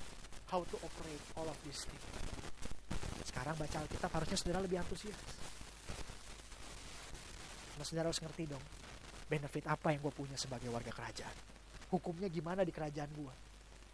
how 0.51 0.63
to 0.63 0.75
operate 0.79 1.23
all 1.35 1.47
of 1.47 1.57
this 1.67 1.83
thing. 1.83 2.03
Sekarang 3.27 3.55
baca 3.59 3.77
Alkitab 3.83 4.11
harusnya 4.11 4.37
saudara 4.39 4.59
lebih 4.63 4.79
antusias 4.81 5.19
Nah 7.77 7.85
saudara 7.85 8.09
harus 8.09 8.21
ngerti 8.21 8.49
dong, 8.49 8.63
benefit 9.29 9.69
apa 9.69 9.93
yang 9.93 10.01
gue 10.01 10.13
punya 10.13 10.33
sebagai 10.33 10.67
warga 10.73 10.89
kerajaan. 10.89 11.35
Hukumnya 11.93 12.27
gimana 12.27 12.65
di 12.65 12.73
kerajaan 12.73 13.09
gue. 13.13 13.33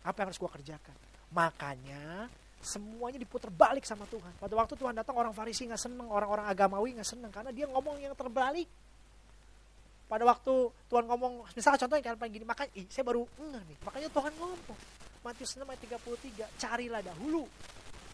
Apa 0.08 0.24
yang 0.24 0.28
harus 0.32 0.40
gue 0.40 0.52
kerjakan. 0.52 0.96
Makanya 1.36 2.32
semuanya 2.64 3.20
diputar 3.20 3.52
balik 3.52 3.84
sama 3.84 4.08
Tuhan. 4.08 4.32
Pada 4.40 4.56
waktu 4.56 4.74
Tuhan 4.80 4.96
datang 4.96 5.20
orang 5.20 5.36
Farisi 5.36 5.68
nggak 5.68 5.84
seneng, 5.84 6.08
orang-orang 6.08 6.48
agamawi 6.48 6.96
nggak 6.96 7.10
seneng 7.12 7.32
karena 7.32 7.52
dia 7.52 7.68
ngomong 7.68 8.00
yang 8.00 8.16
terbalik. 8.16 8.72
Pada 10.08 10.24
waktu 10.24 10.54
Tuhan 10.88 11.04
ngomong, 11.10 11.52
misalnya 11.52 11.80
contohnya 11.84 12.04
kayak 12.16 12.32
gini, 12.32 12.46
makanya 12.48 12.72
ih, 12.80 12.88
saya 12.88 13.04
baru 13.04 13.28
enggak 13.40 13.64
nih. 13.68 13.78
Makanya 13.84 14.10
Tuhan 14.14 14.32
ngomong 14.40 14.80
Matius 15.24 15.56
6 15.56 15.64
ayat 15.64 15.82
33, 15.88 16.60
carilah 16.60 17.00
dahulu 17.00 17.48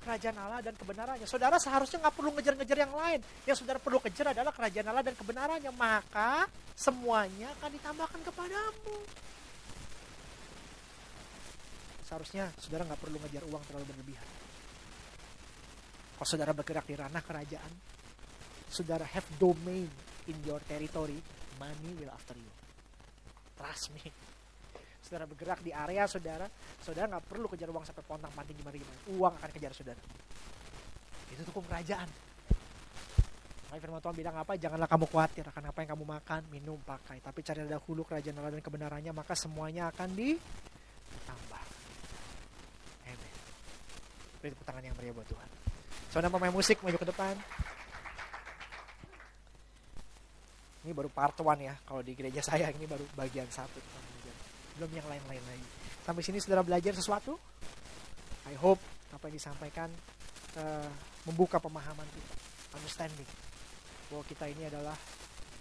kerajaan 0.05 0.37
Allah 0.39 0.61
dan 0.63 0.77
kebenarannya. 0.77 1.27
Saudara 1.27 1.57
seharusnya 1.57 2.05
nggak 2.05 2.15
perlu 2.15 2.31
ngejar-ngejar 2.37 2.77
yang 2.85 2.93
lain. 2.93 3.19
Yang 3.43 3.65
saudara 3.65 3.81
perlu 3.81 3.99
kejar 3.99 4.31
adalah 4.31 4.53
kerajaan 4.53 4.87
Allah 4.87 5.03
dan 5.03 5.15
kebenarannya. 5.17 5.71
Maka 5.73 6.47
semuanya 6.77 7.51
akan 7.59 7.69
ditambahkan 7.75 8.21
kepadamu. 8.29 8.95
seharusnya 12.09 12.49
saudara 12.57 12.89
nggak 12.89 13.05
perlu 13.05 13.21
ngejar 13.21 13.45
uang 13.45 13.63
terlalu 13.69 13.85
berlebihan. 13.93 14.29
Kalau 16.17 16.25
saudara 16.25 16.57
bergerak 16.57 16.89
di 16.89 16.97
ranah 16.97 17.21
kerajaan, 17.21 17.71
saudara 18.65 19.05
have 19.05 19.29
domain 19.37 19.85
in 20.25 20.37
your 20.41 20.57
territory, 20.65 21.21
money 21.61 21.93
will 22.01 22.09
after 22.09 22.33
you. 22.33 22.49
Trust 23.61 23.93
me. 23.93 24.09
Saudara 25.09 25.25
bergerak 25.25 25.65
di 25.65 25.73
area 25.73 26.05
saudara, 26.05 26.45
saudara 26.85 27.09
nggak 27.09 27.25
perlu 27.25 27.49
kejar 27.49 27.73
uang 27.73 27.81
sampai 27.81 28.05
pontang 28.05 28.29
panting 28.29 28.53
gimana 28.61 28.77
gimana. 28.77 28.99
Uang 29.17 29.33
akan 29.41 29.49
kejar 29.57 29.73
saudara. 29.73 29.97
Itu 31.33 31.41
hukum 31.49 31.65
kerajaan. 31.65 32.05
Makanya 33.65 33.81
firman 33.81 34.01
Tuhan 34.05 34.15
bilang 34.21 34.37
apa? 34.37 34.53
Janganlah 34.53 34.85
kamu 34.85 35.05
khawatir 35.09 35.49
akan 35.49 35.73
apa 35.73 35.77
yang 35.81 35.89
kamu 35.97 36.05
makan, 36.05 36.41
minum, 36.53 36.77
pakai. 36.85 37.25
Tapi 37.25 37.41
cari 37.41 37.65
dahulu 37.65 38.05
kerajaan 38.05 38.37
Allah 38.37 38.53
dan 38.53 38.61
kebenarannya, 38.61 39.09
maka 39.09 39.33
semuanya 39.33 39.89
akan 39.89 40.13
ditambah. 40.13 41.63
Amin. 43.09 43.33
Beri 44.45 44.53
tepuk 44.53 44.65
tangan 44.69 44.85
yang 44.85 44.93
meriah 44.93 45.13
buat 45.17 45.25
Tuhan. 45.25 45.49
Saudara 46.13 46.29
pemain 46.29 46.53
musik 46.53 46.85
maju 46.85 46.97
ke 47.01 47.07
depan. 47.09 47.33
Ini 50.85 50.93
baru 50.93 51.09
part 51.09 51.37
one 51.41 51.65
ya. 51.65 51.73
Kalau 51.81 52.05
di 52.05 52.13
gereja 52.13 52.45
saya 52.45 52.69
ini 52.69 52.85
baru 52.85 53.09
bagian 53.17 53.49
satu. 53.49 54.08
Belum 54.79 54.95
yang 54.95 55.07
lain-lain 55.11 55.43
lagi. 55.43 55.67
Sampai 56.07 56.23
sini 56.23 56.39
saudara 56.39 56.63
belajar 56.63 56.95
sesuatu? 56.95 57.35
I 58.47 58.55
hope 58.55 58.79
apa 59.11 59.27
yang 59.27 59.35
disampaikan 59.35 59.91
uh, 60.55 60.89
membuka 61.27 61.59
pemahaman 61.59 62.07
kita, 62.07 62.33
understanding 62.79 63.27
bahwa 64.07 64.23
kita 64.23 64.47
ini 64.47 64.71
adalah 64.71 64.95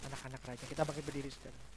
anak-anak 0.07 0.41
raja. 0.47 0.65
Kita 0.65 0.87
bangkit 0.87 1.03
berdiri 1.03 1.29
saudara. 1.35 1.68